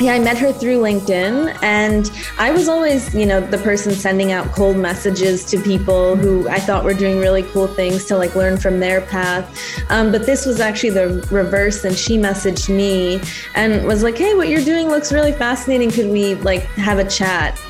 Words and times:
yeah, 0.00 0.14
I 0.14 0.18
met 0.18 0.38
her 0.38 0.50
through 0.50 0.78
LinkedIn, 0.78 1.58
and 1.62 2.10
I 2.38 2.50
was 2.50 2.68
always, 2.68 3.14
you 3.14 3.26
know, 3.26 3.40
the 3.40 3.58
person 3.58 3.92
sending 3.92 4.32
out 4.32 4.46
cold 4.52 4.78
messages 4.78 5.44
to 5.46 5.60
people 5.60 6.16
who 6.16 6.48
I 6.48 6.58
thought 6.58 6.84
were 6.84 6.94
doing 6.94 7.18
really 7.18 7.42
cool 7.42 7.66
things 7.66 8.06
to 8.06 8.16
like 8.16 8.34
learn 8.34 8.56
from 8.56 8.80
their 8.80 9.02
path. 9.02 9.46
Um, 9.90 10.10
but 10.10 10.24
this 10.24 10.46
was 10.46 10.58
actually 10.58 10.90
the 10.90 11.26
reverse, 11.30 11.84
and 11.84 11.94
she 11.94 12.16
messaged 12.16 12.74
me 12.74 13.20
and 13.54 13.86
was 13.86 14.02
like, 14.02 14.16
"Hey, 14.16 14.34
what 14.34 14.48
you're 14.48 14.64
doing 14.64 14.88
looks 14.88 15.12
really 15.12 15.32
fascinating. 15.32 15.90
Could 15.90 16.10
we 16.10 16.34
like 16.36 16.62
have 16.76 16.98
a 16.98 17.04
chat?" 17.04 17.60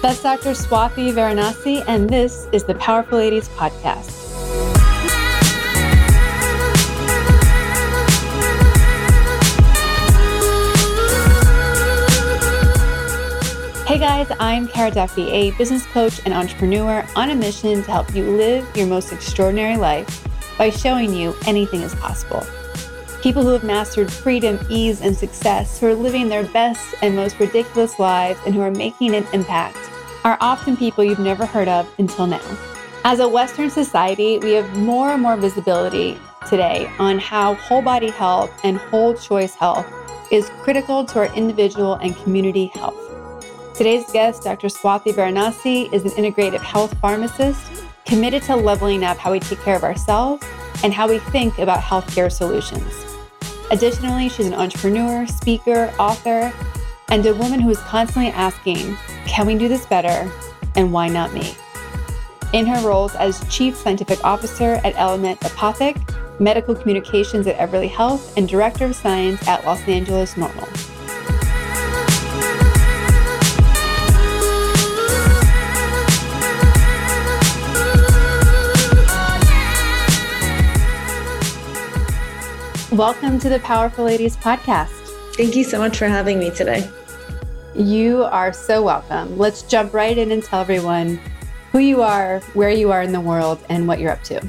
That's 0.00 0.22
Dr. 0.22 0.50
Swathi 0.50 1.12
Varanasi, 1.12 1.84
and 1.86 2.08
this 2.08 2.48
is 2.52 2.64
the 2.64 2.74
Powerful 2.76 3.18
Ladies 3.18 3.48
podcast. 3.50 4.21
Hey 13.92 13.98
guys, 13.98 14.26
I'm 14.40 14.68
Kara 14.68 14.90
Duffy, 14.90 15.28
a 15.28 15.50
business 15.58 15.84
coach 15.88 16.22
and 16.24 16.32
entrepreneur 16.32 17.06
on 17.14 17.28
a 17.28 17.34
mission 17.34 17.82
to 17.82 17.90
help 17.90 18.14
you 18.14 18.24
live 18.24 18.66
your 18.74 18.86
most 18.86 19.12
extraordinary 19.12 19.76
life 19.76 20.26
by 20.56 20.70
showing 20.70 21.12
you 21.12 21.36
anything 21.44 21.82
is 21.82 21.94
possible. 21.96 22.42
People 23.20 23.42
who 23.42 23.50
have 23.50 23.64
mastered 23.64 24.10
freedom, 24.10 24.58
ease, 24.70 25.02
and 25.02 25.14
success, 25.14 25.78
who 25.78 25.88
are 25.88 25.94
living 25.94 26.30
their 26.30 26.44
best 26.44 26.94
and 27.02 27.14
most 27.14 27.38
ridiculous 27.38 27.98
lives, 27.98 28.40
and 28.46 28.54
who 28.54 28.62
are 28.62 28.70
making 28.70 29.14
an 29.14 29.26
impact, 29.34 29.76
are 30.24 30.38
often 30.40 30.74
people 30.74 31.04
you've 31.04 31.18
never 31.18 31.44
heard 31.44 31.68
of 31.68 31.86
until 31.98 32.26
now. 32.26 32.58
As 33.04 33.20
a 33.20 33.28
Western 33.28 33.68
society, 33.68 34.38
we 34.38 34.52
have 34.52 34.74
more 34.74 35.10
and 35.10 35.20
more 35.20 35.36
visibility 35.36 36.18
today 36.48 36.90
on 36.98 37.18
how 37.18 37.56
whole 37.56 37.82
body 37.82 38.08
health 38.08 38.58
and 38.64 38.78
whole 38.78 39.12
choice 39.12 39.54
health 39.54 39.84
is 40.30 40.48
critical 40.62 41.04
to 41.04 41.18
our 41.18 41.34
individual 41.34 41.96
and 41.96 42.16
community 42.16 42.68
health. 42.68 43.11
Today's 43.74 44.04
guest, 44.12 44.42
Dr. 44.42 44.66
Swathi 44.66 45.14
Varanasi, 45.14 45.90
is 45.94 46.04
an 46.04 46.10
integrative 46.10 46.60
health 46.60 46.94
pharmacist 46.98 47.82
committed 48.04 48.42
to 48.42 48.54
leveling 48.54 49.02
up 49.02 49.16
how 49.16 49.32
we 49.32 49.40
take 49.40 49.60
care 49.60 49.74
of 49.74 49.82
ourselves 49.82 50.44
and 50.84 50.92
how 50.92 51.08
we 51.08 51.18
think 51.18 51.58
about 51.58 51.80
healthcare 51.80 52.30
solutions. 52.30 53.16
Additionally, 53.70 54.28
she's 54.28 54.46
an 54.46 54.52
entrepreneur, 54.52 55.26
speaker, 55.26 55.90
author, 55.98 56.52
and 57.08 57.24
a 57.24 57.34
woman 57.34 57.60
who 57.60 57.70
is 57.70 57.78
constantly 57.78 58.30
asking, 58.32 58.94
can 59.26 59.46
we 59.46 59.56
do 59.56 59.68
this 59.68 59.86
better? 59.86 60.30
And 60.74 60.92
why 60.92 61.08
not 61.08 61.32
me? 61.32 61.54
In 62.52 62.66
her 62.66 62.86
roles 62.86 63.14
as 63.14 63.42
Chief 63.48 63.74
Scientific 63.74 64.22
Officer 64.22 64.82
at 64.84 64.94
Element 64.96 65.40
Apothec, 65.40 65.98
Medical 66.38 66.74
Communications 66.74 67.46
at 67.46 67.56
Everly 67.56 67.88
Health, 67.88 68.36
and 68.36 68.46
Director 68.46 68.84
of 68.84 68.94
Science 68.94 69.48
at 69.48 69.64
Los 69.64 69.80
Angeles 69.88 70.36
Normal. 70.36 70.68
Welcome 82.92 83.38
to 83.38 83.48
the 83.48 83.58
Powerful 83.60 84.04
Ladies 84.04 84.36
podcast. 84.36 84.90
Thank 85.34 85.56
you 85.56 85.64
so 85.64 85.78
much 85.78 85.96
for 85.96 86.08
having 86.08 86.38
me 86.38 86.50
today. 86.50 86.86
You 87.74 88.24
are 88.24 88.52
so 88.52 88.82
welcome. 88.82 89.38
Let's 89.38 89.62
jump 89.62 89.94
right 89.94 90.18
in 90.18 90.30
and 90.30 90.44
tell 90.44 90.60
everyone 90.60 91.18
who 91.70 91.78
you 91.78 92.02
are, 92.02 92.40
where 92.52 92.68
you 92.68 92.92
are 92.92 93.00
in 93.00 93.12
the 93.12 93.20
world, 93.20 93.64
and 93.70 93.88
what 93.88 93.98
you're 93.98 94.10
up 94.10 94.22
to. 94.24 94.46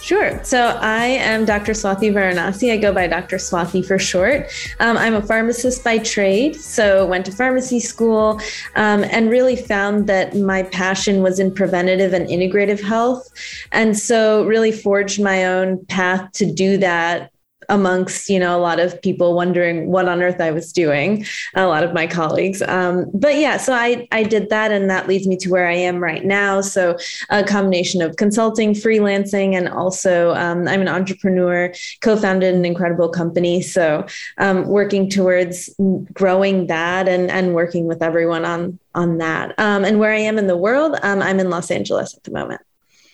Sure. 0.00 0.42
So 0.44 0.78
I 0.80 1.06
am 1.06 1.44
Dr. 1.44 1.72
Swathi 1.72 2.12
Varanasi. 2.12 2.72
I 2.72 2.76
go 2.76 2.92
by 2.92 3.08
Dr. 3.08 3.38
Swathi 3.38 3.84
for 3.84 3.98
short. 3.98 4.46
Um, 4.78 4.96
I'm 4.96 5.14
a 5.14 5.22
pharmacist 5.22 5.82
by 5.82 5.98
trade, 5.98 6.54
so 6.54 7.04
went 7.04 7.26
to 7.26 7.32
pharmacy 7.32 7.80
school 7.80 8.40
um, 8.76 9.02
and 9.02 9.28
really 9.28 9.56
found 9.56 10.06
that 10.06 10.36
my 10.36 10.62
passion 10.62 11.20
was 11.20 11.40
in 11.40 11.52
preventative 11.52 12.12
and 12.12 12.28
integrative 12.28 12.80
health. 12.80 13.28
And 13.72 13.98
so 13.98 14.44
really 14.44 14.70
forged 14.70 15.20
my 15.20 15.46
own 15.46 15.84
path 15.86 16.30
to 16.34 16.46
do 16.46 16.76
that 16.76 17.31
amongst 17.72 18.28
you 18.28 18.38
know 18.38 18.56
a 18.56 18.60
lot 18.60 18.78
of 18.78 19.00
people 19.00 19.34
wondering 19.34 19.88
what 19.88 20.06
on 20.06 20.22
earth 20.22 20.40
I 20.40 20.50
was 20.52 20.72
doing, 20.72 21.24
a 21.54 21.66
lot 21.66 21.82
of 21.82 21.92
my 21.92 22.06
colleagues. 22.06 22.62
Um, 22.62 23.10
but 23.12 23.36
yeah, 23.36 23.56
so 23.56 23.72
I 23.72 24.06
I 24.12 24.22
did 24.22 24.50
that, 24.50 24.70
and 24.70 24.88
that 24.90 25.08
leads 25.08 25.26
me 25.26 25.36
to 25.38 25.50
where 25.50 25.66
I 25.66 25.74
am 25.74 25.98
right 25.98 26.24
now. 26.24 26.60
So 26.60 26.96
a 27.30 27.42
combination 27.42 28.02
of 28.02 28.16
consulting, 28.16 28.74
freelancing, 28.74 29.54
and 29.54 29.68
also 29.68 30.34
um, 30.34 30.68
I'm 30.68 30.82
an 30.82 30.88
entrepreneur, 30.88 31.72
co-founded 32.02 32.54
an 32.54 32.64
incredible 32.64 33.08
company. 33.08 33.62
So 33.62 34.06
um, 34.38 34.68
working 34.68 35.08
towards 35.08 35.74
growing 36.12 36.66
that 36.66 37.08
and 37.08 37.30
and 37.30 37.54
working 37.54 37.86
with 37.86 38.02
everyone 38.02 38.44
on 38.44 38.78
on 38.94 39.18
that. 39.18 39.58
Um, 39.58 39.84
and 39.84 39.98
where 39.98 40.12
I 40.12 40.18
am 40.18 40.38
in 40.38 40.46
the 40.46 40.56
world, 40.56 40.98
um, 41.02 41.22
I'm 41.22 41.40
in 41.40 41.48
Los 41.48 41.70
Angeles 41.70 42.14
at 42.14 42.24
the 42.24 42.32
moment. 42.32 42.60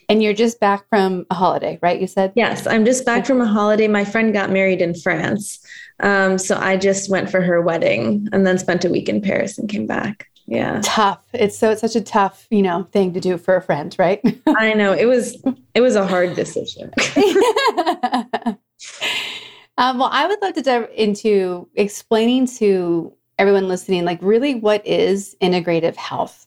And 0.09 0.23
you're 0.23 0.33
just 0.33 0.59
back 0.59 0.89
from 0.89 1.27
a 1.31 1.35
holiday, 1.35 1.79
right? 1.83 2.01
You 2.01 2.07
said? 2.07 2.33
Yes, 2.35 2.67
I'm 2.67 2.85
just 2.85 3.05
back 3.05 3.27
from 3.27 3.41
a 3.43 3.47
holiday. 3.47 3.89
My 3.89 4.05
friend 4.05 4.33
got 4.33 4.51
married 4.51 4.81
in 4.81 4.95
France. 4.95 5.59
Um, 6.01 6.39
so 6.39 6.57
I 6.57 6.77
just 6.77 7.11
went 7.11 7.29
for 7.31 7.43
her 7.43 7.61
wedding 7.61 8.27
and 8.33 8.47
then 8.47 8.59
spent 8.59 8.85
a 8.85 8.89
week 8.91 9.09
in 9.09 9.21
Paris 9.21 9.59
and 9.59 9.69
came 9.69 9.87
back. 9.87 10.29
Yeah. 10.49 10.81
Tough. 10.83 11.23
It's 11.35 11.59
so 11.59 11.71
it's 11.71 11.83
such 11.83 11.95
a 11.95 12.01
tough, 12.01 12.47
you 12.51 12.63
know, 12.63 12.85
thing 12.85 13.13
to 13.13 13.21
do 13.21 13.37
for 13.37 13.57
a 13.57 13.63
friend, 13.63 13.95
right? 13.99 14.21
I 14.47 14.73
know. 14.73 14.95
It 14.95 15.05
was 15.05 15.37
it 15.75 15.83
was 15.83 15.95
a 15.95 16.07
hard 16.07 16.35
decision. 16.35 16.91
um, 19.77 19.99
well, 19.99 20.09
I 20.11 20.27
would 20.27 20.41
love 20.41 20.55
to 20.55 20.63
dive 20.63 20.89
into 20.95 21.69
explaining 21.75 22.47
to 22.57 23.13
everyone 23.39 23.69
listening, 23.69 24.07
like 24.07 24.21
really 24.23 24.55
what 24.55 24.87
is 24.87 25.37
integrative 25.43 25.97
health? 25.97 26.47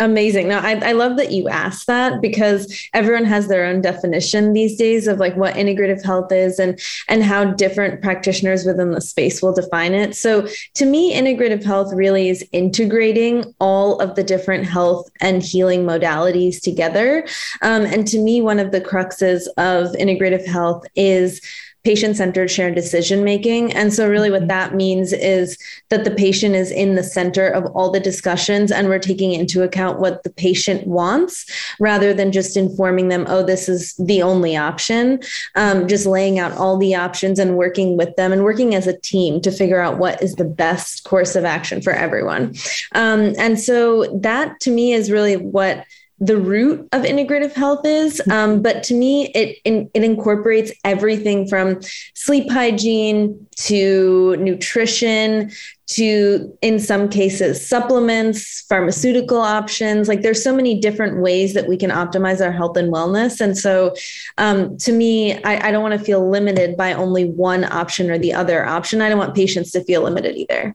Amazing. 0.00 0.46
Now, 0.46 0.60
I, 0.60 0.90
I 0.90 0.92
love 0.92 1.16
that 1.16 1.32
you 1.32 1.48
asked 1.48 1.88
that 1.88 2.20
because 2.20 2.88
everyone 2.94 3.24
has 3.24 3.48
their 3.48 3.64
own 3.64 3.80
definition 3.80 4.52
these 4.52 4.76
days 4.76 5.08
of 5.08 5.18
like 5.18 5.34
what 5.36 5.54
integrative 5.54 6.04
health 6.04 6.30
is 6.30 6.60
and 6.60 6.78
and 7.08 7.24
how 7.24 7.44
different 7.44 8.00
practitioners 8.00 8.64
within 8.64 8.92
the 8.92 9.00
space 9.00 9.42
will 9.42 9.52
define 9.52 9.94
it. 9.94 10.14
So 10.14 10.46
to 10.74 10.86
me, 10.86 11.14
integrative 11.14 11.64
health 11.64 11.92
really 11.92 12.28
is 12.28 12.46
integrating 12.52 13.52
all 13.58 13.98
of 13.98 14.14
the 14.14 14.22
different 14.22 14.66
health 14.66 15.10
and 15.20 15.42
healing 15.42 15.84
modalities 15.84 16.60
together. 16.60 17.26
Um, 17.62 17.84
and 17.84 18.06
to 18.06 18.18
me, 18.18 18.40
one 18.40 18.60
of 18.60 18.70
the 18.70 18.80
cruxes 18.80 19.48
of 19.56 19.96
integrative 19.96 20.46
health 20.46 20.86
is 20.94 21.40
patient 21.84 22.16
centered 22.16 22.50
shared 22.50 22.74
decision 22.74 23.24
making. 23.24 23.72
And 23.72 23.92
so, 23.92 24.08
really, 24.08 24.30
what 24.30 24.40
mm-hmm. 24.40 24.48
that 24.48 24.74
means 24.74 25.12
is 25.12 25.56
that 25.90 26.04
the 26.04 26.10
patient 26.10 26.54
is 26.54 26.70
in 26.70 26.94
the 26.94 27.02
center 27.02 27.48
of 27.48 27.66
all 27.74 27.90
the 27.90 28.00
discussions 28.00 28.72
and 28.72 28.88
we're 28.88 28.98
taking 28.98 29.32
into 29.32 29.62
account 29.62 30.00
what 30.00 30.22
the 30.22 30.30
patient 30.30 30.86
wants 30.86 31.46
rather 31.78 32.12
than 32.12 32.32
just 32.32 32.56
informing 32.56 33.08
them, 33.08 33.26
oh, 33.28 33.42
this 33.42 33.68
is 33.68 33.94
the 33.94 34.22
only 34.22 34.56
option. 34.56 35.20
Um, 35.54 35.86
just 35.88 36.06
laying 36.06 36.38
out 36.38 36.52
all 36.52 36.76
the 36.76 36.94
options 36.94 37.38
and 37.38 37.56
working 37.56 37.96
with 37.96 38.14
them 38.16 38.32
and 38.32 38.44
working 38.44 38.74
as 38.74 38.86
a 38.86 38.98
team 38.98 39.40
to 39.42 39.50
figure 39.50 39.80
out 39.80 39.98
what 39.98 40.22
is 40.22 40.34
the 40.34 40.44
best 40.44 41.04
course 41.04 41.36
of 41.36 41.44
action 41.44 41.80
for 41.80 41.92
everyone. 41.92 42.54
Um, 42.94 43.34
and 43.38 43.58
so, 43.58 44.18
that 44.20 44.60
to 44.60 44.70
me 44.70 44.92
is 44.92 45.10
really 45.10 45.36
what 45.36 45.84
the 46.20 46.36
root 46.36 46.88
of 46.92 47.02
integrative 47.02 47.52
health 47.52 47.84
is. 47.84 48.20
Um, 48.30 48.60
but 48.60 48.82
to 48.84 48.94
me, 48.94 49.28
it, 49.28 49.58
it 49.64 50.02
incorporates 50.02 50.72
everything 50.84 51.46
from 51.48 51.80
sleep 52.14 52.50
hygiene 52.50 53.46
to 53.56 54.36
nutrition 54.36 55.50
to, 55.88 56.56
in 56.60 56.78
some 56.78 57.08
cases, 57.08 57.66
supplements, 57.66 58.62
pharmaceutical 58.68 59.38
options. 59.38 60.08
Like 60.08 60.22
there's 60.22 60.42
so 60.42 60.54
many 60.54 60.80
different 60.80 61.22
ways 61.22 61.54
that 61.54 61.68
we 61.68 61.76
can 61.76 61.90
optimize 61.90 62.44
our 62.44 62.52
health 62.52 62.76
and 62.76 62.92
wellness. 62.92 63.40
And 63.40 63.56
so, 63.56 63.94
um, 64.36 64.76
to 64.78 64.92
me, 64.92 65.42
I, 65.44 65.68
I 65.68 65.70
don't 65.70 65.82
want 65.82 65.98
to 65.98 66.04
feel 66.04 66.28
limited 66.28 66.76
by 66.76 66.92
only 66.92 67.24
one 67.24 67.64
option 67.64 68.10
or 68.10 68.18
the 68.18 68.34
other 68.34 68.66
option. 68.66 69.00
I 69.00 69.08
don't 69.08 69.18
want 69.18 69.34
patients 69.34 69.70
to 69.72 69.84
feel 69.84 70.02
limited 70.02 70.36
either. 70.36 70.74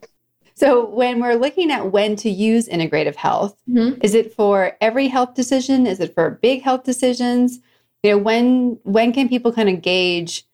So, 0.56 0.88
when 0.88 1.20
we're 1.20 1.34
looking 1.34 1.70
at 1.70 1.90
when 1.90 2.14
to 2.16 2.30
use 2.30 2.68
integrative 2.68 3.16
health, 3.16 3.60
mm-hmm. 3.68 4.00
is 4.02 4.14
it 4.14 4.34
for 4.34 4.76
every 4.80 5.08
health 5.08 5.34
decision? 5.34 5.86
Is 5.86 6.00
it 6.00 6.14
for 6.14 6.30
big 6.30 6.62
health 6.62 6.84
decisions? 6.84 7.58
You 8.02 8.12
know, 8.12 8.18
when 8.18 8.78
when 8.84 9.12
can 9.12 9.28
people 9.28 9.52
kind 9.52 9.68
of 9.68 9.82
gauge 9.82 10.46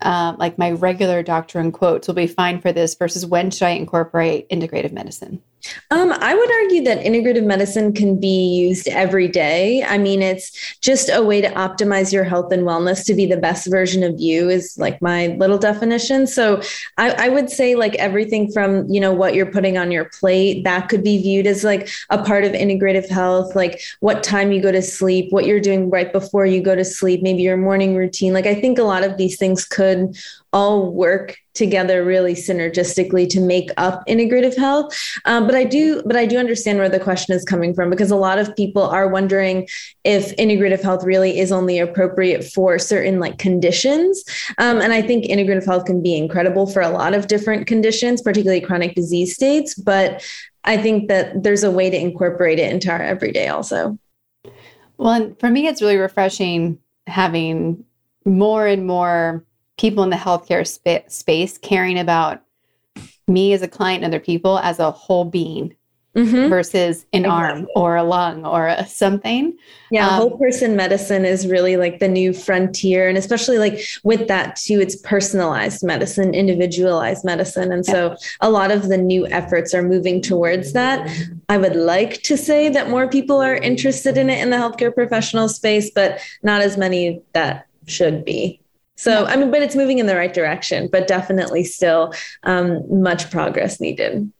uh, 0.00 0.34
like 0.38 0.58
my 0.58 0.72
regular 0.72 1.22
doctor 1.22 1.60
in 1.60 1.72
quotes 1.72 2.06
will 2.06 2.14
be 2.14 2.26
fine 2.26 2.60
for 2.60 2.72
this 2.72 2.94
versus 2.94 3.26
when 3.26 3.50
should 3.50 3.66
I 3.66 3.70
incorporate 3.70 4.48
integrative 4.48 4.92
medicine? 4.92 5.42
Um, 5.90 6.12
I 6.12 6.34
would 6.34 6.50
argue 6.62 6.82
that 6.84 7.04
integrative 7.04 7.44
medicine 7.44 7.92
can 7.92 8.18
be 8.18 8.48
used 8.66 8.88
every 8.88 9.28
day. 9.28 9.84
I 9.84 9.98
mean, 9.98 10.22
it's 10.22 10.78
just 10.80 11.10
a 11.12 11.22
way 11.22 11.40
to 11.40 11.48
optimize 11.50 12.12
your 12.12 12.24
health 12.24 12.52
and 12.52 12.64
wellness 12.64 13.04
to 13.06 13.14
be 13.14 13.26
the 13.26 13.36
best 13.36 13.70
version 13.70 14.02
of 14.02 14.18
you, 14.18 14.48
is 14.48 14.76
like 14.78 15.00
my 15.00 15.28
little 15.38 15.58
definition. 15.58 16.26
So 16.26 16.60
I, 16.98 17.10
I 17.12 17.28
would 17.28 17.48
say, 17.48 17.74
like, 17.74 17.94
everything 17.96 18.50
from, 18.50 18.88
you 18.88 19.00
know, 19.00 19.12
what 19.12 19.34
you're 19.34 19.46
putting 19.46 19.78
on 19.78 19.92
your 19.92 20.06
plate, 20.06 20.64
that 20.64 20.88
could 20.88 21.04
be 21.04 21.22
viewed 21.22 21.46
as 21.46 21.64
like 21.64 21.88
a 22.10 22.22
part 22.22 22.44
of 22.44 22.52
integrative 22.52 23.08
health, 23.08 23.54
like 23.54 23.80
what 24.00 24.22
time 24.22 24.52
you 24.52 24.60
go 24.60 24.72
to 24.72 24.82
sleep, 24.82 25.32
what 25.32 25.46
you're 25.46 25.60
doing 25.60 25.90
right 25.90 26.12
before 26.12 26.44
you 26.44 26.60
go 26.60 26.74
to 26.74 26.84
sleep, 26.84 27.22
maybe 27.22 27.42
your 27.42 27.56
morning 27.56 27.94
routine. 27.94 28.32
Like, 28.32 28.46
I 28.46 28.54
think 28.60 28.78
a 28.78 28.82
lot 28.82 29.04
of 29.04 29.16
these 29.16 29.36
things 29.38 29.64
could 29.64 30.16
all 30.52 30.92
work 30.92 31.36
together 31.54 32.04
really 32.04 32.34
synergistically 32.34 33.28
to 33.28 33.40
make 33.40 33.70
up 33.76 34.02
integrative 34.06 34.56
health. 34.56 34.94
Um, 35.24 35.46
but 35.46 35.54
I 35.54 35.64
do, 35.64 36.02
but 36.04 36.16
I 36.16 36.26
do 36.26 36.38
understand 36.38 36.78
where 36.78 36.88
the 36.88 37.00
question 37.00 37.34
is 37.34 37.44
coming 37.44 37.74
from 37.74 37.90
because 37.90 38.10
a 38.10 38.16
lot 38.16 38.38
of 38.38 38.54
people 38.56 38.82
are 38.82 39.08
wondering 39.08 39.68
if 40.04 40.34
integrative 40.36 40.82
health 40.82 41.04
really 41.04 41.38
is 41.38 41.52
only 41.52 41.78
appropriate 41.78 42.44
for 42.44 42.78
certain 42.78 43.20
like 43.20 43.38
conditions. 43.38 44.24
Um, 44.58 44.80
and 44.80 44.92
I 44.92 45.02
think 45.02 45.24
integrative 45.24 45.66
health 45.66 45.84
can 45.84 46.02
be 46.02 46.16
incredible 46.16 46.66
for 46.66 46.82
a 46.82 46.90
lot 46.90 47.14
of 47.14 47.28
different 47.28 47.66
conditions, 47.66 48.22
particularly 48.22 48.60
chronic 48.60 48.94
disease 48.94 49.34
states. 49.34 49.74
But 49.74 50.24
I 50.64 50.76
think 50.76 51.08
that 51.08 51.42
there's 51.42 51.64
a 51.64 51.70
way 51.70 51.90
to 51.90 51.98
incorporate 51.98 52.58
it 52.58 52.72
into 52.72 52.90
our 52.90 53.02
everyday 53.02 53.48
also. 53.48 53.98
Well, 54.96 55.34
for 55.40 55.50
me, 55.50 55.66
it's 55.66 55.82
really 55.82 55.96
refreshing 55.96 56.78
having 57.06 57.84
more 58.24 58.66
and 58.66 58.86
more 58.86 59.44
people 59.78 60.04
in 60.04 60.10
the 60.10 60.16
healthcare 60.16 60.66
sp- 60.66 61.08
space 61.10 61.58
caring 61.58 61.98
about 61.98 62.42
me 63.28 63.52
as 63.52 63.62
a 63.62 63.68
client 63.68 64.04
and 64.04 64.12
other 64.12 64.22
people 64.22 64.58
as 64.58 64.78
a 64.78 64.90
whole 64.90 65.24
being 65.24 65.74
mm-hmm. 66.14 66.48
versus 66.48 67.06
an 67.12 67.24
exactly. 67.24 67.30
arm 67.30 67.68
or 67.74 67.96
a 67.96 68.02
lung 68.02 68.44
or 68.44 68.68
a 68.68 68.86
something. 68.86 69.56
Yeah, 69.90 70.08
um, 70.08 70.14
whole 70.14 70.38
person 70.38 70.76
medicine 70.76 71.24
is 71.24 71.46
really 71.46 71.76
like 71.76 71.98
the 71.98 72.08
new 72.08 72.32
frontier. 72.32 73.08
And 73.08 73.16
especially 73.16 73.58
like 73.58 73.80
with 74.04 74.28
that 74.28 74.56
too, 74.56 74.80
it's 74.80 74.96
personalized 74.96 75.82
medicine, 75.82 76.34
individualized 76.34 77.24
medicine. 77.24 77.72
And 77.72 77.84
so 77.84 78.16
a 78.40 78.50
lot 78.50 78.70
of 78.70 78.88
the 78.88 78.98
new 78.98 79.26
efforts 79.28 79.74
are 79.74 79.82
moving 79.82 80.20
towards 80.20 80.72
that. 80.72 81.08
I 81.48 81.58
would 81.58 81.76
like 81.76 82.22
to 82.22 82.36
say 82.36 82.68
that 82.68 82.90
more 82.90 83.08
people 83.08 83.40
are 83.40 83.54
interested 83.54 84.16
in 84.16 84.30
it 84.30 84.40
in 84.40 84.50
the 84.50 84.56
healthcare 84.56 84.94
professional 84.94 85.48
space, 85.48 85.90
but 85.90 86.20
not 86.42 86.62
as 86.62 86.76
many 86.76 87.22
that 87.32 87.66
should 87.86 88.24
be. 88.24 88.61
So, 89.02 89.26
I 89.26 89.34
mean, 89.34 89.50
but 89.50 89.62
it's 89.62 89.74
moving 89.74 89.98
in 89.98 90.06
the 90.06 90.14
right 90.14 90.32
direction, 90.32 90.86
but 90.86 91.08
definitely 91.08 91.64
still 91.64 92.14
um, 92.44 92.84
much 93.02 93.32
progress 93.32 93.80
needed. 93.80 94.30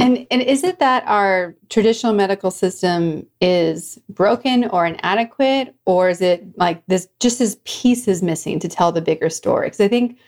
And, 0.00 0.26
and 0.32 0.42
is 0.42 0.64
it 0.64 0.80
that 0.80 1.04
our 1.06 1.54
traditional 1.68 2.12
medical 2.12 2.50
system 2.50 3.24
is 3.40 4.00
broken 4.08 4.64
or 4.64 4.84
inadequate, 4.84 5.76
or 5.86 6.08
is 6.08 6.20
it 6.20 6.58
like 6.58 6.84
this 6.88 7.06
just 7.20 7.38
this 7.38 7.58
piece 7.64 8.08
is 8.08 8.20
missing 8.20 8.58
to 8.58 8.68
tell 8.68 8.90
the 8.90 9.00
bigger 9.00 9.30
story? 9.30 9.68
Because 9.68 9.80
I 9.80 9.86
think 9.86 10.18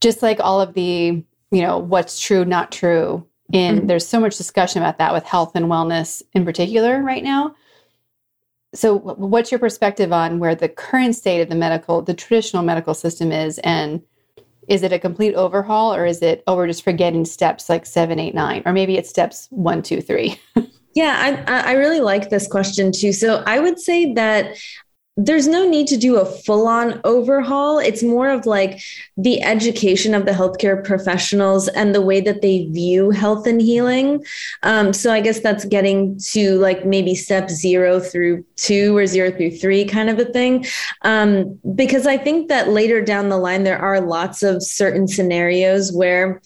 just 0.00 0.22
like 0.22 0.38
all 0.38 0.60
of 0.60 0.74
the, 0.74 1.20
you 1.50 1.60
know, 1.62 1.76
what's 1.76 2.20
true, 2.20 2.44
not 2.44 2.70
true, 2.70 3.26
and 3.52 3.78
mm-hmm. 3.78 3.86
there's 3.88 4.06
so 4.06 4.20
much 4.20 4.36
discussion 4.36 4.80
about 4.80 4.98
that 4.98 5.12
with 5.12 5.24
health 5.24 5.56
and 5.56 5.66
wellness 5.66 6.22
in 6.34 6.44
particular 6.44 7.02
right 7.02 7.24
now. 7.24 7.56
So, 8.74 8.98
what's 8.98 9.50
your 9.50 9.58
perspective 9.58 10.12
on 10.12 10.38
where 10.38 10.54
the 10.54 10.68
current 10.68 11.16
state 11.16 11.40
of 11.40 11.48
the 11.48 11.54
medical, 11.54 12.02
the 12.02 12.14
traditional 12.14 12.62
medical 12.62 12.94
system 12.94 13.32
is, 13.32 13.58
and 13.60 14.02
is 14.68 14.82
it 14.82 14.92
a 14.92 14.98
complete 14.98 15.34
overhaul 15.34 15.94
or 15.94 16.04
is 16.04 16.20
it 16.22 16.44
oh 16.46 16.54
we're 16.54 16.66
just 16.66 16.84
forgetting 16.84 17.24
steps 17.24 17.68
like 17.68 17.86
seven 17.86 18.18
eight 18.18 18.34
nine 18.34 18.62
or 18.66 18.72
maybe 18.72 18.96
it's 18.96 19.08
steps 19.08 19.48
one 19.50 19.82
two 19.82 20.00
three? 20.00 20.40
Yeah 20.94 21.44
i 21.46 21.70
i 21.70 21.72
really 21.74 22.00
like 22.00 22.28
this 22.28 22.48
question 22.48 22.90
too. 22.90 23.12
So 23.12 23.44
i 23.46 23.60
would 23.60 23.78
say 23.78 24.14
that 24.14 24.56
there's 25.20 25.48
no 25.48 25.68
need 25.68 25.88
to 25.88 25.96
do 25.96 26.16
a 26.16 26.24
full 26.24 26.68
on 26.68 27.00
overhaul. 27.02 27.80
It's 27.80 28.04
more 28.04 28.30
of 28.30 28.46
like 28.46 28.80
the 29.16 29.42
education 29.42 30.14
of 30.14 30.26
the 30.26 30.30
healthcare 30.30 30.82
professionals 30.82 31.66
and 31.66 31.92
the 31.92 32.00
way 32.00 32.20
that 32.20 32.40
they 32.40 32.66
view 32.66 33.10
health 33.10 33.44
and 33.44 33.60
healing. 33.60 34.24
Um, 34.62 34.92
so 34.92 35.12
I 35.12 35.20
guess 35.20 35.40
that's 35.40 35.64
getting 35.64 36.20
to 36.30 36.56
like 36.58 36.86
maybe 36.86 37.16
step 37.16 37.50
zero 37.50 37.98
through 37.98 38.44
two 38.54 38.96
or 38.96 39.08
zero 39.08 39.32
through 39.32 39.56
three 39.56 39.84
kind 39.84 40.08
of 40.08 40.20
a 40.20 40.24
thing. 40.24 40.64
Um, 41.02 41.58
because 41.74 42.06
I 42.06 42.16
think 42.16 42.48
that 42.48 42.68
later 42.68 43.02
down 43.02 43.28
the 43.28 43.38
line, 43.38 43.64
there 43.64 43.78
are 43.78 44.00
lots 44.00 44.44
of 44.44 44.62
certain 44.62 45.08
scenarios 45.08 45.92
where 45.92 46.40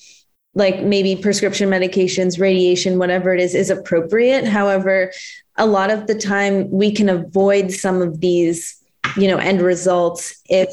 like 0.55 0.83
maybe 0.83 1.17
prescription 1.17 1.69
medications, 1.69 2.41
radiation, 2.41 2.99
whatever 2.99 3.35
it 3.35 3.41
is, 3.41 3.55
is 3.55 3.69
appropriate. 3.69 4.47
However, 4.47 5.13
a 5.57 5.67
lot 5.67 5.91
of 5.91 6.07
the 6.07 6.15
time 6.15 6.71
we 6.71 6.93
can 6.93 7.09
avoid 7.09 7.71
some 7.71 8.01
of 8.01 8.21
these 8.21 8.79
you 9.17 9.29
know 9.29 9.39
end 9.39 9.61
results 9.61 10.41
if 10.49 10.71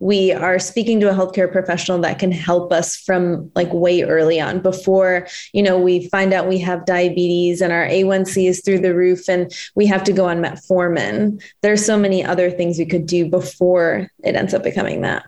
we 0.00 0.32
are 0.32 0.58
speaking 0.58 0.98
to 0.98 1.10
a 1.10 1.14
healthcare 1.14 1.50
professional 1.50 1.98
that 1.98 2.18
can 2.18 2.32
help 2.32 2.72
us 2.72 2.96
from 2.96 3.50
like 3.54 3.70
way 3.72 4.02
early 4.02 4.40
on 4.40 4.60
before 4.60 5.26
you 5.52 5.62
know 5.62 5.78
we 5.78 6.08
find 6.08 6.32
out 6.32 6.48
we 6.48 6.58
have 6.58 6.84
diabetes 6.86 7.60
and 7.60 7.72
our 7.72 7.86
a1c 7.86 8.48
is 8.48 8.62
through 8.64 8.80
the 8.80 8.94
roof 8.94 9.28
and 9.28 9.52
we 9.74 9.86
have 9.86 10.02
to 10.04 10.12
go 10.12 10.26
on 10.26 10.38
metformin. 10.38 11.42
There's 11.60 11.84
so 11.84 11.98
many 11.98 12.24
other 12.24 12.50
things 12.50 12.78
we 12.78 12.86
could 12.86 13.06
do 13.06 13.28
before 13.28 14.10
it 14.24 14.34
ends 14.34 14.54
up 14.54 14.62
becoming 14.62 15.02
that. 15.02 15.26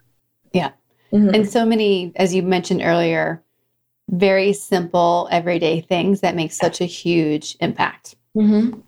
Yeah. 0.52 0.72
Mm-hmm. 1.12 1.34
and 1.34 1.48
so 1.48 1.66
many 1.66 2.12
as 2.16 2.34
you 2.34 2.42
mentioned 2.42 2.80
earlier 2.82 3.42
very 4.08 4.54
simple 4.54 5.28
everyday 5.30 5.82
things 5.82 6.22
that 6.22 6.34
make 6.34 6.52
such 6.52 6.80
a 6.80 6.86
huge 6.86 7.54
impact 7.60 8.16
Mm-hmm. 8.36 8.80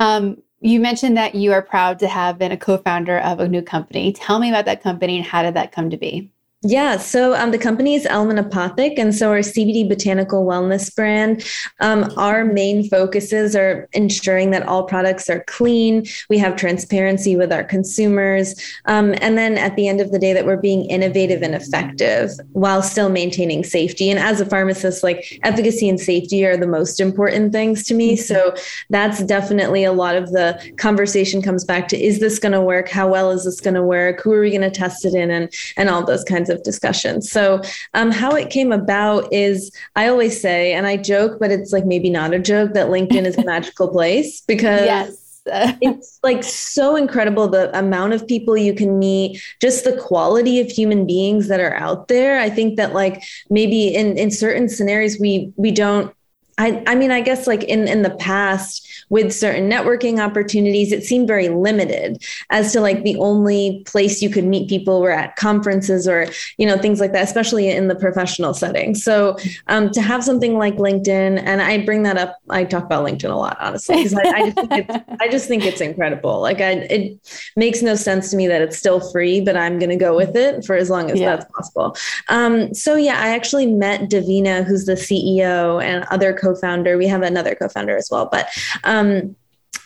Um, 0.00 0.42
you 0.60 0.80
mentioned 0.80 1.16
that 1.16 1.34
you 1.34 1.52
are 1.52 1.62
proud 1.62 1.98
to 1.98 2.08
have 2.08 2.38
been 2.38 2.52
a 2.52 2.56
co 2.56 2.78
founder 2.78 3.18
of 3.18 3.40
a 3.40 3.48
new 3.48 3.62
company. 3.62 4.12
Tell 4.12 4.38
me 4.38 4.48
about 4.48 4.64
that 4.64 4.82
company 4.82 5.18
and 5.18 5.26
how 5.26 5.42
did 5.42 5.54
that 5.54 5.72
come 5.72 5.90
to 5.90 5.96
be? 5.96 6.30
Yeah, 6.66 6.96
so 6.96 7.34
um, 7.34 7.50
the 7.50 7.58
company 7.58 7.94
is 7.94 8.06
Element 8.06 8.40
Apothec, 8.40 8.98
and 8.98 9.14
so 9.14 9.30
our 9.30 9.40
CBD 9.40 9.86
botanical 9.86 10.46
wellness 10.46 10.94
brand. 10.96 11.44
Um, 11.80 12.10
our 12.16 12.42
main 12.42 12.88
focuses 12.88 13.54
are 13.54 13.86
ensuring 13.92 14.50
that 14.52 14.66
all 14.66 14.84
products 14.84 15.28
are 15.28 15.44
clean. 15.46 16.06
We 16.30 16.38
have 16.38 16.56
transparency 16.56 17.36
with 17.36 17.52
our 17.52 17.64
consumers, 17.64 18.54
um, 18.86 19.14
and 19.20 19.36
then 19.36 19.58
at 19.58 19.76
the 19.76 19.88
end 19.88 20.00
of 20.00 20.10
the 20.10 20.18
day, 20.18 20.32
that 20.32 20.46
we're 20.46 20.56
being 20.56 20.86
innovative 20.86 21.42
and 21.42 21.54
effective 21.54 22.30
while 22.52 22.80
still 22.80 23.10
maintaining 23.10 23.62
safety. 23.62 24.08
And 24.08 24.18
as 24.18 24.40
a 24.40 24.46
pharmacist, 24.46 25.02
like 25.02 25.38
efficacy 25.42 25.86
and 25.86 26.00
safety 26.00 26.46
are 26.46 26.56
the 26.56 26.66
most 26.66 26.98
important 26.98 27.52
things 27.52 27.84
to 27.88 27.94
me. 27.94 28.16
So 28.16 28.54
that's 28.88 29.22
definitely 29.24 29.84
a 29.84 29.92
lot 29.92 30.16
of 30.16 30.32
the 30.32 30.58
conversation 30.78 31.42
comes 31.42 31.62
back 31.62 31.88
to: 31.88 32.02
Is 32.02 32.20
this 32.20 32.38
going 32.38 32.52
to 32.52 32.62
work? 32.62 32.88
How 32.88 33.06
well 33.06 33.32
is 33.32 33.44
this 33.44 33.60
going 33.60 33.74
to 33.74 33.82
work? 33.82 34.22
Who 34.22 34.32
are 34.32 34.40
we 34.40 34.48
going 34.48 34.62
to 34.62 34.70
test 34.70 35.04
it 35.04 35.12
in? 35.12 35.30
And 35.30 35.52
and 35.76 35.90
all 35.90 36.02
those 36.02 36.24
kinds 36.24 36.48
of 36.48 36.53
of 36.54 36.62
discussion. 36.62 37.20
So, 37.20 37.60
um, 37.92 38.10
how 38.10 38.32
it 38.32 38.50
came 38.50 38.72
about 38.72 39.32
is 39.32 39.70
I 39.96 40.08
always 40.08 40.40
say, 40.40 40.72
and 40.72 40.86
I 40.86 40.96
joke, 40.96 41.38
but 41.40 41.50
it's 41.50 41.72
like 41.72 41.84
maybe 41.84 42.10
not 42.10 42.32
a 42.32 42.38
joke, 42.38 42.72
that 42.74 42.88
LinkedIn 42.88 43.26
is 43.26 43.36
a 43.36 43.44
magical 43.44 43.88
place 43.88 44.40
because. 44.46 44.86
Yes. 44.86 45.20
it's 45.82 46.18
like 46.22 46.42
so 46.42 46.96
incredible 46.96 47.46
the 47.46 47.78
amount 47.78 48.14
of 48.14 48.26
people 48.26 48.56
you 48.56 48.72
can 48.72 48.98
meet 48.98 49.38
just 49.60 49.84
the 49.84 49.94
quality 49.98 50.58
of 50.58 50.70
human 50.70 51.06
beings 51.06 51.48
that 51.48 51.60
are 51.60 51.74
out 51.74 52.08
there 52.08 52.40
i 52.40 52.48
think 52.48 52.78
that 52.78 52.94
like 52.94 53.22
maybe 53.50 53.94
in 53.94 54.16
in 54.16 54.30
certain 54.30 54.70
scenarios 54.70 55.18
we 55.20 55.52
we 55.56 55.70
don't 55.70 56.14
I, 56.58 56.82
I 56.86 56.94
mean, 56.94 57.10
I 57.10 57.20
guess 57.20 57.46
like 57.46 57.64
in, 57.64 57.88
in 57.88 58.02
the 58.02 58.10
past 58.10 58.93
with 59.10 59.32
certain 59.32 59.70
networking 59.70 60.24
opportunities, 60.24 60.92
it 60.92 61.04
seemed 61.04 61.28
very 61.28 61.48
limited 61.48 62.22
as 62.50 62.72
to 62.72 62.80
like 62.80 63.02
the 63.02 63.16
only 63.16 63.82
place 63.86 64.22
you 64.22 64.30
could 64.30 64.44
meet 64.44 64.68
people 64.68 65.00
were 65.00 65.10
at 65.10 65.36
conferences 65.36 66.08
or, 66.08 66.26
you 66.58 66.66
know, 66.66 66.76
things 66.78 67.00
like 67.00 67.12
that, 67.12 67.24
especially 67.24 67.68
in 67.68 67.88
the 67.88 67.94
professional 67.94 68.54
setting. 68.54 68.94
So 68.94 69.36
um, 69.68 69.90
to 69.90 70.02
have 70.02 70.24
something 70.24 70.58
like 70.58 70.76
LinkedIn, 70.76 71.42
and 71.44 71.62
I 71.62 71.84
bring 71.84 72.02
that 72.04 72.16
up, 72.16 72.38
I 72.50 72.64
talk 72.64 72.84
about 72.84 73.04
LinkedIn 73.04 73.30
a 73.30 73.36
lot, 73.36 73.56
honestly, 73.60 73.96
because 73.96 74.14
I, 74.14 74.20
I, 74.28 74.50
just 74.50 74.56
think 74.56 74.88
it's, 74.88 75.04
I 75.20 75.28
just 75.28 75.48
think 75.48 75.64
it's 75.64 75.80
incredible. 75.80 76.40
Like 76.40 76.60
I, 76.60 76.70
it 76.72 77.18
makes 77.56 77.82
no 77.82 77.94
sense 77.94 78.30
to 78.30 78.36
me 78.36 78.46
that 78.48 78.62
it's 78.62 78.78
still 78.78 79.00
free, 79.12 79.40
but 79.40 79.56
I'm 79.56 79.78
going 79.78 79.90
to 79.90 79.96
go 79.96 80.16
with 80.16 80.36
it 80.36 80.64
for 80.64 80.76
as 80.76 80.90
long 80.90 81.10
as 81.10 81.18
yeah. 81.18 81.36
that's 81.36 81.50
possible. 81.52 81.96
Um, 82.28 82.72
so 82.74 82.96
yeah, 82.96 83.20
I 83.20 83.28
actually 83.28 83.66
met 83.66 84.10
Davina, 84.10 84.64
who's 84.64 84.86
the 84.86 84.94
CEO 84.94 85.82
and 85.82 86.04
other 86.10 86.32
co-founder. 86.32 86.96
We 86.96 87.06
have 87.06 87.22
another 87.22 87.54
co-founder 87.54 87.96
as 87.96 88.08
well, 88.10 88.28
but 88.30 88.48
um, 88.84 88.93
um, 88.94 89.36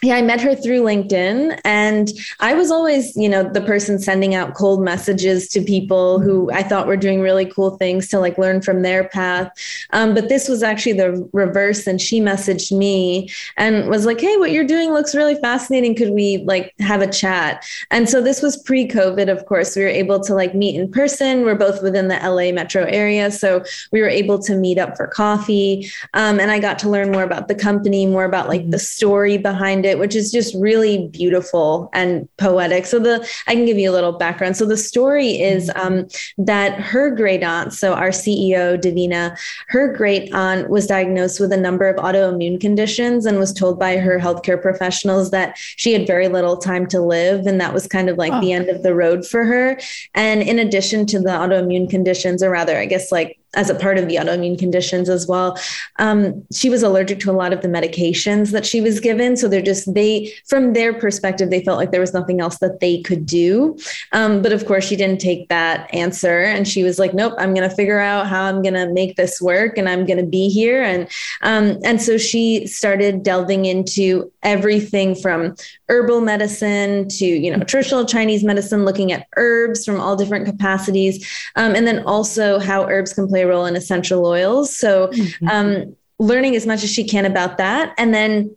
yeah, 0.02 0.14
I 0.14 0.22
met 0.22 0.40
her 0.40 0.54
through 0.54 0.82
LinkedIn 0.82 1.60
and 1.64 2.08
I 2.38 2.54
was 2.54 2.70
always, 2.70 3.16
you 3.16 3.28
know, 3.28 3.42
the 3.42 3.60
person 3.60 3.98
sending 3.98 4.34
out 4.34 4.54
cold 4.54 4.80
messages 4.80 5.48
to 5.48 5.60
people 5.60 6.20
who 6.20 6.52
I 6.52 6.62
thought 6.62 6.86
were 6.86 6.96
doing 6.96 7.20
really 7.20 7.46
cool 7.46 7.76
things 7.78 8.08
to 8.08 8.20
like 8.20 8.38
learn 8.38 8.62
from 8.62 8.82
their 8.82 9.08
path. 9.08 9.50
Um, 9.90 10.14
but 10.14 10.28
this 10.28 10.48
was 10.48 10.62
actually 10.62 10.92
the 10.92 11.28
reverse. 11.32 11.86
And 11.88 12.00
she 12.00 12.20
messaged 12.20 12.76
me 12.76 13.28
and 13.56 13.88
was 13.88 14.06
like, 14.06 14.20
Hey, 14.20 14.36
what 14.36 14.52
you're 14.52 14.64
doing 14.64 14.92
looks 14.92 15.16
really 15.16 15.34
fascinating. 15.34 15.96
Could 15.96 16.10
we 16.10 16.38
like 16.38 16.74
have 16.78 17.02
a 17.02 17.10
chat? 17.10 17.66
And 17.90 18.08
so 18.08 18.22
this 18.22 18.40
was 18.40 18.56
pre 18.56 18.86
COVID, 18.86 19.28
of 19.28 19.46
course, 19.46 19.74
we 19.74 19.82
were 19.82 19.88
able 19.88 20.20
to 20.20 20.34
like 20.34 20.54
meet 20.54 20.76
in 20.76 20.92
person. 20.92 21.42
We're 21.42 21.56
both 21.56 21.82
within 21.82 22.06
the 22.06 22.18
LA 22.22 22.52
metro 22.52 22.84
area. 22.84 23.32
So 23.32 23.64
we 23.90 24.00
were 24.00 24.08
able 24.08 24.38
to 24.40 24.54
meet 24.54 24.78
up 24.78 24.96
for 24.96 25.08
coffee. 25.08 25.90
Um, 26.14 26.38
and 26.38 26.52
I 26.52 26.60
got 26.60 26.78
to 26.80 26.88
learn 26.88 27.10
more 27.10 27.24
about 27.24 27.48
the 27.48 27.54
company, 27.56 28.06
more 28.06 28.24
about 28.24 28.46
like 28.48 28.70
the 28.70 28.78
story 28.78 29.38
behind 29.38 29.86
it 29.87 29.87
it, 29.88 29.98
which 29.98 30.14
is 30.14 30.30
just 30.30 30.54
really 30.54 31.08
beautiful 31.08 31.90
and 31.92 32.28
poetic. 32.36 32.86
So 32.86 32.98
the 32.98 33.26
I 33.46 33.54
can 33.54 33.66
give 33.66 33.78
you 33.78 33.90
a 33.90 33.92
little 33.92 34.12
background. 34.12 34.56
So 34.56 34.66
the 34.66 34.76
story 34.76 35.40
is 35.40 35.68
mm-hmm. 35.70 35.80
um, 35.80 36.08
that 36.38 36.78
her 36.80 37.10
great 37.10 37.42
aunt, 37.42 37.72
so 37.72 37.94
our 37.94 38.10
CEO 38.10 38.80
Davina, 38.80 39.36
her 39.68 39.92
great 39.92 40.32
aunt 40.32 40.68
was 40.68 40.86
diagnosed 40.86 41.40
with 41.40 41.52
a 41.52 41.56
number 41.56 41.88
of 41.88 41.96
autoimmune 41.96 42.60
conditions 42.60 43.26
and 43.26 43.38
was 43.38 43.52
told 43.52 43.78
by 43.78 43.96
her 43.96 44.18
healthcare 44.18 44.60
professionals 44.60 45.30
that 45.30 45.56
she 45.56 45.92
had 45.92 46.06
very 46.06 46.28
little 46.28 46.56
time 46.56 46.86
to 46.88 47.00
live, 47.00 47.46
and 47.46 47.60
that 47.60 47.74
was 47.74 47.86
kind 47.86 48.08
of 48.08 48.18
like 48.18 48.32
oh. 48.32 48.40
the 48.40 48.52
end 48.52 48.68
of 48.68 48.82
the 48.82 48.94
road 48.94 49.26
for 49.26 49.44
her. 49.44 49.80
And 50.14 50.42
in 50.42 50.58
addition 50.58 51.06
to 51.06 51.18
the 51.18 51.30
autoimmune 51.30 51.88
conditions, 51.88 52.42
or 52.42 52.50
rather, 52.50 52.78
I 52.78 52.86
guess 52.86 53.10
like 53.10 53.38
as 53.54 53.70
a 53.70 53.74
part 53.74 53.96
of 53.98 54.08
the 54.08 54.16
autoimmune 54.16 54.58
conditions 54.58 55.08
as 55.08 55.26
well. 55.26 55.58
Um, 55.98 56.44
she 56.52 56.68
was 56.68 56.82
allergic 56.82 57.18
to 57.20 57.30
a 57.30 57.32
lot 57.32 57.52
of 57.52 57.62
the 57.62 57.68
medications 57.68 58.52
that 58.52 58.66
she 58.66 58.80
was 58.80 59.00
given. 59.00 59.36
So 59.36 59.48
they're 59.48 59.62
just, 59.62 59.92
they, 59.94 60.32
from 60.46 60.74
their 60.74 60.92
perspective, 60.92 61.48
they 61.48 61.64
felt 61.64 61.78
like 61.78 61.90
there 61.90 62.00
was 62.00 62.12
nothing 62.12 62.40
else 62.40 62.58
that 62.58 62.80
they 62.80 63.00
could 63.00 63.24
do. 63.24 63.78
Um, 64.12 64.42
but 64.42 64.52
of 64.52 64.66
course, 64.66 64.86
she 64.86 64.96
didn't 64.96 65.20
take 65.20 65.48
that 65.48 65.92
answer. 65.94 66.42
And 66.42 66.68
she 66.68 66.82
was 66.82 66.98
like, 66.98 67.14
nope, 67.14 67.34
I'm 67.38 67.54
going 67.54 67.68
to 67.68 67.74
figure 67.74 68.00
out 68.00 68.26
how 68.26 68.44
I'm 68.44 68.60
going 68.62 68.74
to 68.74 68.92
make 68.92 69.16
this 69.16 69.40
work 69.40 69.78
and 69.78 69.88
I'm 69.88 70.04
going 70.04 70.18
to 70.18 70.26
be 70.26 70.50
here. 70.50 70.82
And, 70.82 71.08
um, 71.40 71.78
and 71.84 72.02
so 72.02 72.18
she 72.18 72.66
started 72.66 73.22
delving 73.22 73.64
into 73.64 74.30
everything 74.42 75.14
from 75.14 75.56
herbal 75.88 76.20
medicine 76.20 77.08
to, 77.08 77.24
you 77.24 77.50
know, 77.50 77.64
traditional 77.64 78.04
Chinese 78.04 78.44
medicine, 78.44 78.84
looking 78.84 79.10
at 79.10 79.26
herbs 79.36 79.84
from 79.84 80.00
all 80.00 80.16
different 80.16 80.44
capacities. 80.44 81.26
Um, 81.56 81.74
and 81.74 81.86
then 81.86 82.04
also 82.04 82.58
how 82.58 82.84
herbs 82.84 83.14
can 83.14 83.26
play 83.26 83.37
play 83.38 83.44
a 83.44 83.48
role 83.48 83.66
in 83.66 83.76
essential 83.76 84.26
oils. 84.26 84.76
So, 84.76 85.08
mm-hmm. 85.08 85.48
um, 85.48 85.96
learning 86.18 86.56
as 86.56 86.66
much 86.66 86.82
as 86.82 86.90
she 86.90 87.04
can 87.04 87.24
about 87.24 87.58
that. 87.58 87.94
And 87.96 88.12
then 88.12 88.54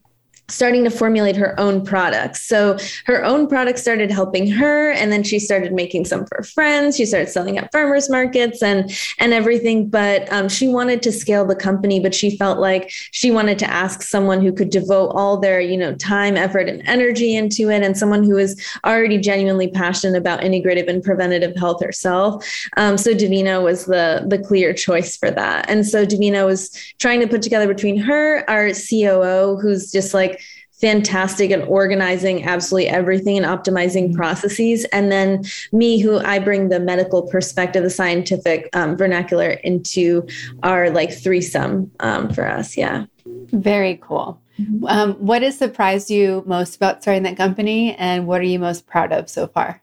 starting 0.52 0.84
to 0.84 0.90
formulate 0.90 1.36
her 1.36 1.58
own 1.60 1.84
products. 1.84 2.44
So 2.44 2.78
her 3.06 3.24
own 3.24 3.48
products 3.48 3.82
started 3.82 4.12
helping 4.12 4.50
her 4.52 4.92
and 4.92 5.12
then 5.12 5.24
she 5.24 5.40
started 5.40 5.74
making 5.74 6.06
some 6.06 6.26
for 6.26 6.44
friends. 6.44 6.98
She 6.98 7.06
started 7.06 7.30
selling 7.30 7.58
at 7.58 7.72
farmers 7.72 8.10
markets 8.10 8.62
and 8.62 8.92
and 9.20 9.34
everything, 9.34 9.88
but 9.88 10.32
um, 10.32 10.50
she 10.50 10.68
wanted 10.68 11.02
to 11.04 11.12
scale 11.12 11.46
the 11.46 11.56
company, 11.56 12.00
but 12.00 12.14
she 12.14 12.38
felt 12.38 12.60
like 12.60 12.92
she 13.12 13.32
wanted 13.32 13.60
to 13.60 13.70
ask 13.70 14.02
someone 14.02 14.42
who 14.42 14.52
could 14.52 14.70
devote 14.70 15.10
all 15.10 15.38
their, 15.38 15.62
you 15.62 15.78
know, 15.78 15.96
time, 15.96 16.36
effort 16.36 16.68
and 16.68 16.82
energy 16.88 17.36
into 17.36 17.70
it 17.70 17.82
and 17.84 17.98
someone 17.98 18.24
who 18.24 18.38
is 18.38 18.62
already 18.86 19.18
genuinely 19.18 19.70
passionate 19.70 20.18
about 20.18 20.42
integrative 20.42 20.88
and 20.88 21.04
preventative 21.04 21.56
health 21.56 21.82
herself. 21.82 22.46
Um, 22.78 22.98
so 22.98 23.14
Davina 23.14 23.64
was 23.64 23.86
the 23.86 24.26
the 24.28 24.40
clear 24.40 24.74
choice 24.74 25.16
for 25.16 25.32
that. 25.32 25.70
And 25.70 25.88
so 25.88 26.06
Davina 26.06 26.46
was 26.46 26.72
trying 27.00 27.22
to 27.22 27.28
put 27.28 27.42
together 27.42 27.68
between 27.68 27.98
her, 27.98 28.50
our 28.50 28.72
COO, 28.74 29.58
who's 29.62 29.92
just 29.92 30.14
like 30.14 30.41
fantastic 30.82 31.52
at 31.52 31.68
organizing 31.68 32.44
absolutely 32.44 32.90
everything 32.90 33.38
and 33.38 33.46
optimizing 33.46 34.08
mm-hmm. 34.08 34.16
processes. 34.16 34.84
And 34.86 35.12
then 35.12 35.46
me, 35.72 36.00
who 36.00 36.18
I 36.18 36.40
bring 36.40 36.70
the 36.70 36.80
medical 36.80 37.22
perspective, 37.22 37.84
the 37.84 37.90
scientific 37.90 38.70
um, 38.74 38.98
vernacular 38.98 39.52
into 39.52 40.28
our 40.64 40.90
like 40.90 41.14
threesome 41.14 41.92
um, 42.00 42.34
for 42.34 42.48
us. 42.48 42.76
Yeah. 42.76 43.06
Very 43.26 44.00
cool. 44.02 44.42
Mm-hmm. 44.60 44.86
Um, 44.86 45.14
what 45.14 45.44
has 45.44 45.58
surprised 45.58 46.10
you 46.10 46.44
most 46.46 46.76
about 46.76 47.02
starting 47.02 47.24
that 47.24 47.38
company, 47.38 47.96
and 47.96 48.28
what 48.28 48.42
are 48.42 48.46
you 48.46 48.60
most 48.60 48.86
proud 48.86 49.12
of 49.12 49.30
so 49.30 49.48
far? 49.48 49.82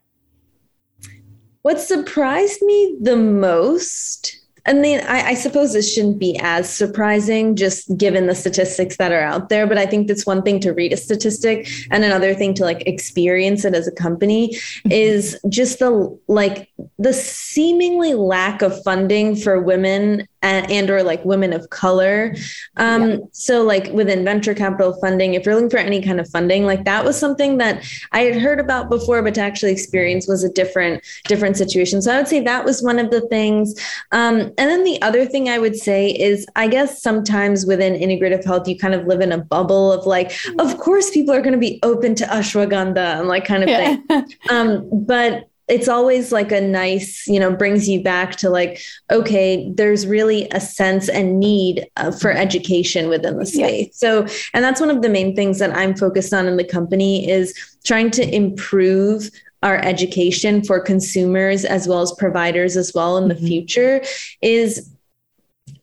What 1.62 1.80
surprised 1.80 2.62
me 2.62 2.96
the 3.00 3.16
most 3.16 4.37
and 4.68 4.84
then 4.84 5.04
I, 5.06 5.30
I, 5.30 5.34
suppose 5.34 5.72
this 5.72 5.92
shouldn't 5.92 6.18
be 6.18 6.38
as 6.42 6.68
surprising 6.68 7.56
just 7.56 7.96
given 7.96 8.26
the 8.26 8.34
statistics 8.34 8.98
that 8.98 9.12
are 9.12 9.22
out 9.22 9.48
there 9.48 9.66
but 9.66 9.78
i 9.78 9.86
think 9.86 10.06
that's 10.06 10.26
one 10.26 10.42
thing 10.42 10.60
to 10.60 10.72
read 10.72 10.92
a 10.92 10.96
statistic 10.96 11.68
and 11.90 12.04
another 12.04 12.34
thing 12.34 12.54
to 12.54 12.64
like 12.64 12.86
experience 12.86 13.64
it 13.64 13.74
as 13.74 13.88
a 13.88 13.92
company 13.92 14.50
mm-hmm. 14.50 14.92
is 14.92 15.40
just 15.48 15.78
the 15.78 16.18
like 16.28 16.70
the 16.98 17.12
seemingly 17.12 18.14
lack 18.14 18.60
of 18.60 18.82
funding 18.82 19.34
for 19.34 19.60
women 19.60 20.28
and, 20.42 20.70
and 20.70 20.90
or 20.90 21.02
like 21.02 21.24
women 21.24 21.52
of 21.52 21.68
color 21.70 22.34
um, 22.76 23.10
yeah. 23.10 23.16
so 23.32 23.62
like 23.62 23.88
within 23.92 24.24
venture 24.24 24.54
capital 24.54 24.98
funding 25.00 25.34
if 25.34 25.44
you're 25.44 25.54
looking 25.54 25.70
for 25.70 25.78
any 25.78 26.00
kind 26.02 26.20
of 26.20 26.28
funding 26.28 26.64
like 26.64 26.84
that 26.84 27.04
was 27.04 27.18
something 27.18 27.58
that 27.58 27.84
i 28.12 28.20
had 28.20 28.36
heard 28.36 28.60
about 28.60 28.88
before 28.88 29.22
but 29.22 29.34
to 29.34 29.40
actually 29.40 29.72
experience 29.72 30.28
was 30.28 30.44
a 30.44 30.50
different 30.50 31.02
different 31.24 31.56
situation 31.56 32.00
so 32.00 32.12
i 32.12 32.16
would 32.16 32.28
say 32.28 32.40
that 32.40 32.64
was 32.64 32.82
one 32.82 32.98
of 32.98 33.10
the 33.10 33.20
things 33.28 33.74
um, 34.12 34.40
and 34.40 34.56
then 34.56 34.84
the 34.84 35.00
other 35.02 35.26
thing 35.26 35.48
i 35.48 35.58
would 35.58 35.76
say 35.76 36.10
is 36.10 36.46
i 36.56 36.68
guess 36.68 37.02
sometimes 37.02 37.66
within 37.66 37.94
integrative 37.94 38.44
health 38.44 38.68
you 38.68 38.78
kind 38.78 38.94
of 38.94 39.06
live 39.06 39.20
in 39.20 39.32
a 39.32 39.38
bubble 39.38 39.92
of 39.92 40.06
like 40.06 40.32
of 40.58 40.78
course 40.78 41.10
people 41.10 41.34
are 41.34 41.42
going 41.42 41.52
to 41.52 41.58
be 41.58 41.78
open 41.82 42.14
to 42.14 42.24
ashwagandha 42.24 43.18
and 43.18 43.28
like 43.28 43.44
kind 43.44 43.62
of 43.62 43.68
yeah. 43.68 43.96
thing 44.08 44.26
um, 44.50 44.88
but 44.92 45.48
it's 45.68 45.88
always 45.88 46.32
like 46.32 46.50
a 46.50 46.60
nice, 46.60 47.26
you 47.26 47.38
know, 47.38 47.54
brings 47.54 47.88
you 47.88 48.02
back 48.02 48.36
to 48.36 48.48
like, 48.48 48.80
okay, 49.10 49.70
there's 49.74 50.06
really 50.06 50.48
a 50.52 50.60
sense 50.60 51.08
and 51.08 51.38
need 51.38 51.86
uh, 51.96 52.10
for 52.10 52.30
education 52.30 53.08
within 53.08 53.38
the 53.38 53.46
space. 53.46 53.86
Yes. 53.86 53.98
So, 53.98 54.26
and 54.54 54.64
that's 54.64 54.80
one 54.80 54.90
of 54.90 55.02
the 55.02 55.08
main 55.08 55.36
things 55.36 55.58
that 55.58 55.76
I'm 55.76 55.94
focused 55.94 56.32
on 56.32 56.46
in 56.46 56.56
the 56.56 56.64
company 56.64 57.28
is 57.28 57.54
trying 57.84 58.10
to 58.12 58.34
improve 58.34 59.30
our 59.62 59.76
education 59.78 60.62
for 60.62 60.80
consumers 60.80 61.64
as 61.64 61.88
well 61.88 62.00
as 62.00 62.12
providers 62.12 62.76
as 62.76 62.92
well 62.94 63.18
in 63.18 63.28
the 63.28 63.34
mm-hmm. 63.34 63.46
future 63.46 64.02
is 64.40 64.90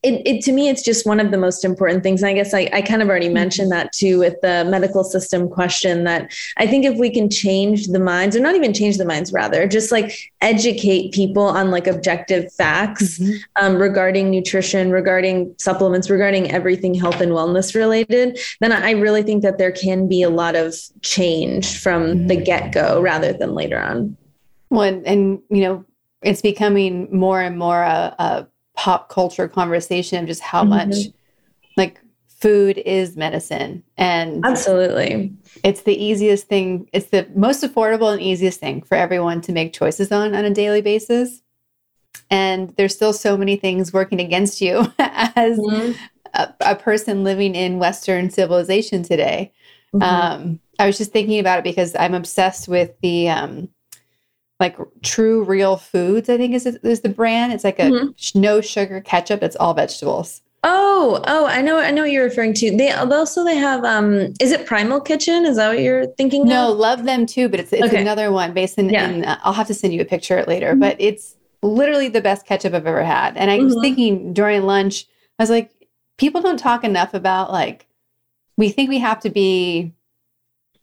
it, 0.05 0.21
it, 0.23 0.41
to 0.43 0.51
me 0.51 0.69
it's 0.69 0.83
just 0.83 1.05
one 1.05 1.19
of 1.19 1.31
the 1.31 1.37
most 1.37 1.65
important 1.65 2.03
things 2.03 2.21
and 2.21 2.29
i 2.29 2.33
guess 2.33 2.53
I, 2.53 2.69
I 2.71 2.81
kind 2.83 3.01
of 3.01 3.09
already 3.09 3.25
mm-hmm. 3.25 3.33
mentioned 3.33 3.71
that 3.71 3.91
too 3.91 4.19
with 4.19 4.39
the 4.41 4.63
medical 4.69 5.03
system 5.03 5.49
question 5.49 6.03
that 6.03 6.31
i 6.57 6.67
think 6.67 6.85
if 6.85 6.97
we 6.97 7.09
can 7.09 7.29
change 7.29 7.87
the 7.87 7.99
minds 7.99 8.35
or 8.35 8.39
not 8.39 8.55
even 8.55 8.71
change 8.71 8.97
the 8.97 9.05
minds 9.05 9.33
rather 9.33 9.67
just 9.67 9.91
like 9.91 10.15
educate 10.41 11.11
people 11.11 11.43
on 11.43 11.71
like 11.71 11.87
objective 11.87 12.53
facts 12.53 13.17
mm-hmm. 13.17 13.33
um, 13.55 13.77
regarding 13.77 14.29
nutrition 14.29 14.91
regarding 14.91 15.53
supplements 15.57 16.09
regarding 16.09 16.51
everything 16.51 16.93
health 16.93 17.19
and 17.19 17.31
wellness 17.31 17.73
related 17.73 18.37
then 18.61 18.71
i 18.71 18.91
really 18.91 19.23
think 19.23 19.41
that 19.41 19.57
there 19.57 19.71
can 19.71 20.07
be 20.07 20.21
a 20.21 20.29
lot 20.29 20.55
of 20.55 20.75
change 21.01 21.79
from 21.79 22.03
mm-hmm. 22.03 22.27
the 22.27 22.35
get-go 22.35 23.01
rather 23.01 23.33
than 23.33 23.55
later 23.55 23.81
on 23.81 24.15
well 24.69 24.83
and, 24.83 25.05
and 25.07 25.41
you 25.49 25.61
know 25.61 25.83
it's 26.21 26.41
becoming 26.41 27.07
more 27.15 27.39
and 27.39 27.57
more 27.57 27.83
a, 27.83 28.15
a 28.17 28.47
pop 28.75 29.09
culture 29.09 29.47
conversation 29.47 30.21
of 30.21 30.27
just 30.27 30.41
how 30.41 30.61
mm-hmm. 30.61 30.89
much 30.89 30.95
like 31.77 31.99
food 32.27 32.77
is 32.79 33.15
medicine 33.15 33.81
and 33.97 34.45
absolutely 34.45 35.33
it's 35.63 35.83
the 35.83 36.03
easiest 36.03 36.47
thing 36.47 36.87
it's 36.91 37.07
the 37.07 37.27
most 37.33 37.63
affordable 37.63 38.11
and 38.11 38.21
easiest 38.21 38.59
thing 38.59 38.81
for 38.81 38.95
everyone 38.95 39.39
to 39.41 39.53
make 39.53 39.73
choices 39.73 40.11
on 40.11 40.35
on 40.35 40.45
a 40.45 40.53
daily 40.53 40.81
basis 40.81 41.41
and 42.29 42.73
there's 42.75 42.93
still 42.93 43.13
so 43.13 43.37
many 43.37 43.55
things 43.55 43.93
working 43.93 44.19
against 44.19 44.59
you 44.59 44.79
as 44.99 45.57
mm-hmm. 45.57 45.93
a, 46.33 46.53
a, 46.61 46.75
person 46.75 47.23
living 47.23 47.55
in 47.55 47.79
western 47.79 48.29
civilization 48.29 49.01
today 49.01 49.53
mm-hmm. 49.93 50.03
um, 50.03 50.59
i 50.77 50.85
was 50.85 50.97
just 50.97 51.13
thinking 51.13 51.39
about 51.39 51.59
it 51.59 51.63
because 51.63 51.95
i'm 51.95 52.13
obsessed 52.13 52.67
with 52.67 52.91
the 53.01 53.29
um, 53.29 53.69
like 54.59 54.77
True 55.03 55.43
Real 55.43 55.77
Foods, 55.77 56.29
I 56.29 56.37
think 56.37 56.53
is 56.53 56.65
is 56.65 57.01
the 57.01 57.09
brand. 57.09 57.53
It's 57.53 57.63
like 57.63 57.79
a 57.79 57.83
mm-hmm. 57.83 58.39
no 58.39 58.61
sugar 58.61 59.01
ketchup. 59.01 59.43
It's 59.43 59.55
all 59.55 59.73
vegetables. 59.73 60.41
Oh, 60.67 61.21
oh, 61.27 61.45
I 61.45 61.61
know, 61.61 61.77
I 61.77 61.91
know 61.91 62.01
what 62.01 62.11
you're 62.11 62.23
referring 62.23 62.55
to. 62.55 62.75
They 62.75 62.91
also 62.91 63.43
they 63.43 63.55
have 63.55 63.83
um 63.83 64.33
is 64.39 64.51
it 64.51 64.65
Primal 64.65 64.99
Kitchen? 64.99 65.45
Is 65.45 65.57
that 65.57 65.69
what 65.69 65.79
you're 65.79 66.07
thinking? 66.17 66.47
No, 66.47 66.71
of? 66.71 66.77
love 66.77 67.03
them 67.03 67.25
too, 67.25 67.49
but 67.49 67.59
it's 67.59 67.71
it's 67.71 67.83
okay. 67.83 68.01
another 68.01 68.31
one 68.31 68.53
based 68.53 68.79
in, 68.79 68.89
yeah. 68.89 69.09
in 69.09 69.25
uh, 69.25 69.39
I'll 69.43 69.53
have 69.53 69.67
to 69.67 69.75
send 69.75 69.93
you 69.93 70.01
a 70.01 70.05
picture 70.05 70.43
later, 70.47 70.71
mm-hmm. 70.71 70.79
but 70.79 70.95
it's 70.99 71.35
literally 71.61 72.07
the 72.07 72.21
best 72.21 72.45
ketchup 72.45 72.73
I've 72.73 72.87
ever 72.87 73.03
had. 73.03 73.37
And 73.37 73.51
I 73.51 73.57
mm-hmm. 73.57 73.65
was 73.65 73.77
thinking 73.81 74.33
during 74.33 74.63
lunch, 74.63 75.05
I 75.37 75.43
was 75.43 75.49
like, 75.49 75.71
people 76.17 76.41
don't 76.41 76.57
talk 76.57 76.83
enough 76.83 77.13
about 77.13 77.51
like 77.51 77.87
we 78.57 78.69
think 78.69 78.89
we 78.89 78.99
have 78.99 79.19
to 79.19 79.29
be 79.29 79.93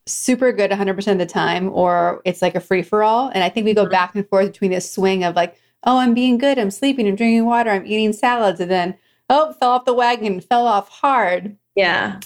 super 0.06 0.52
good 0.52 0.70
100% 0.70 1.12
of 1.12 1.18
the 1.18 1.26
time 1.26 1.70
or 1.72 2.20
it's 2.24 2.42
like 2.42 2.54
a 2.54 2.60
free 2.60 2.82
for 2.82 3.02
all. 3.02 3.28
And 3.28 3.44
I 3.44 3.48
think 3.48 3.64
we 3.64 3.74
go 3.74 3.82
mm-hmm. 3.82 3.92
back 3.92 4.14
and 4.14 4.28
forth 4.28 4.52
between 4.52 4.70
this 4.70 4.90
swing 4.90 5.24
of 5.24 5.36
like, 5.36 5.56
oh, 5.84 5.98
I'm 5.98 6.14
being 6.14 6.38
good, 6.38 6.58
I'm 6.58 6.70
sleeping, 6.70 7.06
I'm 7.06 7.16
drinking 7.16 7.44
water, 7.44 7.70
I'm 7.70 7.86
eating 7.86 8.12
salads. 8.12 8.60
And 8.60 8.70
then, 8.70 8.96
oh, 9.30 9.52
fell 9.54 9.70
off 9.70 9.84
the 9.84 9.94
wagon, 9.94 10.40
fell 10.40 10.66
off 10.66 10.88
hard. 10.88 11.56
Yeah. 11.74 12.20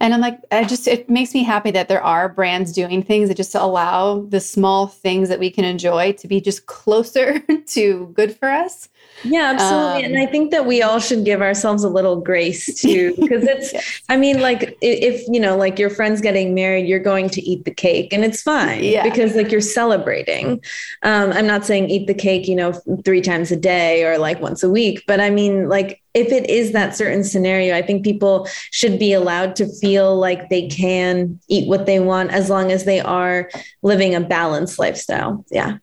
And 0.00 0.12
I'm 0.12 0.20
like, 0.20 0.40
I 0.50 0.64
just, 0.64 0.88
it 0.88 1.08
makes 1.08 1.32
me 1.32 1.44
happy 1.44 1.70
that 1.70 1.88
there 1.88 2.02
are 2.02 2.28
brands 2.28 2.72
doing 2.72 3.02
things 3.04 3.28
that 3.28 3.36
just 3.36 3.54
allow 3.54 4.22
the 4.22 4.40
small 4.40 4.88
things 4.88 5.28
that 5.28 5.38
we 5.38 5.48
can 5.48 5.64
enjoy 5.64 6.12
to 6.14 6.26
be 6.26 6.40
just 6.40 6.66
closer 6.66 7.38
to 7.68 8.12
good 8.14 8.36
for 8.36 8.48
us. 8.48 8.88
Yeah, 9.24 9.52
absolutely. 9.54 10.04
Um, 10.04 10.12
and 10.12 10.18
I 10.18 10.26
think 10.26 10.50
that 10.50 10.66
we 10.66 10.82
all 10.82 10.98
should 10.98 11.24
give 11.24 11.40
ourselves 11.40 11.84
a 11.84 11.88
little 11.88 12.20
grace 12.20 12.66
too, 12.80 13.14
because 13.16 13.44
it's, 13.44 13.72
yes. 13.72 14.02
I 14.08 14.16
mean, 14.16 14.40
like 14.40 14.76
if, 14.80 15.22
you 15.28 15.38
know, 15.38 15.56
like 15.56 15.78
your 15.78 15.90
friend's 15.90 16.20
getting 16.20 16.54
married, 16.54 16.88
you're 16.88 16.98
going 16.98 17.30
to 17.30 17.42
eat 17.42 17.64
the 17.64 17.70
cake 17.72 18.12
and 18.12 18.24
it's 18.24 18.42
fine 18.42 18.82
yeah. 18.82 19.04
because 19.04 19.36
like 19.36 19.52
you're 19.52 19.60
celebrating. 19.60 20.60
Um, 21.04 21.32
I'm 21.32 21.46
not 21.46 21.64
saying 21.64 21.88
eat 21.88 22.08
the 22.08 22.14
cake, 22.14 22.48
you 22.48 22.56
know, 22.56 22.72
three 23.04 23.20
times 23.20 23.52
a 23.52 23.56
day 23.56 24.04
or 24.04 24.18
like 24.18 24.40
once 24.40 24.64
a 24.64 24.68
week, 24.68 25.04
but 25.06 25.20
I 25.20 25.30
mean, 25.30 25.68
like 25.68 26.00
if 26.14 26.30
it 26.30 26.50
is 26.50 26.72
that 26.72 26.96
certain 26.96 27.22
scenario, 27.22 27.74
I 27.74 27.80
think 27.80 28.04
people 28.04 28.46
should 28.70 28.98
be 28.98 29.12
allowed 29.14 29.56
to 29.56 29.66
feel 29.80 29.92
feel 29.92 30.18
like 30.18 30.48
they 30.48 30.68
can 30.68 31.38
eat 31.48 31.68
what 31.68 31.86
they 31.86 32.00
want 32.00 32.30
as 32.30 32.48
long 32.48 32.72
as 32.72 32.84
they 32.84 33.00
are 33.00 33.50
living 33.82 34.14
a 34.14 34.20
balanced 34.20 34.78
lifestyle. 34.78 35.44
Yeah. 35.50 35.78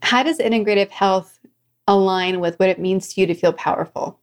How 0.00 0.22
does 0.22 0.38
integrative 0.38 0.90
health 0.90 1.31
align 1.86 2.40
with 2.40 2.58
what 2.58 2.68
it 2.68 2.78
means 2.78 3.12
to 3.12 3.20
you 3.20 3.26
to 3.26 3.34
feel 3.34 3.52
powerful? 3.52 4.18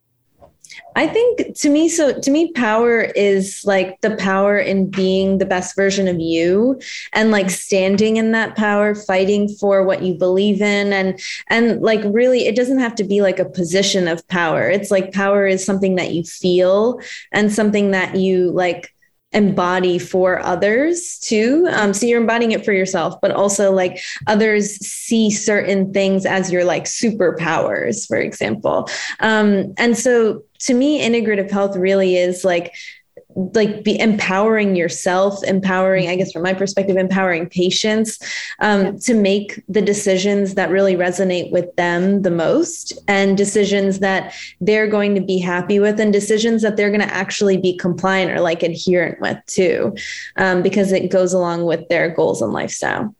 I 0.96 1.08
think 1.08 1.56
to 1.58 1.70
me, 1.70 1.89
so 1.89 2.20
to 2.20 2.32
me, 2.32 2.51
power 2.54 3.01
is 3.01 3.62
like 3.66 4.00
the 4.01 4.16
power 4.16 4.58
in 4.58 4.89
being 4.89 5.38
the 5.38 5.46
best 5.46 5.75
version 5.75 6.08
of 6.08 6.20
you 6.20 6.80
and 7.13 7.32
like 7.32 7.50
standing 7.50 8.18
in 8.18 8.32
that 8.34 8.56
power, 8.56 8.96
fighting 8.96 9.50
for 9.50 9.84
what 9.84 10.04
you 10.04 10.13
believe 10.13 10.62
in. 10.62 10.94
And, 10.94 11.20
and 11.48 11.82
like 11.82 12.01
really, 12.06 12.48
it 12.48 12.56
doesn't 12.56 12.80
have 12.80 12.96
to 12.96 13.04
be 13.04 13.22
like 13.22 13.39
a 13.39 13.50
position 13.50 14.08
of 14.08 14.28
power. 14.28 14.70
It's 14.70 14.92
like 14.92 15.13
power 15.13 15.48
is 15.48 15.66
something 15.66 15.96
that 15.96 16.13
you 16.13 16.24
feel 16.24 17.01
and 17.32 17.51
something 17.51 17.92
that 17.92 18.16
you 18.16 18.51
like 18.51 18.94
embody 19.32 20.00
for 20.00 20.40
others 20.40 21.20
too. 21.20 21.68
Um, 21.72 21.94
so 21.94 22.06
you're 22.06 22.20
embodying 22.20 22.52
it 22.52 22.66
for 22.66 22.74
yourself, 22.74 23.16
but 23.22 23.32
also 23.32 23.72
like 23.72 24.02
others 24.26 24.76
see 24.78 25.30
certain 25.30 25.94
things 25.94 26.26
as 26.26 26.52
your 26.52 26.66
like 26.66 26.86
superpowers, 26.86 28.08
for 28.08 28.18
example. 28.18 28.90
Um, 29.20 29.74
and 29.78 29.96
so 29.96 30.44
to 30.62 30.74
me, 30.74 31.02
integrative 31.02 31.52
health 31.52 31.76
really 31.76 32.18
is 32.18 32.44
like 32.44 32.74
like 33.53 33.84
be 33.84 33.98
empowering 34.00 34.75
yourself 34.75 35.41
empowering 35.43 36.10
i 36.10 36.15
guess 36.15 36.31
from 36.31 36.43
my 36.43 36.53
perspective 36.53 36.98
empowering 36.98 37.48
patients 37.48 38.19
um, 38.60 38.86
yeah. 38.86 38.91
to 39.00 39.13
make 39.13 39.63
the 39.69 39.81
decisions 39.81 40.55
that 40.55 40.69
really 40.69 40.96
resonate 40.96 41.50
with 41.51 41.74
them 41.75 42.22
the 42.24 42.31
most 42.31 42.93
and 43.08 43.38
decisions 43.38 44.00
that 44.00 44.34
they're 44.60 44.88
going 44.88 45.15
to 45.15 45.22
be 45.22 45.38
happy 45.38 45.79
with 45.79 46.00
and 46.00 46.12
decisions 46.12 46.62
that 46.62 46.75
they're 46.75 46.89
going 46.89 47.08
to 47.08 47.13
actually 47.13 47.55
be 47.55 47.77
compliant 47.77 48.31
or 48.31 48.41
like 48.41 48.62
adherent 48.62 49.19
with 49.22 49.38
too 49.46 49.96
um, 50.36 50.62
because 50.62 50.91
it 50.91 51.10
goes 51.10 51.31
along 51.31 51.63
with 51.63 51.88
their 51.88 52.10
goals 52.10 52.41
and 52.41 52.51
lifestyle 52.51 53.15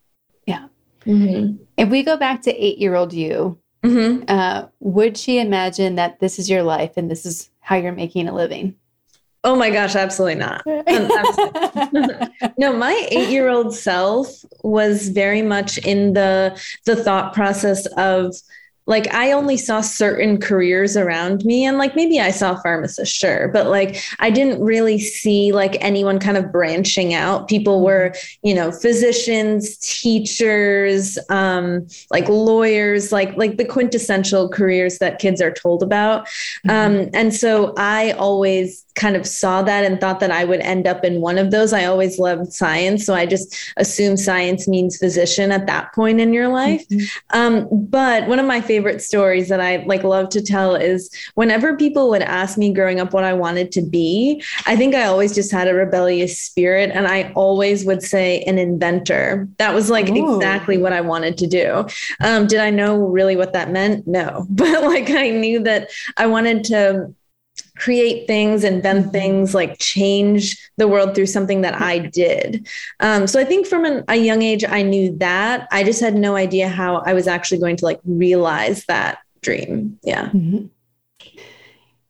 yeah 0.45 0.67
mm-hmm. 1.05 1.55
if 1.77 1.88
we 1.89 2.03
go 2.03 2.17
back 2.17 2.41
to 2.41 2.51
eight 2.53 2.77
year 2.77 2.95
old 2.95 3.13
you 3.13 3.57
mm-hmm. 3.83 4.23
uh, 4.27 4.65
would 4.79 5.17
she 5.17 5.39
imagine 5.39 5.95
that 5.95 6.19
this 6.19 6.39
is 6.39 6.49
your 6.49 6.63
life 6.63 6.97
and 6.97 7.09
this 7.09 7.25
is 7.25 7.49
how 7.61 7.77
you're 7.77 7.93
making 7.93 8.27
a 8.27 8.35
living 8.35 8.75
Oh 9.43 9.55
my 9.55 9.69
gosh, 9.69 9.96
absolutely 9.96 10.36
not. 10.36 10.63
Um, 10.89 11.08
no, 12.58 12.74
my 12.74 13.08
8-year-old 13.12 13.75
self 13.75 14.27
was 14.63 15.10
very 15.10 15.41
much 15.41 15.77
in 15.79 16.13
the 16.13 16.60
the 16.86 16.96
thought 16.96 17.34
process 17.34 17.86
of 17.98 18.36
like 18.89 19.13
I 19.13 19.31
only 19.31 19.55
saw 19.55 19.81
certain 19.81 20.39
careers 20.39 20.98
around 20.98 21.46
me 21.46 21.63
and 21.63 21.77
like 21.77 21.96
maybe 21.96 22.19
I 22.19 22.31
saw 22.31 22.60
pharmacists 22.60 23.15
sure 23.15 23.48
but 23.50 23.67
like 23.67 24.03
I 24.17 24.31
didn't 24.31 24.62
really 24.62 25.00
see 25.00 25.51
like 25.51 25.77
anyone 25.79 26.19
kind 26.19 26.36
of 26.36 26.51
branching 26.51 27.13
out 27.13 27.48
people 27.48 27.81
were 27.86 28.13
you 28.41 28.53
know 28.53 28.72
physicians 28.72 29.77
teachers 29.77 31.19
um 31.29 31.88
like 32.10 32.27
lawyers 32.27 33.12
like 33.12 33.38
like 33.38 33.58
the 33.58 33.65
quintessential 33.65 34.50
careers 34.50 34.98
that 34.98 35.19
kids 35.19 35.39
are 35.39 35.53
told 35.53 35.84
about 35.84 36.25
mm-hmm. 36.25 36.69
um 36.72 37.10
and 37.13 37.34
so 37.34 37.74
I 37.77 38.12
always 38.12 38.86
kind 38.96 39.15
of 39.15 39.25
saw 39.25 39.62
that 39.62 39.86
and 39.86 40.00
thought 40.01 40.19
that 40.19 40.29
I 40.29 40.43
would 40.43 40.60
end 40.60 40.86
up 40.86 41.05
in 41.05 41.22
one 41.22 41.38
of 41.38 41.51
those. 41.51 41.72
I 41.72 41.86
always 41.86 42.19
loved 42.19 42.51
science, 42.51 43.05
so 43.05 43.13
I 43.13 43.25
just 43.25 43.55
assumed 43.77 44.19
science 44.19 44.67
means 44.67 44.98
physician 44.98 45.51
at 45.51 45.67
that 45.67 45.93
point 45.93 46.19
in 46.19 46.34
your 46.34 46.50
life. 46.50 46.86
Mm-hmm. 46.89 47.38
Um, 47.38 47.67
but 47.72 48.27
one 48.27 48.39
of 48.39 48.46
my 48.46 48.60
favorite 48.60 48.78
stories 49.01 49.50
that 49.50 49.59
I 49.59 49.77
like 49.86 50.03
love 50.03 50.29
to 50.29 50.41
tell 50.41 50.75
is 50.75 51.09
whenever 51.36 51.77
people 51.77 52.09
would 52.09 52.21
ask 52.21 52.57
me 52.57 52.74
growing 52.74 53.00
up 53.00 53.13
what 53.13 53.24
I 53.24 53.33
wanted 53.33 53.71
to 53.74 53.81
be, 53.81 54.43
I 54.65 54.75
think 54.75 54.95
I 54.95 55.03
always 55.03 55.33
just 55.33 55.51
had 55.51 55.67
a 55.67 55.74
rebellious 55.74 56.39
spirit, 56.39 56.91
and 56.93 57.07
I 57.07 57.31
always 57.33 57.86
would 57.86 58.03
say 58.03 58.41
an 58.43 58.57
inventor. 58.57 59.48
That 59.57 59.74
was 59.74 59.89
like 59.89 60.09
Ooh. 60.09 60.36
exactly 60.36 60.77
what 60.77 60.93
I 60.93 61.01
wanted 61.01 61.38
to 61.39 61.48
do. 61.48 61.86
Um, 62.21 62.48
did 62.48 62.59
I 62.59 62.69
know 62.69 62.98
really 62.98 63.36
what 63.36 63.53
that 63.53 63.71
meant? 63.71 64.07
No, 64.07 64.45
but 64.50 64.83
like 64.83 65.09
I 65.09 65.29
knew 65.29 65.59
that 65.63 65.89
I 66.17 66.27
wanted 66.27 66.63
to 66.65 67.13
create 67.79 68.27
things, 68.27 68.63
invent 68.63 69.03
mm-hmm. 69.03 69.12
things, 69.12 69.55
like 69.55 69.79
change 69.79 70.69
the 70.77 70.88
world 70.88 71.15
through 71.15 71.25
something 71.25 71.62
that 71.62 71.81
I 71.81 72.00
did. 72.00 72.67
Um, 73.00 73.25
so 73.25 73.39
I 73.39 73.45
think 73.45 73.65
from 73.65 73.86
an, 73.86 74.03
a 74.07 74.15
young 74.15 74.41
age, 74.41 74.63
I 74.67 74.81
knew 74.81 75.17
that. 75.17 75.67
I 75.71 75.83
just 75.83 76.01
had 76.01 76.15
no 76.15 76.36
idea 76.36 76.67
how 76.67 76.98
I 76.98 77.13
was 77.13 77.27
actually 77.27 77.59
going 77.59 77.77
to 77.77 77.86
like 77.86 78.01
realize 78.05 78.86
that 78.86 79.19
dream. 79.41 79.98
Yeah. 80.03 80.29
Mm-hmm. 80.29 80.67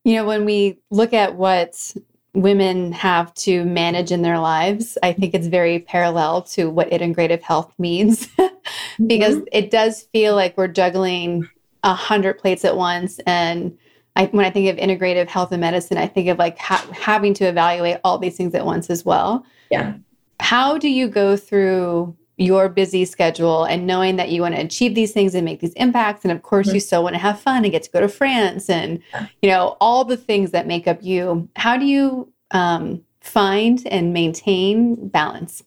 You 0.03 0.15
know, 0.15 0.25
when 0.25 0.43
we 0.43 0.79
look 0.89 1.13
at 1.13 1.35
what 1.35 1.96
women 2.33 2.91
have 2.94 3.33
to 3.35 3.63
manage 3.65 4.11
in 4.11 4.24
their 4.24 4.39
lives, 4.39 4.98
I 5.03 5.13
think 5.13 5.33
it's 5.33 5.48
very 5.48 5.79
parallel 5.79 6.44
to 6.44 6.70
what 6.70 6.89
integrative 6.89 7.41
health 7.41 7.74
means 7.77 8.27
because 9.05 9.35
mm-hmm. 9.35 9.48
it 9.51 9.70
does 9.70 10.03
feel 10.13 10.35
like 10.35 10.57
we're 10.57 10.67
juggling 10.67 11.48
a 11.83 11.94
hundred 11.94 12.39
plates 12.39 12.65
at 12.65 12.75
once 12.75 13.20
and 13.27 13.77
I, 14.20 14.25
when 14.25 14.44
I 14.44 14.50
think 14.50 14.68
of 14.68 14.75
integrative 14.75 15.29
health 15.29 15.53
and 15.53 15.62
medicine, 15.62 15.98
I 15.98 16.05
think 16.05 16.27
of 16.27 16.38
like 16.38 16.58
ha- 16.58 16.86
having 16.92 17.34
to 17.36 17.46
evaluate 17.46 18.00
all 18.03 18.18
these 18.18 18.36
things 18.36 18.53
at 18.53 18.66
once 18.66 18.90
as 18.90 19.05
well. 19.05 19.46
Yeah. 19.72 19.94
How 20.42 20.77
do 20.77 20.90
you 20.90 21.08
go 21.08 21.38
through 21.38 22.18
your 22.36 22.68
busy 22.68 23.05
schedule 23.05 23.64
and 23.64 23.88
knowing 23.88 24.18
that 24.18 24.27
you 24.27 24.42
want 24.42 24.55
to 24.55 24.62
achieve 24.62 24.94
these 24.94 25.14
things 25.14 25.36
and 25.36 25.46
make 25.46 25.62
these 25.62 25.74
impacts? 25.74 26.25
And 26.25 26.34
of 26.34 26.42
course, 26.42 26.68
mm-hmm. 26.68 26.75
you 26.75 26.82
still 26.82 27.01
want 27.01 27.14
to 27.14 27.20
have 27.20 27.40
fun 27.40 27.64
and 27.64 27.72
get 27.72 27.84
to 27.84 27.92
go 27.92 28.01
to 28.01 28.10
France 28.10 28.70
and, 28.70 29.01
you 29.42 29.50
know, 29.50 29.77
all 29.79 30.03
the 30.03 30.18
things 30.18 30.51
that 30.51 30.68
make 30.68 30.86
up 30.86 31.01
you. 31.01 31.48
How 31.55 31.77
do 31.77 31.86
you 31.86 32.29
um, 32.51 33.01
find 33.22 33.88
and 33.90 34.12
maintain 34.12 35.08
balance? 35.08 35.64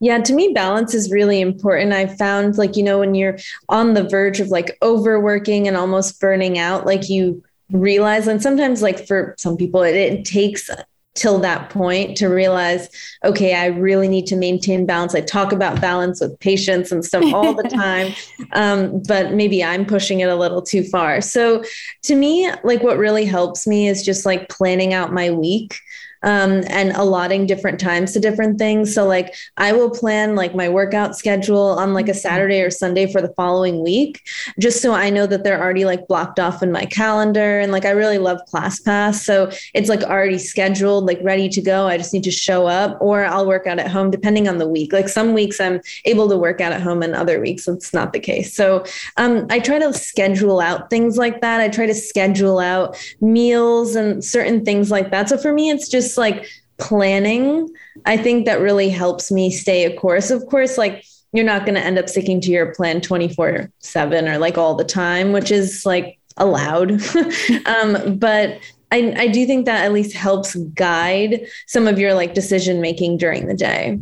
Yeah, 0.00 0.18
to 0.18 0.32
me, 0.32 0.52
balance 0.52 0.94
is 0.94 1.12
really 1.12 1.40
important. 1.40 1.92
I 1.92 2.06
found 2.06 2.58
like, 2.58 2.76
you 2.76 2.82
know, 2.82 2.98
when 2.98 3.14
you're 3.14 3.38
on 3.68 3.94
the 3.94 4.08
verge 4.08 4.40
of 4.40 4.48
like 4.48 4.76
overworking 4.82 5.68
and 5.68 5.76
almost 5.76 6.20
burning 6.20 6.58
out, 6.58 6.84
like 6.84 7.08
you 7.08 7.44
realize 7.72 8.26
and 8.26 8.42
sometimes 8.42 8.82
like 8.82 9.06
for 9.06 9.34
some 9.38 9.56
people 9.56 9.82
it, 9.82 9.94
it 9.94 10.24
takes 10.24 10.70
till 11.14 11.38
that 11.38 11.68
point 11.70 12.16
to 12.16 12.28
realize 12.28 12.88
okay 13.24 13.54
i 13.54 13.66
really 13.66 14.08
need 14.08 14.26
to 14.26 14.36
maintain 14.36 14.86
balance. 14.86 15.14
I 15.14 15.20
talk 15.20 15.52
about 15.52 15.80
balance 15.80 16.20
with 16.20 16.38
patients 16.38 16.92
and 16.92 17.04
stuff 17.04 17.24
all 17.34 17.54
the 17.54 17.68
time 17.68 18.14
um, 18.52 19.02
but 19.06 19.32
maybe 19.32 19.62
i'm 19.62 19.84
pushing 19.84 20.20
it 20.20 20.28
a 20.28 20.36
little 20.36 20.62
too 20.62 20.84
far. 20.84 21.20
So 21.20 21.62
to 22.04 22.14
me 22.14 22.50
like 22.62 22.82
what 22.82 22.98
really 22.98 23.24
helps 23.24 23.66
me 23.66 23.88
is 23.88 24.04
just 24.04 24.24
like 24.24 24.48
planning 24.48 24.92
out 24.94 25.12
my 25.12 25.30
week 25.30 25.78
um, 26.22 26.62
and 26.68 26.92
allotting 26.92 27.46
different 27.46 27.80
times 27.80 28.12
to 28.12 28.20
different 28.20 28.58
things. 28.58 28.94
So 28.94 29.06
like 29.06 29.34
I 29.56 29.72
will 29.72 29.90
plan 29.90 30.34
like 30.34 30.54
my 30.54 30.68
workout 30.68 31.16
schedule 31.16 31.78
on 31.78 31.94
like 31.94 32.08
a 32.08 32.12
mm-hmm. 32.12 32.18
Saturday 32.18 32.60
or 32.60 32.70
Sunday 32.70 33.10
for 33.10 33.20
the 33.20 33.32
following 33.34 33.82
week, 33.82 34.22
just 34.58 34.82
so 34.82 34.92
I 34.92 35.10
know 35.10 35.26
that 35.26 35.44
they're 35.44 35.60
already 35.60 35.84
like 35.84 36.08
blocked 36.08 36.40
off 36.40 36.62
in 36.62 36.72
my 36.72 36.86
calendar. 36.86 37.60
And 37.60 37.72
like 37.72 37.84
I 37.84 37.90
really 37.90 38.18
love 38.18 38.40
ClassPass, 38.52 39.16
so 39.16 39.50
it's 39.74 39.88
like 39.88 40.02
already 40.02 40.38
scheduled, 40.38 41.06
like 41.06 41.20
ready 41.22 41.48
to 41.48 41.62
go. 41.62 41.86
I 41.86 41.96
just 41.96 42.12
need 42.12 42.24
to 42.24 42.30
show 42.30 42.66
up, 42.66 42.98
or 43.00 43.24
I'll 43.24 43.46
work 43.46 43.66
out 43.66 43.78
at 43.78 43.90
home 43.90 44.10
depending 44.10 44.48
on 44.48 44.58
the 44.58 44.68
week. 44.68 44.92
Like 44.92 45.08
some 45.08 45.34
weeks 45.34 45.60
I'm 45.60 45.80
able 46.04 46.28
to 46.28 46.36
work 46.36 46.60
out 46.60 46.72
at 46.72 46.82
home, 46.82 47.02
and 47.02 47.14
other 47.14 47.40
weeks 47.40 47.68
it's 47.68 47.94
not 47.94 48.12
the 48.12 48.20
case. 48.20 48.54
So 48.54 48.84
um, 49.16 49.46
I 49.50 49.58
try 49.58 49.78
to 49.78 49.92
schedule 49.92 50.60
out 50.60 50.90
things 50.90 51.16
like 51.16 51.40
that. 51.40 51.60
I 51.60 51.68
try 51.68 51.86
to 51.86 51.94
schedule 51.94 52.58
out 52.58 52.96
meals 53.20 53.94
and 53.94 54.24
certain 54.24 54.64
things 54.64 54.90
like 54.90 55.10
that. 55.10 55.28
So 55.28 55.38
for 55.38 55.52
me, 55.52 55.70
it's 55.70 55.88
just 55.88 56.07
like 56.16 56.48
planning, 56.78 57.68
I 58.06 58.16
think 58.16 58.46
that 58.46 58.60
really 58.60 58.88
helps 58.88 59.30
me 59.30 59.50
stay 59.50 59.84
a 59.84 59.96
course. 59.96 60.30
Of 60.30 60.46
course, 60.46 60.78
like 60.78 61.04
you're 61.32 61.44
not 61.44 61.66
going 61.66 61.74
to 61.74 61.84
end 61.84 61.98
up 61.98 62.08
sticking 62.08 62.40
to 62.42 62.50
your 62.50 62.74
plan 62.74 63.00
24 63.00 63.70
7 63.80 64.28
or 64.28 64.38
like 64.38 64.56
all 64.56 64.74
the 64.74 64.84
time, 64.84 65.32
which 65.32 65.50
is 65.50 65.84
like 65.84 66.18
allowed. 66.36 66.92
um, 67.66 68.18
but 68.18 68.60
I, 68.90 69.14
I 69.16 69.28
do 69.28 69.44
think 69.46 69.66
that 69.66 69.84
at 69.84 69.92
least 69.92 70.16
helps 70.16 70.54
guide 70.54 71.46
some 71.66 71.86
of 71.86 71.98
your 71.98 72.14
like 72.14 72.34
decision 72.34 72.80
making 72.80 73.18
during 73.18 73.46
the 73.46 73.54
day. 73.54 73.98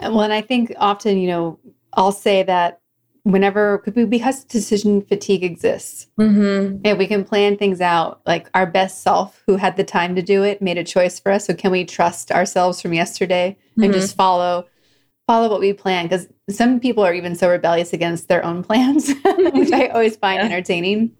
Well, 0.00 0.22
and 0.22 0.32
I 0.32 0.42
think 0.42 0.72
often, 0.78 1.18
you 1.18 1.28
know, 1.28 1.58
I'll 1.92 2.12
say 2.12 2.42
that 2.42 2.80
whenever 3.26 3.78
because 4.08 4.44
decision 4.44 5.02
fatigue 5.02 5.42
exists 5.42 6.06
mm-hmm. 6.16 6.80
and 6.84 6.96
we 6.96 7.08
can 7.08 7.24
plan 7.24 7.56
things 7.56 7.80
out 7.80 8.20
like 8.24 8.48
our 8.54 8.66
best 8.66 9.02
self 9.02 9.42
who 9.48 9.56
had 9.56 9.76
the 9.76 9.82
time 9.82 10.14
to 10.14 10.22
do 10.22 10.44
it 10.44 10.62
made 10.62 10.78
a 10.78 10.84
choice 10.84 11.18
for 11.18 11.32
us 11.32 11.46
so 11.46 11.52
can 11.52 11.72
we 11.72 11.84
trust 11.84 12.30
ourselves 12.30 12.80
from 12.80 12.92
yesterday 12.92 13.56
mm-hmm. 13.72 13.82
and 13.82 13.92
just 13.92 14.14
follow 14.14 14.64
follow 15.26 15.50
what 15.50 15.58
we 15.58 15.72
plan 15.72 16.04
because 16.04 16.28
some 16.48 16.78
people 16.78 17.04
are 17.04 17.12
even 17.12 17.34
so 17.34 17.50
rebellious 17.50 17.92
against 17.92 18.28
their 18.28 18.44
own 18.44 18.62
plans 18.62 19.08
which 19.24 19.72
i 19.72 19.88
always 19.88 20.16
find 20.16 20.38
yeah. 20.38 20.44
entertaining 20.44 21.10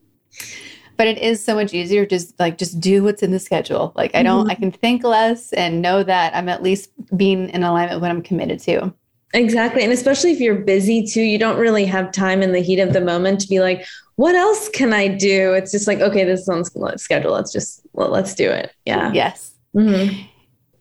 but 0.97 1.09
it 1.09 1.19
is 1.19 1.45
so 1.45 1.57
much 1.57 1.75
easier 1.75 2.07
just 2.07 2.39
like 2.39 2.57
just 2.57 2.79
do 2.79 3.03
what's 3.03 3.25
in 3.25 3.33
the 3.33 3.41
schedule 3.41 3.93
like 3.97 4.15
i 4.15 4.23
don't 4.23 4.43
mm-hmm. 4.43 4.51
i 4.53 4.55
can 4.55 4.71
think 4.71 5.03
less 5.03 5.53
and 5.55 5.83
know 5.83 6.05
that 6.05 6.33
i'm 6.37 6.49
at 6.49 6.63
least 6.63 6.89
being 7.17 7.51
in 7.51 7.65
alignment 7.65 7.97
with 7.97 8.03
what 8.03 8.13
i'm 8.13 8.23
committed 8.23 8.61
to 8.61 8.95
Exactly. 9.35 9.83
And 9.83 9.93
especially 9.93 10.31
if 10.33 10.41
you're 10.41 10.55
busy 10.55 11.05
too, 11.07 11.23
you 11.23 11.39
don't 11.39 11.59
really 11.59 11.85
have 11.85 12.13
time 12.13 12.43
in 12.43 12.53
the 12.53 12.61
heat 12.61 12.79
of 12.79 12.93
the 12.93 13.01
moment 13.01 13.41
to 13.41 13.49
be 13.49 13.61
like, 13.61 13.85
what 14.15 14.35
else 14.35 14.69
can 14.71 14.93
I 14.93 15.09
do? 15.09 15.53
It's 15.53 15.73
just 15.73 15.87
like, 15.87 16.01
okay, 16.01 16.25
this 16.25 16.41
is 16.41 16.49
on 16.49 16.65
schedule. 16.99 17.33
Let's 17.33 17.53
just, 17.53 17.87
well, 17.93 18.09
let's 18.09 18.35
do 18.35 18.51
it. 18.51 18.73
Yeah. 18.87 19.13
Yes. 19.13 19.53
Mm-hmm. 19.75 20.27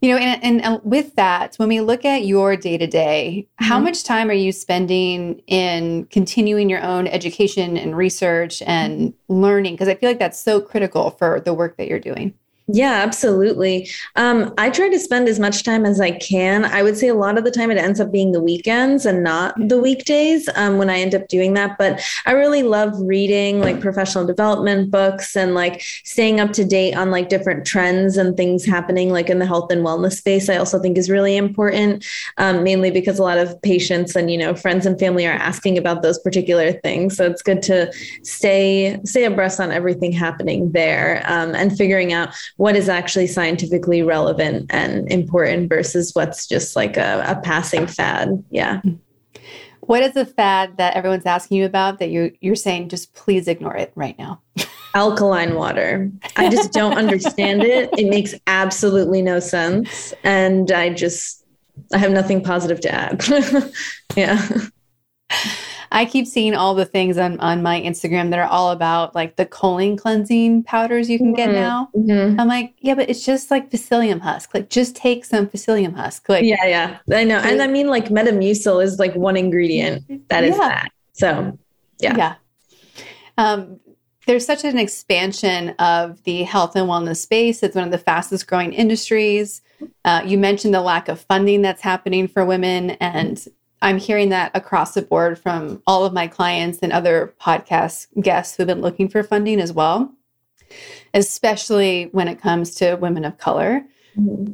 You 0.02 0.12
know, 0.12 0.18
and, 0.18 0.44
and, 0.44 0.62
and 0.64 0.82
with 0.84 1.16
that, 1.16 1.56
when 1.56 1.68
we 1.68 1.82
look 1.82 2.06
at 2.06 2.26
your 2.26 2.56
day 2.56 2.78
to 2.78 2.86
day, 2.86 3.48
how 3.56 3.80
much 3.80 4.04
time 4.04 4.30
are 4.30 4.34
you 4.34 4.52
spending 4.52 5.42
in 5.48 6.06
continuing 6.06 6.70
your 6.70 6.82
own 6.82 7.08
education 7.08 7.76
and 7.76 7.98
research 7.98 8.62
and 8.68 9.14
learning? 9.28 9.74
Because 9.74 9.88
I 9.88 9.96
feel 9.96 10.10
like 10.10 10.20
that's 10.20 10.40
so 10.40 10.62
critical 10.62 11.10
for 11.12 11.40
the 11.40 11.54
work 11.54 11.78
that 11.78 11.88
you're 11.88 12.00
doing. 12.00 12.36
Yeah, 12.68 12.94
absolutely. 13.04 13.88
Um, 14.16 14.52
I 14.58 14.72
try 14.72 14.90
to 14.90 15.00
spend 15.00 15.30
as 15.30 15.40
much 15.40 15.62
time 15.64 15.86
as 15.86 16.02
I 16.02 16.10
can. 16.12 16.66
I 16.66 16.82
would 16.82 16.98
say 16.98 17.10
a 17.10 17.14
lot 17.14 17.38
of 17.38 17.44
the 17.44 17.52
time 17.52 17.70
it 17.70 17.78
ends 17.78 18.00
up 18.00 18.12
being 18.12 18.32
the 18.32 18.42
weekends 18.42 19.06
and 19.06 19.24
not 19.24 19.54
the 19.70 19.80
weekdays 19.80 20.50
um, 20.56 20.80
when 20.80 20.90
I 20.90 20.98
end 20.98 21.14
up 21.14 21.28
doing 21.28 21.54
that. 21.54 21.78
But 21.78 22.02
I 22.26 22.32
really 22.32 22.64
love 22.64 22.94
reading 22.98 23.60
like 23.60 23.82
professional 23.82 24.26
development 24.26 24.90
books 24.90 25.36
and 25.36 25.54
like 25.54 25.84
staying 26.06 26.40
up 26.40 26.54
to 26.54 26.66
date 26.66 26.96
on 26.96 27.12
like 27.12 27.30
different 27.30 27.68
trends 27.68 28.18
and 28.18 28.36
things 28.36 28.66
happening 28.66 29.12
like 29.12 29.30
in 29.30 29.38
the 29.38 29.46
health 29.46 29.72
and 29.72 29.86
wellness 29.86 30.14
space. 30.14 30.50
I 30.50 30.58
also 30.58 30.80
think 30.82 30.98
is 30.98 31.08
really 31.08 31.38
important, 31.38 32.04
um, 32.38 32.64
mainly 32.64 32.90
because 32.90 33.20
a 33.20 33.24
lot 33.24 33.38
of 33.38 33.62
patients 33.62 34.16
and 34.16 34.32
you 34.32 34.40
know 34.40 34.56
friends 34.56 34.88
and 34.88 34.98
family 35.00 35.28
are 35.28 35.34
asking 35.34 35.78
about 35.78 36.02
those 36.02 36.18
particular 36.18 36.72
things. 36.72 37.16
So 37.16 37.30
it's 37.30 37.44
good 37.44 37.62
to 37.64 37.94
stay 38.24 39.00
stay 39.06 39.26
abreast 39.26 39.60
on 39.60 39.72
everything 39.72 40.12
happening 40.12 40.72
there 40.72 41.22
um, 41.28 41.54
and 41.54 41.78
figuring 41.78 42.12
out 42.12 42.34
what 42.58 42.76
is 42.76 42.88
actually 42.88 43.28
scientifically 43.28 44.02
relevant 44.02 44.68
and 44.70 45.12
important 45.12 45.70
versus 45.70 46.12
what's 46.14 46.48
just 46.48 46.76
like 46.76 46.98
a, 46.98 47.24
a 47.28 47.42
passing 47.42 47.86
fad. 47.86 48.44
Yeah. 48.50 48.82
What 49.82 50.02
is 50.04 50.16
a 50.16 50.26
fad 50.26 50.78
that 50.78 50.96
everyone's 50.96 51.26
asking 51.26 51.58
you 51.58 51.66
about 51.66 52.00
that 52.00 52.10
you 52.10 52.32
you're 52.42 52.56
saying 52.56 52.90
just 52.90 53.14
please 53.14 53.48
ignore 53.48 53.76
it 53.76 53.92
right 53.96 54.18
now? 54.18 54.42
Alkaline 54.96 55.56
water. 55.56 56.10
I 56.38 56.50
just 56.50 56.72
don't 56.72 56.98
understand 56.98 57.64
it. 57.64 57.90
It 57.98 58.10
makes 58.10 58.34
absolutely 58.48 59.22
no 59.22 59.40
sense. 59.40 60.14
And 60.24 60.72
I 60.72 60.90
just 60.90 61.44
I 61.94 61.98
have 61.98 62.12
nothing 62.12 62.42
positive 62.42 62.80
to 62.82 62.92
add. 62.92 63.26
yeah. 64.16 64.48
I 65.92 66.06
keep 66.06 66.28
seeing 66.28 66.56
all 66.56 66.76
the 66.76 66.86
things 66.86 67.18
on, 67.18 67.40
on 67.40 67.62
my 67.62 67.82
Instagram 67.82 68.30
that 68.32 68.40
are 68.40 68.48
all 68.48 68.72
about 68.72 69.16
like 69.16 69.36
the 69.36 69.46
colon 69.46 69.98
cleansing 69.98 70.64
powders 70.64 71.10
you 71.10 71.18
can 71.18 71.28
mm-hmm. 71.28 71.36
get 71.36 71.52
now. 71.52 71.90
Mm-hmm. 71.96 72.40
I'm 72.40 72.48
like, 72.48 72.74
yeah, 72.80 72.96
but 72.96 73.10
it's 73.10 73.26
just 73.26 73.52
like 73.52 73.70
psyllium 73.72 74.20
husk. 74.20 74.54
Like, 74.54 74.70
just 74.70 74.96
take 74.96 75.26
some 75.26 75.48
psyllium 75.48 75.96
husk. 75.96 76.28
Like, 76.30 76.44
yeah, 76.44 76.66
yeah, 76.66 76.98
I 77.12 77.24
know. 77.24 77.40
And 77.40 77.62
I 77.62 77.68
mean, 77.68 77.88
like, 77.88 78.10
Metamucil 78.10 78.84
is 78.84 79.00
like 79.00 79.16
one 79.16 79.38
ingredient 79.38 80.28
that 80.30 80.44
is 80.44 80.56
yeah. 80.58 80.68
that. 80.70 80.92
So, 81.14 81.58
yeah. 82.00 82.18
Yeah. 82.18 82.36
Um, 83.38 83.80
there's 84.28 84.46
such 84.46 84.64
an 84.64 84.80
expansion 84.80 85.70
of 85.78 86.24
the 86.24 86.44
health 86.44 86.76
and 86.76 86.90
wellness 86.90 87.18
space. 87.18 87.62
It's 87.62 87.76
one 87.76 87.84
of 87.84 87.92
the 87.92 87.98
fastest 88.00 88.48
growing 88.48 88.74
industries. 88.74 89.62
Uh, 90.04 90.24
you 90.26 90.38
mentioned 90.38 90.74
the 90.74 90.82
lack 90.82 91.10
of 91.10 91.22
funding 91.22 91.62
that's 91.62 91.82
happening 91.82 92.28
for 92.28 92.44
women, 92.44 92.92
and 92.92 93.46
I'm 93.86 94.00
hearing 94.00 94.30
that 94.30 94.50
across 94.56 94.96
the 94.96 95.04
board 95.04 95.38
from 95.38 95.80
all 95.86 96.06
of 96.06 96.12
my 96.12 96.26
clients 96.26 96.80
and 96.82 96.92
other 96.92 97.36
podcast 97.40 98.08
guests 98.20 98.58
who've 98.58 98.66
been 98.66 98.82
looking 98.82 99.08
for 99.08 99.22
funding 99.22 99.62
as 99.62 99.72
well, 99.72 100.12
especially 101.14 102.10
when 102.12 102.28
it 102.28 102.42
comes 102.42 102.74
to 102.78 102.96
women 102.96 103.26
of 103.26 103.38
color. 103.38 103.84
Mm-hmm. 104.18 104.54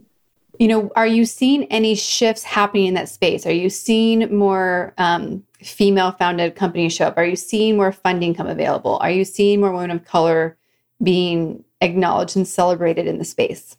You 0.59 0.67
know, 0.67 0.91
are 0.97 1.07
you 1.07 1.23
seeing 1.23 1.63
any 1.71 1.95
shifts 1.95 2.43
happening 2.43 2.87
in 2.87 2.93
that 2.95 3.07
space? 3.07 3.45
Are 3.45 3.53
you 3.53 3.69
seeing 3.69 4.35
more 4.35 4.93
um, 4.97 5.45
female 5.63 6.11
founded 6.11 6.57
companies 6.57 6.91
show 6.91 7.05
up? 7.05 7.17
Are 7.17 7.23
you 7.23 7.37
seeing 7.37 7.77
more 7.77 7.93
funding 7.93 8.35
come 8.35 8.47
available? 8.47 8.97
Are 8.97 9.11
you 9.11 9.23
seeing 9.23 9.61
more 9.61 9.71
women 9.71 9.91
of 9.91 10.03
color 10.03 10.57
being 11.01 11.63
acknowledged 11.79 12.35
and 12.35 12.45
celebrated 12.45 13.07
in 13.07 13.17
the 13.17 13.23
space? 13.23 13.77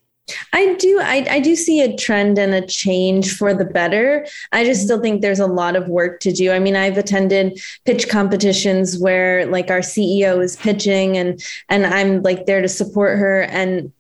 I 0.53 0.75
do. 0.75 1.01
I, 1.01 1.27
I 1.31 1.40
do 1.40 1.57
see 1.57 1.81
a 1.81 1.97
trend 1.97 2.38
and 2.38 2.55
a 2.55 2.66
change 2.66 3.37
for 3.37 3.55
the 3.55 3.64
better. 3.64 4.27
I 4.53 4.64
just 4.64 4.83
still 4.83 5.01
think 5.01 5.21
there's 5.21 5.40
a 5.40 5.47
lot 5.47 5.77
of 5.77 5.88
work 5.88 6.21
to 6.21 6.33
do. 6.33 6.53
I 6.53 6.59
mean, 6.59 6.77
I've 6.77 6.99
attended 6.99 7.61
pitch 7.85 8.09
competitions 8.09 8.99
where 8.99 9.47
like 9.47 9.71
our 9.71 9.81
CEO 9.81 10.42
is 10.42 10.57
pitching 10.57 11.16
and 11.16 11.42
and 11.68 11.87
I'm 11.87 12.23
like 12.23 12.47
there 12.47 12.62
to 12.62 12.68
support 12.68 13.18
her 13.18 13.42
and 13.42 13.92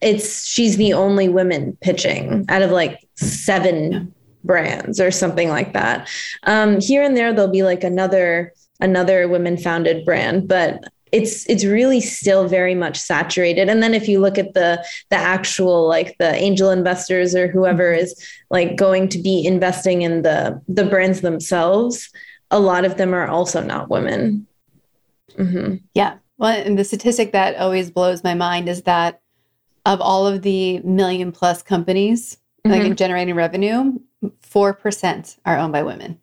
it's 0.00 0.46
she's 0.46 0.76
the 0.76 0.92
only 0.92 1.28
woman 1.28 1.76
pitching 1.80 2.44
out 2.48 2.62
of 2.62 2.70
like 2.70 3.08
seven 3.16 4.12
brands 4.44 5.00
or 5.00 5.10
something 5.10 5.48
like 5.48 5.72
that. 5.72 6.08
Um, 6.44 6.80
here 6.80 7.02
and 7.02 7.16
there 7.16 7.32
there'll 7.32 7.50
be 7.50 7.62
like 7.62 7.84
another 7.84 8.52
another 8.80 9.28
women 9.28 9.56
founded 9.56 10.04
brand, 10.04 10.48
but 10.48 10.84
it's 11.12 11.48
it's 11.48 11.64
really 11.64 12.00
still 12.00 12.48
very 12.48 12.74
much 12.74 12.98
saturated 12.98 13.68
and 13.68 13.82
then 13.82 13.94
if 13.94 14.08
you 14.08 14.20
look 14.20 14.38
at 14.38 14.54
the 14.54 14.84
the 15.10 15.16
actual 15.16 15.86
like 15.88 16.16
the 16.18 16.34
angel 16.34 16.70
investors 16.70 17.34
or 17.34 17.46
whoever 17.48 17.92
is 17.92 18.14
like 18.50 18.76
going 18.76 19.08
to 19.08 19.18
be 19.18 19.44
investing 19.46 20.02
in 20.02 20.22
the 20.22 20.60
the 20.68 20.84
brands 20.84 21.20
themselves 21.20 22.10
a 22.50 22.58
lot 22.58 22.84
of 22.84 22.96
them 22.96 23.14
are 23.14 23.28
also 23.28 23.62
not 23.62 23.88
women 23.88 24.46
mm-hmm. 25.32 25.76
yeah 25.94 26.16
well 26.38 26.50
and 26.50 26.78
the 26.78 26.84
statistic 26.84 27.32
that 27.32 27.56
always 27.56 27.90
blows 27.90 28.24
my 28.24 28.34
mind 28.34 28.68
is 28.68 28.82
that 28.82 29.20
of 29.84 30.00
all 30.00 30.26
of 30.26 30.42
the 30.42 30.80
million 30.80 31.30
plus 31.30 31.62
companies 31.62 32.36
mm-hmm. 32.64 32.72
like 32.72 32.82
in 32.82 32.96
generating 32.96 33.34
revenue 33.34 33.98
4% 34.42 35.38
are 35.44 35.58
owned 35.58 35.72
by 35.72 35.84
women 35.84 36.18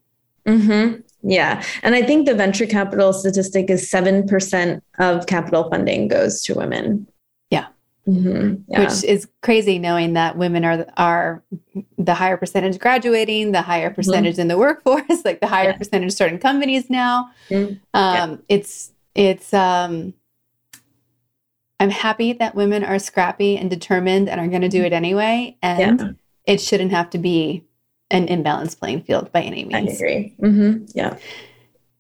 mm-hmm. 0.46 1.00
Yeah. 1.24 1.64
And 1.82 1.96
I 1.96 2.04
think 2.04 2.28
the 2.28 2.36
venture 2.36 2.66
capital 2.66 3.14
statistic 3.14 3.70
is 3.70 3.90
7% 3.90 4.82
of 5.00 5.26
capital 5.26 5.70
funding 5.70 6.10
goes 6.10 6.42
to 6.44 6.54
women. 6.54 7.08
Yeah. 7.50 7.68
Mm-hmm. 8.08 8.56
yeah. 8.68 8.80
Which 8.80 9.04
is 9.06 9.28
crazy 9.42 9.80
knowing 9.80 10.14
that 10.14 10.38
women 10.38 10.66
are 10.66 10.86
are 10.98 11.42
the 11.98 12.14
higher 12.14 12.36
percentage 12.36 12.78
graduating, 12.78 13.54
the 13.54 13.62
higher 13.62 13.88
mm-hmm. 13.88 13.96
percentage 13.96 14.34
mm-hmm. 14.34 14.42
in 14.42 14.48
the 14.50 14.58
workforce, 14.58 15.04
like 15.26 15.40
the 15.40 15.48
higher 15.48 15.70
yeah. 15.70 15.78
percentage 15.78 16.12
starting 16.12 16.40
companies 16.40 16.90
now. 16.90 17.30
Mm-hmm. 17.50 17.76
Um, 17.94 18.32
yeah. 18.32 18.38
It's 18.50 18.92
it's 19.16 19.54
um, 19.54 20.14
I'm 21.80 21.92
happy 21.92 22.34
that 22.34 22.56
women 22.56 22.84
are 22.84 23.00
scrappy 23.00 23.58
and 23.58 23.70
determined 23.70 24.28
and 24.28 24.42
are 24.42 24.48
going 24.48 24.62
to 24.62 24.70
do 24.70 24.80
mm-hmm. 24.80 24.88
it 24.88 24.94
anyway, 24.94 25.58
and 25.62 26.18
it 26.46 26.60
shouldn't 26.60 26.92
have 26.92 27.10
to 27.12 27.18
be 27.18 27.64
an 28.12 28.28
imbalanced 28.28 28.80
playing 28.80 29.04
field 29.04 29.32
by 29.32 29.42
any 29.42 29.66
means. 29.66 29.90
I 29.90 29.94
agree. 29.94 30.36
Mm-hmm. 30.42 30.86
Yeah. 30.94 31.18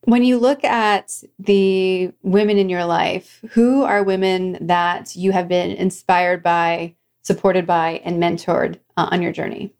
When 0.05 0.23
you 0.23 0.37
look 0.37 0.63
at 0.63 1.23
the 1.39 2.11
women 2.23 2.57
in 2.57 2.69
your 2.69 2.85
life, 2.85 3.39
who 3.51 3.83
are 3.83 4.03
women 4.03 4.67
that 4.67 5.15
you 5.15 5.31
have 5.31 5.47
been 5.47 5.71
inspired 5.71 6.43
by, 6.43 6.95
supported 7.21 7.65
by, 7.65 8.01
and 8.03 8.21
mentored 8.21 8.79
uh, 8.97 9.07
on 9.11 9.21
your 9.21 9.31
journey? 9.31 9.73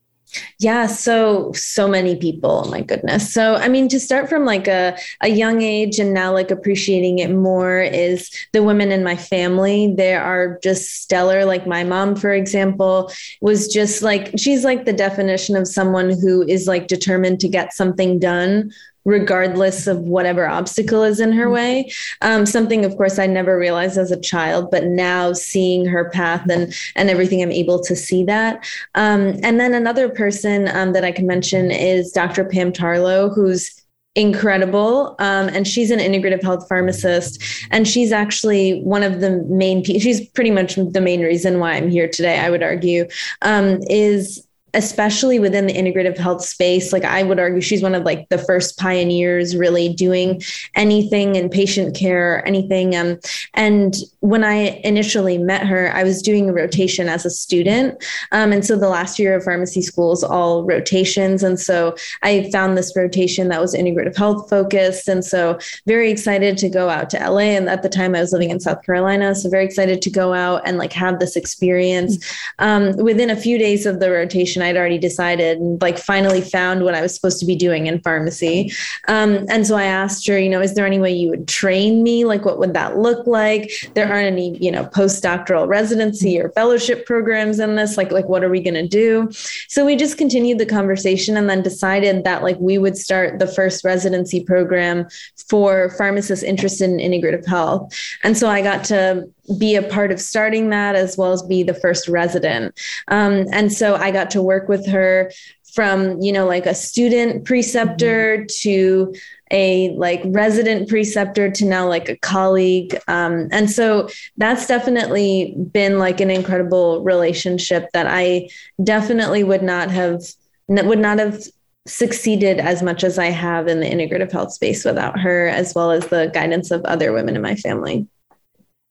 Yeah, 0.60 0.88
so 0.88 1.52
so 1.54 1.88
many 1.88 2.16
people, 2.16 2.68
my 2.70 2.82
goodness. 2.82 3.34
So 3.34 3.56
I 3.56 3.68
mean 3.68 3.88
to 3.90 4.00
start 4.00 4.30
from 4.30 4.46
like 4.46 4.68
a 4.68 4.98
a 5.22 5.28
young 5.28 5.62
age 5.62 6.00
and 6.00 6.14
now 6.14 6.34
like 6.34 6.52
appreciating 6.52 7.20
it 7.20 7.30
more 7.32 7.82
is 7.82 8.32
the 8.52 8.64
women 8.64 8.92
in 8.92 9.04
my 9.04 9.16
family. 9.16 9.94
They 9.96 10.16
are 10.16 10.60
just 10.64 11.02
stellar 11.02 11.46
like 11.46 11.68
my 11.68 11.84
mom 11.84 12.16
for 12.16 12.32
example 12.32 13.12
was 13.42 13.68
just 13.68 14.02
like 14.02 14.32
she's 14.38 14.64
like 14.64 14.86
the 14.86 14.94
definition 14.94 15.56
of 15.56 15.68
someone 15.68 16.10
who 16.10 16.44
is 16.48 16.68
like 16.68 16.88
determined 16.88 17.40
to 17.42 17.50
get 17.50 17.74
something 17.74 18.20
done 18.20 18.72
regardless 19.06 19.88
of 19.88 20.00
whatever 20.00 20.48
obstacle 20.48 21.04
is 21.04 21.20
in 21.20 21.32
her 21.32 21.46
mm-hmm. 21.46 21.54
way. 21.54 21.92
Um, 22.22 22.46
something, 22.46 22.86
of 22.86 22.96
course, 22.96 23.20
I 23.20 23.28
never 23.28 23.58
realized 23.58 23.98
as 23.98 24.12
a 24.12 24.20
child, 24.20 24.72
but 24.72 24.86
now 24.86 25.34
seeing 25.34 25.86
her 25.86 26.10
path 26.10 26.50
and 26.50 26.74
and 26.96 27.10
everything, 27.10 27.42
I'm 27.42 27.52
able 27.52 27.82
to 27.84 27.96
see 27.96 28.24
that. 28.26 28.66
Um, 28.96 29.40
and 29.44 29.60
then 29.60 29.74
another 29.74 30.10
person 30.10 30.68
um, 30.70 30.94
that 30.94 31.04
I 31.04 31.12
can 31.12 31.28
mention 31.28 31.72
is 31.72 32.12
Dr. 32.12 32.46
Pam 32.46 32.72
Tarlow, 32.72 33.34
who's 33.34 33.84
incredible 34.16 35.16
um, 35.18 35.50
and 35.50 35.68
she's 35.68 35.90
an 35.90 35.98
integrative 35.98 36.44
health 36.44 36.68
pharmacist 36.70 37.42
and 37.72 37.88
she's 37.88 38.12
actually 38.12 38.80
one 38.84 39.02
of 39.02 39.22
the 39.22 39.44
main 39.50 39.84
she's 39.84 40.28
pretty 40.30 40.52
much 40.52 40.76
the 40.76 41.02
main 41.02 41.22
reason 41.22 41.58
why 41.58 41.74
i'm 41.74 41.90
here 41.90 42.08
today 42.08 42.38
i 42.38 42.48
would 42.48 42.62
argue 42.62 43.08
um, 43.42 43.80
is 43.90 44.46
especially 44.74 45.40
within 45.40 45.68
the 45.68 45.74
integrative 45.74 46.18
health 46.18 46.44
space 46.44 46.92
like 46.92 47.04
i 47.04 47.24
would 47.24 47.40
argue 47.40 47.62
she's 47.62 47.82
one 47.82 47.96
of 47.96 48.04
like 48.04 48.28
the 48.30 48.38
first 48.38 48.78
pioneers 48.78 49.56
really 49.56 49.94
doing 49.94 50.42
anything 50.76 51.36
in 51.36 51.50
patient 51.50 51.96
care 51.96 52.46
anything 52.48 52.96
um, 52.96 53.20
and 53.54 53.98
when 54.20 54.44
i 54.44 54.82
initially 54.84 55.38
met 55.38 55.66
her 55.66 55.94
i 55.94 56.04
was 56.04 56.22
doing 56.22 56.50
a 56.50 56.54
rotation 56.54 57.08
as 57.08 57.26
a 57.26 57.30
student 57.30 58.04
um, 58.32 58.52
and 58.52 58.66
so 58.66 58.76
the 58.76 58.90
last 58.90 59.20
year 59.20 59.36
of 59.36 59.44
pharmacy 59.44 59.82
school 59.82 60.12
is 60.12 60.24
all 60.24 60.64
rotations 60.64 61.44
and 61.44 61.60
so 61.60 61.96
i 62.24 62.50
found 62.52 62.78
this 62.78 62.96
rotation 62.96 63.50
that 63.50 63.62
was 63.62 63.76
integrative 63.76 64.18
health 64.18 64.50
focused 64.50 65.08
and 65.08 65.24
so 65.24 65.58
very 65.86 66.12
excited 66.12 66.58
to 66.58 66.70
go 66.70 66.90
out 66.90 67.10
to 67.10 67.18
la 67.30 67.40
and 67.40 67.70
at 67.70 67.84
the 67.84 67.90
time 67.90 68.16
i 68.16 68.20
was 68.22 68.34
living 68.34 68.50
in 68.50 68.60
south 68.60 68.84
carolina 68.84 69.36
so 69.36 69.50
very 69.50 69.66
excited 69.66 70.02
to 70.02 70.10
go 70.10 70.34
out 70.34 70.62
and 70.66 70.78
like 70.78 70.94
have 70.94 71.20
this 71.20 71.36
experience. 71.36 72.18
Um, 72.60 72.96
within 72.96 73.30
a 73.30 73.36
few 73.36 73.60
days 73.60 73.86
of 73.86 74.00
the 74.00 74.10
rotation 74.10 74.63
I'd 74.64 74.78
already 74.78 74.98
decided 74.98 75.60
and 75.60 75.82
like 75.82 75.98
finally 75.98 76.42
found 76.42 76.84
what 76.84 76.96
I 76.96 77.02
was 77.02 77.14
supposed 77.14 77.40
to 77.40 77.46
be 77.46 77.56
doing 77.56 77.88
in 77.88 78.02
pharmacy. 78.02 78.72
Um, 79.08 79.46
and 79.50 79.66
so 79.66 79.76
I 79.76 79.84
asked 79.84 80.28
her, 80.28 80.40
you 80.40 80.50
know, 80.50 80.62
is 80.62 80.76
there 80.76 80.86
any 80.86 81.00
way 81.00 81.12
you 81.12 81.30
would 81.30 81.48
train 81.48 82.04
me? 82.04 82.26
Like, 82.26 82.46
what 82.46 82.60
would 82.60 82.74
that 82.74 82.98
look 82.98 83.26
like? 83.28 83.72
There 83.94 84.08
aren't 84.08 84.28
any, 84.28 84.58
you 84.58 84.72
know, 84.72 84.86
postdoctoral 84.86 85.68
residency 85.68 86.40
or 86.40 86.50
fellowship 86.50 87.06
programs 87.06 87.60
in 87.60 87.76
this. 87.76 87.98
Like, 87.98 88.12
like 88.12 88.28
what 88.28 88.44
are 88.44 88.50
we 88.50 88.62
going 88.62 88.74
to 88.76 88.88
do? 88.88 89.30
So 89.68 89.86
we 89.86 89.96
just 89.96 90.18
continued 90.18 90.60
the 90.60 90.66
conversation 90.66 91.38
and 91.38 91.50
then 91.50 91.62
decided 91.62 92.24
that 92.24 92.44
like 92.44 92.58
we 92.60 92.78
would 92.78 92.98
start 92.98 93.40
the 93.40 93.48
first 93.48 93.84
residency 93.84 94.44
program 94.44 95.08
for 95.50 95.90
pharmacists 95.92 96.44
interested 96.44 96.90
in 96.90 96.98
integrative 96.98 97.46
health. 97.46 97.94
And 98.24 98.38
so 98.38 98.50
I 98.50 98.62
got 98.62 98.84
to 98.86 99.30
be 99.60 99.76
a 99.76 99.84
part 99.84 100.12
of 100.12 100.20
starting 100.20 100.70
that 100.70 100.96
as 100.96 101.18
well 101.18 101.32
as 101.32 101.42
be 101.44 101.64
the 101.64 101.74
first 101.74 102.08
resident. 102.08 102.80
Um, 103.10 103.46
and 103.52 103.72
so 103.72 103.96
I 103.96 104.12
got 104.12 104.32
to 104.32 104.42
work 104.42 104.70
with 104.70 104.88
her 104.88 105.32
from, 105.74 106.22
you 106.22 106.32
know, 106.32 106.46
like 106.46 106.66
a 106.66 106.76
student 106.76 107.46
preceptor 107.46 108.38
mm-hmm. 108.38 108.46
to 108.62 109.14
a 109.52 109.90
like 109.98 110.22
resident 110.26 110.88
preceptor 110.88 111.50
to 111.50 111.66
now 111.66 111.88
like 111.88 112.10
a 112.10 112.18
colleague. 112.18 112.98
Um, 113.08 113.50
and 113.52 113.70
so 113.70 114.10
that's 114.38 114.68
definitely 114.68 115.56
been 115.72 116.00
like 116.00 116.22
an 116.22 116.32
incredible 116.32 117.04
relationship 117.04 117.90
that 117.94 118.08
I 118.08 118.50
definitely 118.84 119.44
would 119.44 119.64
not 119.64 119.92
have 119.92 120.22
would 120.68 121.00
not 121.00 121.20
have 121.20 121.44
succeeded 121.86 122.60
as 122.60 122.82
much 122.82 123.04
as 123.04 123.20
I 123.20 123.26
have 123.26 123.68
in 123.68 123.80
the 123.80 123.90
integrative 123.90 124.32
health 124.32 124.54
space 124.54 124.86
without 124.86 125.20
her, 125.20 125.48
as 125.48 125.76
well 125.76 125.92
as 125.92 126.08
the 126.08 126.32
guidance 126.34 126.72
of 126.72 126.84
other 126.86 127.12
women 127.12 127.36
in 127.36 127.42
my 127.42 127.56
family. 127.56 128.08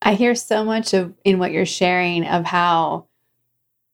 I 0.03 0.15
hear 0.15 0.35
so 0.35 0.65
much 0.65 0.95
of 0.95 1.15
in 1.25 1.39
what 1.39 1.53
you're 1.53 1.67
sharing 1.67 2.27
of 2.27 2.45
how 2.45 3.07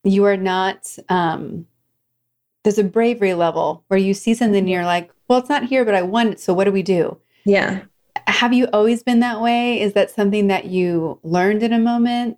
you 0.04 0.24
are 0.24 0.36
not 0.36 0.96
um 1.08 1.66
there's 2.64 2.78
a 2.78 2.84
bravery 2.84 3.34
level 3.34 3.84
where 3.88 3.98
you 3.98 4.12
see 4.14 4.34
something 4.34 4.58
and 4.58 4.70
you're 4.70 4.84
like, 4.84 5.10
well, 5.28 5.38
it's 5.38 5.48
not 5.48 5.64
here, 5.64 5.84
but 5.84 5.94
I 5.94 6.02
want 6.02 6.32
it. 6.32 6.40
So 6.40 6.52
what 6.52 6.64
do 6.64 6.72
we 6.72 6.82
do? 6.82 7.18
Yeah. 7.44 7.82
Have 8.26 8.52
you 8.52 8.66
always 8.72 9.02
been 9.02 9.20
that 9.20 9.40
way? 9.40 9.80
Is 9.80 9.94
that 9.94 10.10
something 10.10 10.48
that 10.48 10.66
you 10.66 11.18
learned 11.22 11.62
in 11.62 11.72
a 11.72 11.78
moment? 11.78 12.36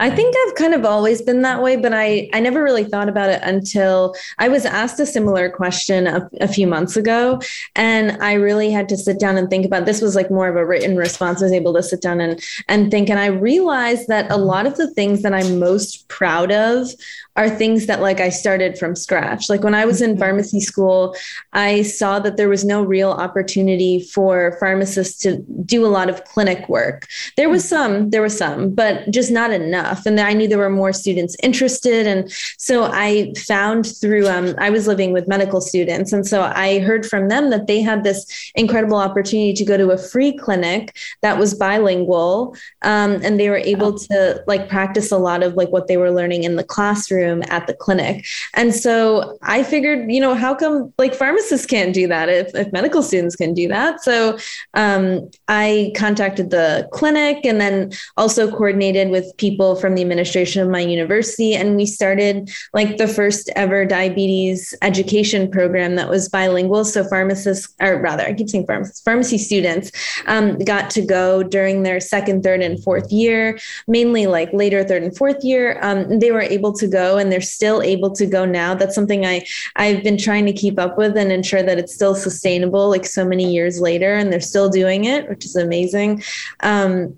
I 0.00 0.10
think 0.10 0.34
I've 0.46 0.54
kind 0.54 0.74
of 0.74 0.84
always 0.84 1.22
been 1.22 1.42
that 1.42 1.62
way, 1.62 1.76
but 1.76 1.92
I, 1.92 2.28
I 2.32 2.40
never 2.40 2.62
really 2.62 2.84
thought 2.84 3.08
about 3.08 3.30
it 3.30 3.40
until 3.42 4.14
I 4.38 4.48
was 4.48 4.64
asked 4.64 4.98
a 5.00 5.06
similar 5.06 5.50
question 5.50 6.06
a, 6.06 6.28
a, 6.40 6.48
few 6.48 6.66
months 6.66 6.96
ago. 6.96 7.40
And 7.76 8.22
I 8.22 8.34
really 8.34 8.70
had 8.70 8.88
to 8.90 8.96
sit 8.96 9.18
down 9.18 9.36
and 9.36 9.48
think 9.48 9.64
about 9.64 9.86
this 9.86 10.00
was 10.00 10.14
like 10.14 10.30
more 10.30 10.48
of 10.48 10.56
a 10.56 10.66
written 10.66 10.96
response. 10.96 11.40
I 11.40 11.46
was 11.46 11.52
able 11.52 11.74
to 11.74 11.82
sit 11.82 12.00
down 12.00 12.20
and, 12.20 12.42
and 12.68 12.90
think. 12.90 13.08
And 13.10 13.18
I 13.18 13.26
realized 13.26 14.08
that 14.08 14.30
a 14.30 14.36
lot 14.36 14.66
of 14.66 14.76
the 14.76 14.90
things 14.92 15.22
that 15.22 15.34
I'm 15.34 15.58
most 15.58 16.08
proud 16.08 16.52
of 16.52 16.88
are 17.36 17.48
things 17.48 17.86
that 17.86 18.00
like 18.00 18.20
I 18.20 18.28
started 18.28 18.78
from 18.78 18.94
scratch. 18.94 19.48
Like 19.48 19.64
when 19.64 19.74
I 19.74 19.86
was 19.86 20.02
in 20.02 20.12
mm-hmm. 20.12 20.20
pharmacy 20.20 20.60
school, 20.60 21.16
I 21.52 21.82
saw 21.82 22.18
that 22.18 22.36
there 22.36 22.48
was 22.48 22.64
no 22.64 22.82
real 22.82 23.10
opportunity 23.10 24.00
for 24.00 24.56
pharmacists 24.60 25.18
to 25.22 25.38
do 25.64 25.86
a 25.86 25.88
lot 25.88 26.10
of 26.10 26.24
clinic 26.24 26.68
work. 26.68 27.06
There 27.36 27.48
was 27.48 27.66
some, 27.66 28.10
there 28.10 28.20
was 28.20 28.36
some, 28.36 28.74
but 28.74 29.10
just 29.10 29.30
not 29.30 29.50
enough. 29.50 30.04
And 30.04 30.20
I 30.20 30.34
knew 30.34 30.46
there 30.46 30.58
were 30.58 30.68
more 30.68 30.92
students 30.92 31.34
interested. 31.42 32.06
And 32.06 32.30
so 32.58 32.84
I 32.92 33.32
found 33.46 33.86
through, 33.86 34.28
um, 34.28 34.54
I 34.58 34.68
was 34.68 34.86
living 34.86 35.12
with 35.12 35.26
medical 35.26 35.62
students. 35.62 36.12
And 36.12 36.26
so 36.26 36.42
I 36.42 36.80
heard 36.80 37.06
from 37.06 37.28
them 37.28 37.48
that 37.48 37.66
they 37.66 37.80
had 37.80 38.04
this 38.04 38.52
incredible 38.54 38.98
opportunity 38.98 39.54
to 39.54 39.64
go 39.64 39.78
to 39.78 39.90
a 39.90 39.98
free 39.98 40.36
clinic 40.36 40.96
that 41.22 41.38
was 41.38 41.54
bilingual. 41.54 42.54
Um, 42.82 43.20
and 43.22 43.40
they 43.40 43.48
were 43.48 43.56
able 43.56 43.96
to 43.98 44.44
like 44.46 44.68
practice 44.68 45.10
a 45.10 45.18
lot 45.18 45.42
of 45.42 45.54
like 45.54 45.70
what 45.70 45.86
they 45.86 45.96
were 45.96 46.10
learning 46.10 46.44
in 46.44 46.56
the 46.56 46.64
classroom 46.64 47.21
room 47.22 47.42
at 47.48 47.66
the 47.66 47.74
clinic. 47.84 48.16
And 48.54 48.74
so 48.74 49.38
I 49.42 49.62
figured, 49.62 50.10
you 50.10 50.20
know, 50.20 50.34
how 50.34 50.52
come 50.54 50.92
like 50.98 51.14
pharmacists 51.14 51.66
can't 51.66 51.94
do 51.94 52.06
that 52.08 52.28
if, 52.28 52.54
if 52.54 52.72
medical 52.72 53.02
students 53.02 53.36
can 53.36 53.54
do 53.54 53.68
that? 53.68 54.02
So 54.02 54.38
um, 54.74 55.30
I 55.48 55.92
contacted 55.96 56.50
the 56.50 56.88
clinic 56.92 57.44
and 57.44 57.60
then 57.60 57.92
also 58.16 58.50
coordinated 58.50 59.10
with 59.10 59.26
people 59.36 59.76
from 59.76 59.94
the 59.94 60.02
administration 60.02 60.62
of 60.62 60.68
my 60.68 60.80
university. 60.80 61.54
And 61.54 61.76
we 61.76 61.86
started 61.86 62.50
like 62.72 62.96
the 62.96 63.08
first 63.08 63.50
ever 63.56 63.84
diabetes 63.84 64.74
education 64.82 65.50
program 65.50 65.94
that 65.96 66.08
was 66.08 66.28
bilingual. 66.28 66.84
So 66.84 67.04
pharmacists, 67.04 67.72
or 67.80 68.00
rather, 68.00 68.24
I 68.24 68.32
keep 68.32 68.48
saying 68.48 68.66
pharmacists, 68.66 69.02
pharmacy 69.02 69.38
students 69.38 69.92
um, 70.26 70.58
got 70.58 70.90
to 70.90 71.02
go 71.02 71.42
during 71.42 71.82
their 71.82 72.00
second, 72.00 72.42
third, 72.42 72.62
and 72.62 72.82
fourth 72.82 73.10
year, 73.12 73.58
mainly 73.86 74.26
like 74.26 74.52
later 74.52 74.84
third 74.84 75.02
and 75.02 75.16
fourth 75.16 75.44
year. 75.44 75.78
Um, 75.82 76.18
they 76.18 76.32
were 76.32 76.42
able 76.42 76.72
to 76.74 76.86
go 76.86 77.11
and 77.18 77.30
they're 77.30 77.40
still 77.40 77.82
able 77.82 78.10
to 78.12 78.26
go 78.26 78.44
now. 78.44 78.74
That's 78.74 78.94
something 78.94 79.24
I 79.24 79.44
I've 79.76 80.02
been 80.02 80.18
trying 80.18 80.46
to 80.46 80.52
keep 80.52 80.78
up 80.78 80.98
with 80.98 81.16
and 81.16 81.32
ensure 81.32 81.62
that 81.62 81.78
it's 81.78 81.94
still 81.94 82.14
sustainable 82.14 82.88
like 82.88 83.06
so 83.06 83.24
many 83.24 83.52
years 83.52 83.80
later 83.80 84.14
and 84.14 84.32
they're 84.32 84.40
still 84.40 84.68
doing 84.68 85.04
it, 85.04 85.28
which 85.28 85.44
is 85.44 85.56
amazing. 85.56 86.22
Um, 86.60 87.16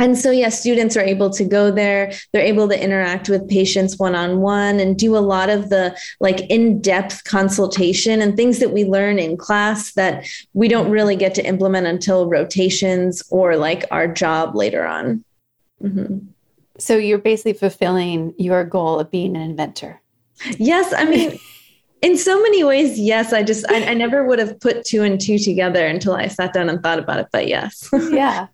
and 0.00 0.16
so, 0.16 0.30
yeah, 0.30 0.48
students 0.48 0.96
are 0.96 1.02
able 1.02 1.30
to 1.30 1.44
go 1.44 1.70
there. 1.70 2.12
They're 2.32 2.42
able 2.42 2.68
to 2.68 2.82
interact 2.82 3.28
with 3.28 3.48
patients 3.48 3.98
one 3.98 4.14
on 4.14 4.40
one 4.40 4.78
and 4.78 4.96
do 4.96 5.16
a 5.16 5.18
lot 5.18 5.50
of 5.50 5.70
the 5.70 5.98
like 6.20 6.40
in 6.50 6.80
depth 6.80 7.24
consultation 7.24 8.22
and 8.22 8.36
things 8.36 8.60
that 8.60 8.70
we 8.70 8.84
learn 8.84 9.18
in 9.18 9.36
class 9.36 9.92
that 9.94 10.26
we 10.52 10.68
don't 10.68 10.90
really 10.90 11.16
get 11.16 11.34
to 11.34 11.46
implement 11.46 11.88
until 11.88 12.28
rotations 12.28 13.22
or 13.30 13.56
like 13.56 13.84
our 13.90 14.06
job 14.06 14.54
later 14.54 14.86
on. 14.86 15.24
Mm-hmm. 15.82 16.18
So 16.78 16.96
you're 16.96 17.18
basically 17.18 17.54
fulfilling 17.54 18.34
your 18.38 18.64
goal 18.64 19.00
of 19.00 19.10
being 19.10 19.36
an 19.36 19.42
inventor. 19.42 20.00
Yes. 20.58 20.92
I 20.92 21.04
mean, 21.04 21.38
in 22.02 22.16
so 22.16 22.40
many 22.40 22.62
ways, 22.64 22.98
yes. 22.98 23.32
I 23.32 23.42
just, 23.42 23.68
I, 23.70 23.84
I, 23.90 23.94
never 23.94 24.24
would 24.24 24.38
have 24.38 24.58
put 24.60 24.84
two 24.84 25.02
and 25.02 25.20
two 25.20 25.38
together 25.38 25.84
until 25.86 26.14
I 26.14 26.28
sat 26.28 26.52
down 26.52 26.68
and 26.68 26.82
thought 26.82 26.98
about 26.98 27.18
it. 27.18 27.28
But 27.32 27.48
yes. 27.48 27.88
yeah. 28.10 28.46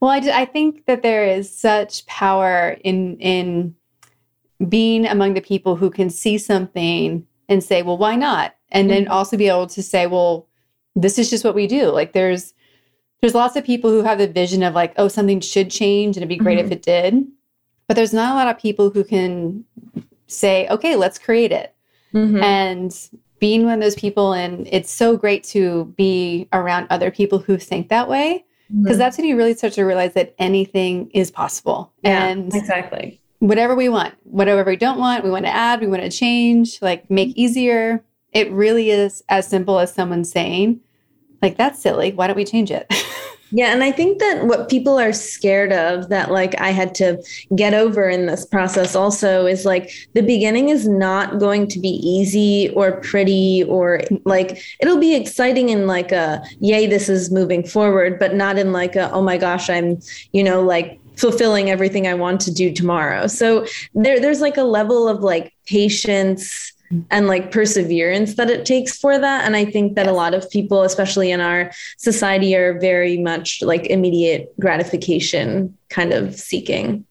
Well, 0.00 0.10
I, 0.10 0.18
I 0.42 0.44
think 0.44 0.86
that 0.86 1.02
there 1.02 1.24
is 1.24 1.54
such 1.54 2.06
power 2.06 2.76
in, 2.84 3.16
in 3.18 3.74
being 4.68 5.06
among 5.06 5.34
the 5.34 5.40
people 5.40 5.76
who 5.76 5.90
can 5.90 6.10
see 6.10 6.36
something 6.36 7.26
and 7.48 7.64
say, 7.64 7.82
well, 7.82 7.98
why 7.98 8.16
not? 8.16 8.54
And 8.70 8.88
mm-hmm. 8.88 9.04
then 9.04 9.08
also 9.08 9.36
be 9.36 9.48
able 9.48 9.66
to 9.68 9.82
say, 9.82 10.06
well, 10.06 10.46
this 10.94 11.18
is 11.18 11.30
just 11.30 11.44
what 11.44 11.54
we 11.54 11.66
do. 11.66 11.86
Like 11.86 12.12
there's, 12.12 12.52
there's 13.20 13.34
lots 13.34 13.56
of 13.56 13.64
people 13.64 13.90
who 13.90 14.02
have 14.02 14.18
the 14.18 14.26
vision 14.26 14.62
of 14.62 14.74
like, 14.74 14.94
oh, 14.96 15.08
something 15.08 15.40
should 15.40 15.70
change 15.70 16.16
and 16.16 16.22
it'd 16.22 16.28
be 16.28 16.36
great 16.36 16.58
mm-hmm. 16.58 16.66
if 16.66 16.72
it 16.72 16.82
did. 16.82 17.26
But 17.86 17.94
there's 17.94 18.12
not 18.12 18.32
a 18.32 18.34
lot 18.34 18.48
of 18.48 18.60
people 18.60 18.90
who 18.90 19.04
can 19.04 19.64
say, 20.26 20.68
okay, 20.68 20.96
let's 20.96 21.18
create 21.18 21.52
it. 21.52 21.74
Mm-hmm. 22.14 22.42
And 22.42 23.10
being 23.40 23.64
one 23.64 23.74
of 23.74 23.80
those 23.80 23.96
people, 23.96 24.32
and 24.32 24.68
it's 24.70 24.90
so 24.90 25.16
great 25.16 25.44
to 25.44 25.86
be 25.96 26.48
around 26.52 26.86
other 26.90 27.10
people 27.10 27.38
who 27.38 27.58
think 27.58 27.88
that 27.88 28.08
way. 28.08 28.44
Because 28.68 28.92
mm-hmm. 28.92 28.98
that's 28.98 29.18
when 29.18 29.26
you 29.26 29.36
really 29.36 29.54
start 29.54 29.72
to 29.72 29.82
realize 29.82 30.14
that 30.14 30.34
anything 30.38 31.10
is 31.10 31.30
possible. 31.30 31.92
Yeah, 32.04 32.26
and 32.26 32.54
exactly. 32.54 33.20
Whatever 33.40 33.74
we 33.74 33.88
want, 33.88 34.14
whatever 34.22 34.62
we 34.62 34.76
don't 34.76 34.98
want, 34.98 35.24
we 35.24 35.30
want 35.30 35.44
to 35.46 35.54
add, 35.54 35.80
we 35.80 35.88
want 35.88 36.02
to 36.02 36.10
change, 36.10 36.80
like 36.80 37.10
make 37.10 37.36
easier. 37.36 38.04
It 38.32 38.52
really 38.52 38.90
is 38.90 39.24
as 39.28 39.48
simple 39.48 39.80
as 39.80 39.92
someone 39.92 40.24
saying, 40.24 40.80
like, 41.42 41.56
that's 41.56 41.80
silly. 41.80 42.12
Why 42.12 42.26
don't 42.26 42.36
we 42.36 42.44
change 42.44 42.70
it? 42.70 42.92
Yeah, 43.52 43.72
and 43.72 43.82
I 43.82 43.90
think 43.90 44.20
that 44.20 44.46
what 44.46 44.68
people 44.68 44.98
are 44.98 45.12
scared 45.12 45.72
of 45.72 46.08
that 46.08 46.30
like 46.30 46.58
I 46.60 46.70
had 46.70 46.94
to 46.96 47.22
get 47.56 47.74
over 47.74 48.08
in 48.08 48.26
this 48.26 48.46
process 48.46 48.94
also 48.94 49.46
is 49.46 49.64
like 49.64 49.90
the 50.14 50.22
beginning 50.22 50.68
is 50.68 50.86
not 50.86 51.40
going 51.40 51.66
to 51.68 51.80
be 51.80 51.88
easy 51.88 52.70
or 52.76 53.00
pretty 53.00 53.64
or 53.64 54.02
like 54.24 54.62
it'll 54.78 55.00
be 55.00 55.16
exciting 55.16 55.70
in 55.70 55.88
like 55.88 56.12
a 56.12 56.42
yay 56.60 56.86
this 56.86 57.08
is 57.08 57.32
moving 57.32 57.66
forward 57.66 58.20
but 58.20 58.34
not 58.34 58.56
in 58.56 58.72
like 58.72 58.94
a 58.94 59.10
oh 59.10 59.22
my 59.22 59.36
gosh 59.36 59.68
I'm 59.68 59.98
you 60.32 60.44
know 60.44 60.62
like 60.62 61.00
fulfilling 61.16 61.70
everything 61.70 62.06
I 62.06 62.14
want 62.14 62.40
to 62.42 62.52
do 62.52 62.72
tomorrow. 62.72 63.26
So 63.26 63.66
there 63.94 64.20
there's 64.20 64.40
like 64.40 64.58
a 64.58 64.62
level 64.62 65.08
of 65.08 65.20
like 65.20 65.52
patience 65.66 66.72
and 67.10 67.28
like 67.28 67.52
perseverance 67.52 68.34
that 68.34 68.50
it 68.50 68.66
takes 68.66 68.96
for 68.96 69.18
that. 69.18 69.44
And 69.44 69.54
I 69.54 69.64
think 69.64 69.94
that 69.94 70.06
a 70.06 70.12
lot 70.12 70.34
of 70.34 70.50
people, 70.50 70.82
especially 70.82 71.30
in 71.30 71.40
our 71.40 71.70
society, 71.98 72.54
are 72.56 72.78
very 72.78 73.16
much 73.16 73.62
like 73.62 73.86
immediate 73.86 74.52
gratification 74.58 75.76
kind 75.88 76.12
of 76.12 76.34
seeking. 76.34 77.04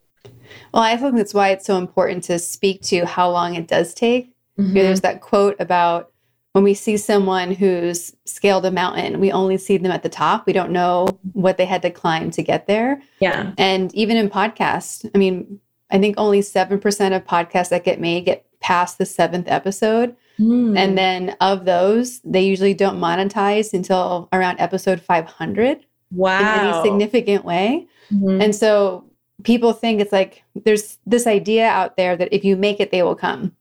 Well, 0.73 0.83
I 0.83 0.97
think 0.97 1.15
that's 1.15 1.33
why 1.33 1.49
it's 1.49 1.65
so 1.65 1.77
important 1.77 2.23
to 2.25 2.39
speak 2.39 2.81
to 2.83 3.05
how 3.05 3.31
long 3.31 3.55
it 3.55 3.67
does 3.67 3.93
take. 3.93 4.33
Mm-hmm. 4.59 4.73
There's 4.73 5.01
that 5.01 5.21
quote 5.21 5.55
about 5.59 6.11
when 6.53 6.63
we 6.63 6.73
see 6.73 6.97
someone 6.97 7.51
who's 7.53 8.15
scaled 8.25 8.65
a 8.65 8.71
mountain, 8.71 9.19
we 9.19 9.31
only 9.31 9.57
see 9.57 9.77
them 9.77 9.91
at 9.91 10.03
the 10.03 10.09
top. 10.09 10.45
We 10.45 10.53
don't 10.53 10.71
know 10.71 11.07
what 11.33 11.57
they 11.57 11.65
had 11.65 11.83
to 11.83 11.91
climb 11.91 12.31
to 12.31 12.43
get 12.43 12.67
there. 12.67 13.01
Yeah. 13.19 13.53
And 13.57 13.93
even 13.93 14.17
in 14.17 14.29
podcasts, 14.29 15.09
I 15.13 15.17
mean, 15.17 15.59
I 15.91 15.99
think 15.99 16.15
only 16.17 16.41
7% 16.41 17.15
of 17.15 17.25
podcasts 17.25 17.69
that 17.69 17.83
get 17.83 18.01
made 18.01 18.25
get 18.25 18.45
past 18.59 18.97
the 18.97 19.05
seventh 19.05 19.47
episode. 19.47 20.15
Mm. 20.39 20.77
And 20.77 20.97
then 20.97 21.35
of 21.41 21.65
those, 21.65 22.19
they 22.21 22.43
usually 22.43 22.73
don't 22.73 22.99
monetize 22.99 23.73
until 23.73 24.29
around 24.31 24.59
episode 24.59 25.01
500. 25.01 25.85
Wow. 26.11 26.39
In 26.39 26.45
any 26.45 26.83
significant 26.83 27.45
way. 27.45 27.87
Mm-hmm. 28.11 28.41
And 28.41 28.55
so 28.55 29.05
people 29.43 29.73
think 29.73 30.01
it's 30.01 30.11
like 30.11 30.43
there's 30.65 30.97
this 31.05 31.27
idea 31.27 31.67
out 31.67 31.97
there 31.97 32.17
that 32.17 32.33
if 32.33 32.43
you 32.43 32.55
make 32.55 32.79
it, 32.79 32.91
they 32.91 33.03
will 33.03 33.15
come. 33.15 33.55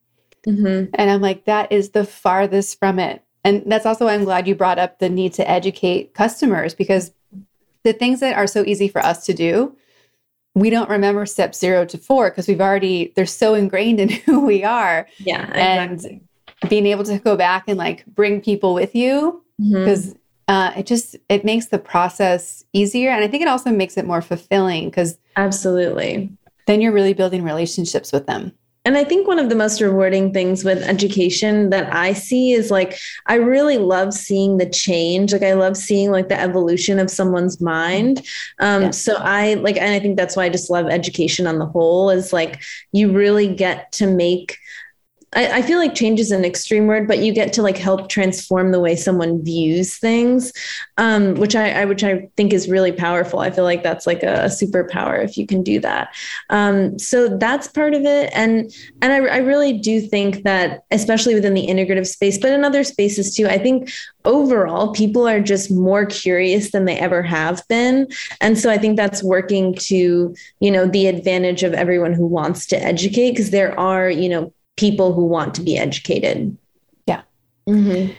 Mm-hmm. 0.47 0.91
And 0.95 1.11
I'm 1.11 1.21
like, 1.21 1.45
that 1.45 1.71
is 1.71 1.91
the 1.91 2.05
farthest 2.05 2.79
from 2.79 2.99
it. 2.99 3.23
And 3.45 3.63
that's 3.67 3.87
also 3.87 4.07
why 4.07 4.15
I'm 4.15 4.25
glad 4.25 4.49
you 4.49 4.55
brought 4.55 4.79
up 4.79 4.99
the 4.99 5.09
need 5.09 5.33
to 5.35 5.49
educate 5.49 6.15
customers 6.15 6.75
because 6.75 7.13
the 7.85 7.93
things 7.93 8.21
that 8.21 8.37
are 8.37 8.47
so 8.47 8.65
easy 8.65 8.89
for 8.89 9.05
us 9.05 9.25
to 9.27 9.35
do, 9.35 9.77
we 10.61 10.71
don't 10.71 10.89
remember 10.89 11.27
step 11.27 11.55
zero 11.55 11.85
to 11.87 11.99
four 11.99 12.31
because 12.31 12.49
we've 12.49 12.61
already, 12.61 13.13
they're 13.17 13.27
so 13.27 13.55
ingrained 13.55 14.01
in 14.01 14.09
who 14.27 14.45
we 14.45 14.65
are. 14.65 15.09
Yeah. 15.19 15.47
Exactly. 15.49 16.21
And 16.63 16.71
being 16.71 16.87
able 16.87 17.05
to 17.05 17.19
go 17.19 17.37
back 17.37 17.65
and 17.69 17.79
like 17.79 18.05
bring 18.07 18.41
people 18.41 18.75
with 18.75 18.95
you 18.95 19.45
because 19.59 20.09
mm-hmm. 20.09 20.19
uh, 20.49 20.73
it 20.77 20.87
just, 20.87 21.17
it 21.29 21.45
makes 21.45 21.67
the 21.67 21.79
process 21.79 22.65
easier. 22.73 23.11
And 23.11 23.25
I 23.25 23.29
think 23.29 23.43
it 23.43 23.49
also 23.49 23.71
makes 23.71 23.97
it 23.97 24.07
more 24.07 24.23
fulfilling 24.23 24.89
because 24.89 25.19
absolutely. 25.37 26.31
Then 26.67 26.81
you're 26.81 26.93
really 26.93 27.15
building 27.15 27.45
relationships 27.45 28.13
with 28.13 28.27
them. 28.27 28.53
And 28.89 28.97
I 28.97 29.05
think 29.05 29.29
one 29.29 29.39
of 29.39 29.51
the 29.51 29.55
most 29.55 29.83
rewarding 29.83 30.33
things 30.33 30.65
with 30.65 30.83
education 30.83 31.69
that 31.69 31.95
I 31.95 32.15
see 32.15 32.53
is 32.53 32.71
like, 32.71 32.99
I 33.27 33.35
really 33.35 33.77
love 33.77 34.15
seeing 34.15 34.57
the 34.57 34.65
change. 34.65 35.31
Like, 35.31 35.43
I 35.43 35.53
love 35.53 35.77
seeing 35.77 36.11
like 36.11 36.31
the 36.31 36.41
evolution 36.41 36.99
of 36.99 37.11
someone's 37.11 37.61
mind. 37.61 38.27
Um, 38.61 38.85
yeah. 38.85 38.91
So 38.93 39.17
I 39.17 39.55
like, 39.55 39.77
and 39.77 39.93
I 39.93 40.01
think 40.01 40.17
that's 40.17 40.37
why 40.37 40.47
I 40.47 40.49
just 40.49 40.71
love 40.71 40.87
education 40.87 41.47
on 41.47 41.59
the 41.59 41.67
whole 41.67 42.09
is 42.09 42.33
like, 42.33 42.63
you 42.93 43.13
really 43.13 43.55
get 43.55 43.93
to 43.93 44.07
make 44.07 44.57
I, 45.35 45.59
I, 45.59 45.63
feel 45.63 45.79
like 45.79 45.95
change 45.95 46.21
is 46.21 46.31
an 46.31 46.45
extreme 46.45 46.87
word, 46.87 47.07
but 47.07 47.19
you 47.19 47.33
get 47.33 47.53
to 47.55 47.63
like 47.63 47.77
help 47.77 48.09
transform 48.09 48.73
the 48.73 48.81
way 48.81 48.97
someone 48.97 49.45
views 49.45 49.99
things, 49.99 50.53
um, 50.97 51.35
which 51.35 51.55
I, 51.55 51.83
I, 51.83 51.85
which 51.85 52.03
I 52.03 52.29
think 52.37 52.53
is 52.53 52.69
really 52.69 52.93
powerful. 52.93 53.41
I 53.41 53.51
feel 53.51 53.65
like 53.65 53.83
that's 53.83 54.07
like 54.07 54.23
a, 54.23 54.49
superpower 54.49 55.23
if 55.23 55.37
you 55.37 55.47
can 55.47 55.63
do 55.63 55.79
that. 55.81 56.15
Um, 56.49 56.99
so 56.99 57.37
that's 57.37 57.69
part 57.69 57.95
of 57.95 58.05
it, 58.05 58.31
and 58.35 58.75
and 59.03 59.13
I, 59.13 59.17
I 59.19 59.37
really 59.39 59.79
do 59.79 60.01
think 60.01 60.45
that, 60.45 60.85
especially 60.91 61.35
within 61.35 61.55
the 61.55 61.67
integrative 61.67 62.07
space, 62.07 62.39
but 62.39 62.51
in 62.51 62.65
other 62.65 62.83
spaces 62.83 63.35
too, 63.35 63.47
I 63.47 63.59
think 63.59 63.91
overall 64.25 64.93
people 64.93 65.29
are 65.29 65.41
just 65.41 65.71
more 65.71 66.05
curious 66.07 66.71
than 66.71 66.85
they 66.85 66.99
ever 66.99 67.23
have 67.23 67.67
been 67.69 68.07
and 68.43 68.59
so 68.59 68.69
i 68.69 68.77
think 68.77 68.97
that's 68.97 69.23
working 69.23 69.75
to 69.75 70.35
you 70.61 70.71
know 70.71 70.87
the 70.87 71.07
advantage 71.07 71.63
of 71.63 71.73
everyone 71.73 72.13
who 72.13 72.27
wants 72.27 72.67
to 72.67 72.77
educate 72.77 73.31
because 73.31 73.51
there 73.51 73.79
are 73.81 74.11
you 74.11 74.29
know 74.29 74.53
people 74.79 75.13
who 75.13 75.27
want 75.27 75.55
to 75.55 75.63
be 75.63 75.77
educated. 75.77 76.57
Yeah. 77.07 77.23
Mm-hmm. 77.69 78.13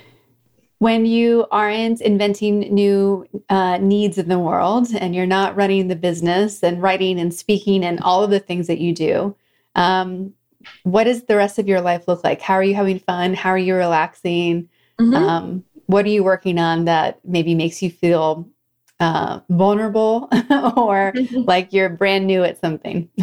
When 0.78 1.06
you 1.06 1.46
aren't 1.52 2.00
inventing 2.02 2.60
new 2.74 3.26
uh, 3.50 3.78
needs 3.78 4.18
in 4.18 4.30
the 4.30 4.40
world 4.40 4.88
and 4.98 5.16
you're 5.16 5.26
not 5.26 5.56
running 5.56 5.88
the 5.88 5.96
business 5.96 6.64
and 6.64 6.82
writing 6.82 7.20
and 7.20 7.34
speaking 7.34 7.84
and 7.84 8.00
all 8.02 8.24
of 8.24 8.30
the 8.30 8.40
things 8.40 8.68
that 8.68 8.80
you 8.80 8.94
do, 8.94 9.36
um, 9.76 10.34
what 10.84 11.06
does 11.06 11.24
the 11.24 11.36
rest 11.36 11.60
of 11.60 11.68
your 11.68 11.82
life 11.82 12.08
look 12.08 12.24
like? 12.24 12.42
How 12.42 12.54
are 12.54 12.64
you 12.64 12.76
having 12.76 13.00
fun? 13.00 13.34
How 13.34 13.50
are 13.50 13.58
you 13.58 13.76
relaxing? 13.76 14.70
Mm-hmm. 15.00 15.16
Um, 15.16 15.64
what 15.88 16.06
are 16.06 16.10
you 16.10 16.24
working 16.24 16.60
on 16.60 16.86
that 16.86 17.20
maybe 17.26 17.56
makes 17.56 17.82
you 17.82 17.90
feel 17.90 18.48
uh, 19.00 19.40
vulnerable 19.50 20.28
or 20.32 21.14
mm-hmm. 21.16 21.42
like 21.42 21.74
you're 21.74 21.90
brand 21.90 22.28
new 22.28 22.44
at 22.44 22.60
something? 22.60 23.10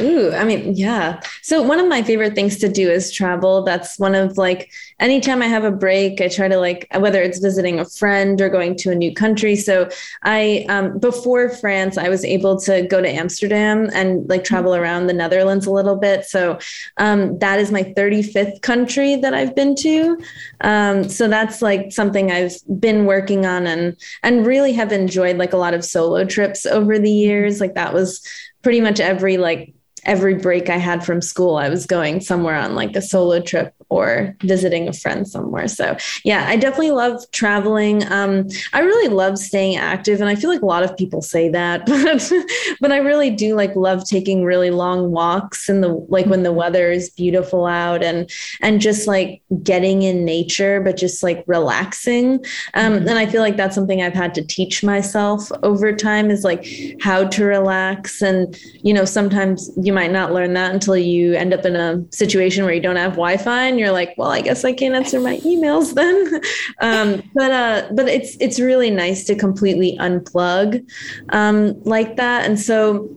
Ooh, 0.00 0.30
I 0.32 0.44
mean, 0.44 0.76
yeah. 0.76 1.20
So 1.42 1.60
one 1.60 1.80
of 1.80 1.88
my 1.88 2.02
favorite 2.04 2.36
things 2.36 2.58
to 2.58 2.68
do 2.68 2.88
is 2.88 3.10
travel. 3.10 3.64
That's 3.64 3.98
one 3.98 4.14
of 4.14 4.38
like 4.38 4.70
anytime 5.00 5.42
I 5.42 5.46
have 5.46 5.64
a 5.64 5.72
break, 5.72 6.20
I 6.20 6.28
try 6.28 6.46
to 6.46 6.56
like 6.56 6.86
whether 6.96 7.20
it's 7.20 7.40
visiting 7.40 7.80
a 7.80 7.84
friend 7.84 8.40
or 8.40 8.48
going 8.48 8.76
to 8.76 8.92
a 8.92 8.94
new 8.94 9.12
country. 9.12 9.56
So 9.56 9.88
I 10.22 10.64
um 10.68 11.00
before 11.00 11.48
France, 11.48 11.98
I 11.98 12.08
was 12.10 12.24
able 12.24 12.60
to 12.60 12.82
go 12.82 13.00
to 13.02 13.08
Amsterdam 13.08 13.90
and 13.92 14.28
like 14.28 14.44
travel 14.44 14.72
around 14.76 15.08
the 15.08 15.14
Netherlands 15.14 15.66
a 15.66 15.72
little 15.72 15.96
bit. 15.96 16.24
So 16.26 16.60
um 16.98 17.36
that 17.40 17.58
is 17.58 17.72
my 17.72 17.82
35th 17.82 18.62
country 18.62 19.16
that 19.16 19.34
I've 19.34 19.56
been 19.56 19.74
to. 19.76 20.16
Um 20.60 21.08
so 21.08 21.26
that's 21.26 21.60
like 21.60 21.90
something 21.90 22.30
I've 22.30 22.54
been 22.78 23.04
working 23.04 23.46
on 23.46 23.66
and 23.66 23.96
and 24.22 24.46
really 24.46 24.74
have 24.74 24.92
enjoyed 24.92 25.38
like 25.38 25.54
a 25.54 25.56
lot 25.56 25.74
of 25.74 25.84
solo 25.84 26.24
trips 26.24 26.66
over 26.66 27.00
the 27.00 27.10
years. 27.10 27.60
Like 27.60 27.74
that 27.74 27.92
was 27.92 28.22
pretty 28.62 28.80
much 28.80 29.00
every 29.00 29.38
like 29.38 29.74
every 30.08 30.34
break 30.34 30.70
I 30.70 30.78
had 30.78 31.04
from 31.04 31.20
school, 31.20 31.56
I 31.56 31.68
was 31.68 31.86
going 31.86 32.22
somewhere 32.22 32.56
on 32.56 32.74
like 32.74 32.96
a 32.96 33.02
solo 33.02 33.40
trip 33.40 33.74
or 33.88 34.36
visiting 34.42 34.88
a 34.88 34.92
friend 34.92 35.26
somewhere. 35.26 35.68
So 35.68 35.96
yeah, 36.24 36.46
I 36.46 36.56
definitely 36.56 36.90
love 36.90 37.22
traveling. 37.32 38.10
Um, 38.10 38.48
I 38.72 38.80
really 38.80 39.08
love 39.08 39.38
staying 39.38 39.76
active, 39.76 40.20
and 40.20 40.28
I 40.28 40.34
feel 40.34 40.50
like 40.50 40.62
a 40.62 40.66
lot 40.66 40.82
of 40.82 40.96
people 40.96 41.22
say 41.22 41.48
that, 41.50 41.86
but 41.86 42.32
but 42.80 42.92
I 42.92 42.98
really 42.98 43.30
do 43.30 43.54
like 43.54 43.74
love 43.76 44.06
taking 44.06 44.44
really 44.44 44.70
long 44.70 45.10
walks 45.10 45.68
in 45.68 45.80
the 45.80 45.88
like 46.08 46.26
when 46.26 46.42
the 46.42 46.52
weather 46.52 46.90
is 46.90 47.10
beautiful 47.10 47.66
out 47.66 48.02
and 48.02 48.30
and 48.60 48.80
just 48.80 49.06
like 49.06 49.42
getting 49.62 50.02
in 50.02 50.24
nature, 50.24 50.80
but 50.80 50.96
just 50.96 51.22
like 51.22 51.42
relaxing. 51.46 52.34
Um, 52.74 52.92
mm-hmm. 52.92 53.08
and 53.08 53.18
I 53.18 53.26
feel 53.26 53.40
like 53.40 53.56
that's 53.56 53.74
something 53.74 54.02
I've 54.02 54.14
had 54.14 54.34
to 54.34 54.44
teach 54.44 54.82
myself 54.82 55.50
over 55.62 55.92
time 55.92 56.30
is 56.30 56.44
like 56.44 56.66
how 57.00 57.26
to 57.28 57.44
relax. 57.44 58.20
And 58.20 58.58
you 58.82 58.92
know, 58.92 59.04
sometimes 59.04 59.70
you 59.80 59.92
might 59.92 60.12
not 60.12 60.32
learn 60.32 60.52
that 60.54 60.72
until 60.72 60.96
you 60.96 61.34
end 61.34 61.54
up 61.54 61.64
in 61.64 61.76
a 61.76 62.04
situation 62.12 62.64
where 62.64 62.74
you 62.74 62.80
don't 62.80 62.96
have 62.96 63.12
Wi-Fi 63.12 63.77
and 63.78 63.84
you're 63.84 63.92
like, 63.92 64.14
well, 64.18 64.32
I 64.32 64.40
guess 64.40 64.64
I 64.64 64.72
can't 64.72 64.96
answer 64.96 65.20
my 65.20 65.36
emails 65.38 65.94
then. 65.94 66.40
um, 66.80 67.22
but 67.32 67.52
uh, 67.52 67.88
but 67.94 68.08
it's 68.08 68.36
it's 68.40 68.58
really 68.58 68.90
nice 68.90 69.24
to 69.26 69.36
completely 69.36 69.96
unplug 70.00 70.84
um, 71.28 71.80
like 71.84 72.16
that. 72.16 72.44
And 72.44 72.58
so 72.58 73.08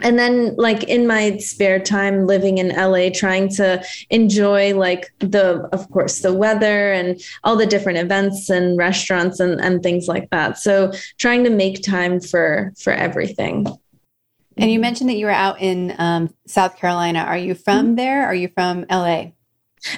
and 0.00 0.16
then 0.16 0.54
like 0.54 0.84
in 0.84 1.08
my 1.08 1.36
spare 1.38 1.80
time 1.80 2.28
living 2.28 2.58
in 2.58 2.68
LA 2.68 3.08
trying 3.12 3.48
to 3.48 3.84
enjoy 4.10 4.72
like 4.72 5.12
the 5.18 5.68
of 5.72 5.90
course 5.90 6.20
the 6.20 6.32
weather 6.32 6.92
and 6.92 7.20
all 7.42 7.56
the 7.56 7.66
different 7.66 7.98
events 7.98 8.48
and 8.48 8.78
restaurants 8.78 9.40
and, 9.40 9.60
and 9.60 9.82
things 9.82 10.06
like 10.06 10.30
that 10.30 10.58
so 10.58 10.92
trying 11.18 11.42
to 11.42 11.50
make 11.50 11.82
time 11.82 12.20
for 12.20 12.72
for 12.78 12.92
everything 12.92 13.66
and 14.56 14.70
you 14.70 14.78
mentioned 14.78 15.10
that 15.10 15.16
you 15.16 15.26
were 15.26 15.32
out 15.32 15.60
in 15.60 15.94
um, 15.98 16.32
South 16.46 16.76
Carolina 16.76 17.20
are 17.20 17.38
you 17.38 17.56
from 17.56 17.86
mm-hmm. 17.86 17.94
there 17.96 18.24
are 18.26 18.34
you 18.34 18.48
from 18.54 18.84
LA 18.88 19.32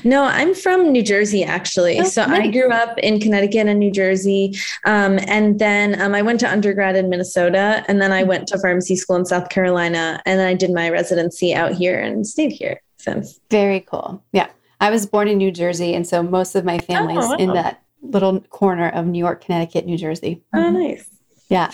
no, 0.05 0.25
I'm 0.25 0.55
from 0.55 0.93
New 0.93 1.03
Jersey, 1.03 1.45
actually. 1.45 1.99
Oh, 2.01 2.05
so 2.05 2.27
nice. 2.27 2.49
I 2.49 2.51
grew 2.51 2.71
up 2.71 2.99
in 2.99 3.21
Connecticut 3.21 3.67
and 3.67 3.79
New 3.79 3.91
Jersey. 3.91 4.55
Um, 4.85 5.19
and 5.27 5.59
then 5.59 6.01
um, 6.01 6.15
I 6.15 6.23
went 6.23 6.41
to 6.41 6.51
undergrad 6.51 6.97
in 6.97 7.09
Minnesota. 7.09 7.85
And 7.89 8.01
then 8.01 8.13
I 8.13 8.23
went 8.23 8.49
to 8.49 8.59
pharmacy 8.59 8.97
school 8.97 9.17
in 9.17 9.27
South 9.27 9.49
Carolina. 9.49 10.23
And 10.27 10.39
then 10.39 10.47
I 10.47 10.55
did 10.55 10.73
my 10.73 10.91
residency 10.91 11.55
out 11.55 11.73
here 11.73 11.99
and 11.99 12.27
stayed 12.27 12.53
here 12.53 12.81
since. 12.99 13.41
Very 13.51 13.81
cool. 13.81 14.23
Yeah. 14.33 14.49
I 14.81 14.91
was 14.91 15.07
born 15.07 15.29
in 15.29 15.39
New 15.39 15.53
Jersey. 15.53 15.95
And 15.95 16.07
so 16.07 16.23
most 16.23 16.55
of 16.55 16.65
my 16.65 16.79
family's 16.79 17.25
oh, 17.25 17.31
wow. 17.31 17.37
in 17.37 17.53
that 17.55 17.83
little 18.03 18.41
corner 18.41 18.89
of 18.89 19.07
New 19.07 19.19
York, 19.19 19.45
Connecticut, 19.45 19.87
New 19.87 19.99
Jersey. 19.99 20.43
Oh, 20.55 20.59
mm-hmm. 20.59 20.79
nice. 20.79 21.09
Yeah. 21.49 21.71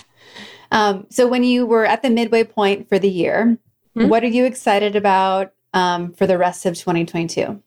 Um, 0.70 1.06
so 1.10 1.28
when 1.28 1.44
you 1.44 1.66
were 1.66 1.86
at 1.86 2.02
the 2.02 2.10
midway 2.10 2.44
point 2.44 2.88
for 2.88 2.98
the 2.98 3.10
year, 3.10 3.58
mm-hmm. 3.96 4.08
what 4.08 4.24
are 4.24 4.28
you 4.28 4.44
excited 4.44 4.96
about 4.96 5.52
um, 5.72 6.12
for 6.12 6.26
the 6.26 6.38
rest 6.38 6.66
of 6.66 6.74
2022? 6.74 7.62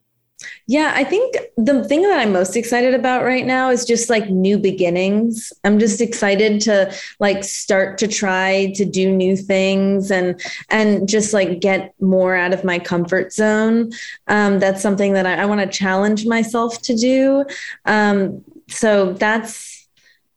Yeah, 0.68 0.94
I 0.96 1.04
think 1.04 1.36
the 1.58 1.84
thing 1.84 2.02
that 2.04 2.20
I'm 2.20 2.32
most 2.32 2.56
excited 2.56 2.94
about 2.94 3.24
right 3.24 3.46
now 3.46 3.70
is 3.70 3.84
just 3.84 4.10
like 4.10 4.30
new 4.30 4.58
beginnings. 4.58 5.52
I'm 5.66 5.80
just 5.80 6.00
excited 6.00 6.62
to 6.62 6.94
like 7.20 7.44
start 7.44 7.98
to 7.98 8.08
try 8.08 8.72
to 8.76 8.86
do 8.86 9.12
new 9.12 9.36
things 9.36 10.12
and 10.12 10.40
and 10.70 11.10
just 11.10 11.34
like 11.34 11.60
get 11.60 11.94
more 12.00 12.36
out 12.36 12.54
of 12.54 12.64
my 12.64 12.80
comfort 12.80 13.34
zone. 13.34 13.92
Um, 14.28 14.60
that's 14.60 14.82
something 14.82 15.14
that 15.14 15.26
I, 15.26 15.42
I 15.42 15.46
want 15.46 15.60
to 15.62 15.78
challenge 15.78 16.26
myself 16.26 16.82
to 16.84 16.96
do. 16.96 17.46
Um, 17.86 18.44
so 18.70 19.14
that's 19.14 19.79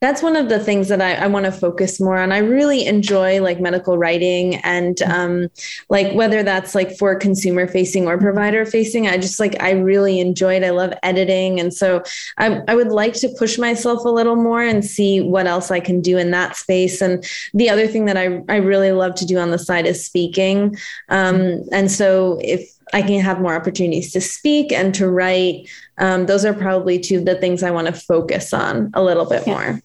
that's 0.03 0.21
one 0.21 0.35
of 0.35 0.49
the 0.49 0.59
things 0.59 0.89
that 0.89 1.01
I, 1.01 1.15
I 1.15 1.29
want 1.29 1.47
to 1.47 1.53
focus 1.53 2.01
more 2.01 2.19
on. 2.19 2.33
I 2.33 2.39
really 2.39 2.87
enjoy 2.87 3.41
like 3.41 3.61
medical 3.61 3.97
writing 3.97 4.57
and 4.57 4.97
mm-hmm. 4.97 5.13
um, 5.13 5.49
like 5.91 6.13
whether 6.15 6.43
that's 6.43 6.75
like 6.75 6.99
for 6.99 7.15
consumer 7.15 7.69
facing 7.69 8.09
or 8.09 8.19
provider 8.19 8.67
facing. 8.67 9.07
I 9.07 9.17
just 9.17 9.39
like 9.39 9.63
I 9.63 9.71
really 9.71 10.19
enjoy 10.19 10.57
it. 10.57 10.65
I 10.65 10.71
love 10.71 10.93
editing, 11.05 11.61
and 11.61 11.73
so 11.73 12.03
I, 12.37 12.63
I 12.67 12.75
would 12.75 12.89
like 12.89 13.15
to 13.15 13.29
push 13.39 13.59
myself 13.59 14.05
a 14.05 14.09
little 14.09 14.35
more 14.35 14.61
and 14.61 14.85
see 14.85 15.21
what 15.21 15.47
else 15.47 15.71
I 15.71 15.79
can 15.79 16.01
do 16.01 16.19
in 16.19 16.33
that 16.33 16.57
space. 16.57 17.01
And 17.01 17.25
the 17.55 17.71
other 17.71 17.87
thing 17.87 18.07
that 18.07 18.17
I 18.17 18.43
I 18.49 18.57
really 18.57 18.91
love 18.91 19.15
to 19.17 19.25
do 19.25 19.39
on 19.39 19.53
the 19.53 19.59
side 19.59 19.87
is 19.87 20.05
speaking. 20.05 20.77
Um, 21.11 21.37
mm-hmm. 21.37 21.69
and 21.73 21.89
so 21.89 22.41
if 22.43 22.69
I 22.93 23.03
can 23.03 23.21
have 23.21 23.41
more 23.41 23.55
opportunities 23.55 24.13
to 24.13 24.21
speak 24.21 24.73
and 24.73 24.93
to 24.97 25.09
write. 25.09 25.71
Um, 25.97 26.27
those 26.27 26.45
are 26.45 26.53
probably 26.53 26.99
two 26.99 27.19
of 27.19 27.25
the 27.25 27.37
things 27.37 27.63
I 27.63 27.71
want 27.71 27.87
to 27.87 27.93
focus 27.95 28.53
on 28.53 28.91
a 28.93 29.03
little 29.03 29.25
bit 29.25 29.47
yeah. 29.47 29.55
more. 29.55 29.83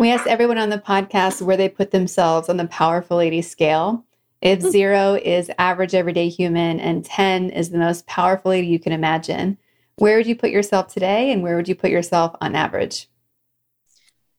We 0.00 0.10
asked 0.10 0.26
everyone 0.26 0.56
on 0.56 0.70
the 0.70 0.78
podcast 0.78 1.42
where 1.42 1.58
they 1.58 1.68
put 1.68 1.90
themselves 1.90 2.48
on 2.48 2.56
the 2.56 2.66
powerful 2.66 3.18
lady 3.18 3.42
scale. 3.42 4.02
If 4.40 4.62
hmm. 4.62 4.70
zero 4.70 5.20
is 5.22 5.50
average 5.58 5.94
everyday 5.94 6.30
human 6.30 6.80
and 6.80 7.04
10 7.04 7.50
is 7.50 7.68
the 7.68 7.76
most 7.76 8.06
powerful 8.06 8.50
lady 8.50 8.68
you 8.68 8.78
can 8.78 8.92
imagine, 8.92 9.58
where 9.96 10.16
would 10.16 10.26
you 10.26 10.36
put 10.36 10.52
yourself 10.52 10.88
today 10.88 11.30
and 11.30 11.42
where 11.42 11.54
would 11.54 11.68
you 11.68 11.74
put 11.74 11.90
yourself 11.90 12.34
on 12.40 12.54
average? 12.54 13.09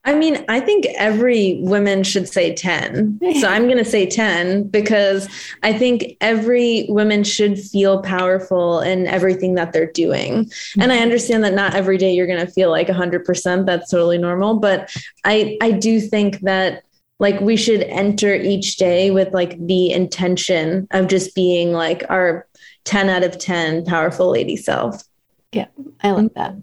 I 0.04 0.16
mean, 0.16 0.44
I 0.50 0.60
think 0.60 0.88
every 0.98 1.60
woman 1.62 2.04
should 2.04 2.28
say 2.28 2.56
10. 2.56 3.20
So 3.40 3.48
I'm 3.48 3.66
going 3.66 3.78
to 3.78 3.86
say 3.86 4.08
10 4.08 4.64
because 4.70 5.30
I 5.62 5.74
think 5.78 6.18
every 6.22 6.88
woman 6.90 7.24
should 7.24 7.60
feel 7.60 8.02
powerful 8.02 8.80
in 8.80 9.06
everything 9.06 9.54
that 9.56 9.74
they're 9.74 9.92
doing. 9.92 10.52
And 10.80 10.92
I 10.92 11.00
understand 11.00 11.44
that 11.44 11.54
not 11.54 11.76
every 11.76 11.98
day 11.98 12.14
you're 12.14 12.26
going 12.26 12.44
to 12.44 12.52
feel 12.52 12.72
like 12.72 12.88
100%. 12.88 13.66
That's 13.68 13.92
totally 13.92 14.18
normal. 14.18 14.56
But 14.56 14.96
I, 15.24 15.58
I 15.62 15.72
do 15.72 16.02
think 16.02 16.40
that 16.42 16.84
like 17.20 17.40
we 17.40 17.56
should 17.56 17.84
enter 17.84 18.34
each 18.34 18.78
day 18.78 19.12
with 19.12 19.32
like 19.32 19.64
the 19.68 19.92
intention 19.92 20.88
of 20.90 21.08
just 21.08 21.36
being 21.36 21.74
like 21.74 22.04
our 22.10 22.48
10 22.86 23.08
out 23.08 23.24
of 23.24 23.38
10 23.38 23.86
powerful 23.86 24.32
lady 24.32 24.58
self. 24.58 25.04
Yeah, 25.52 25.68
I 26.02 26.12
like 26.12 26.34
that. 26.34 26.56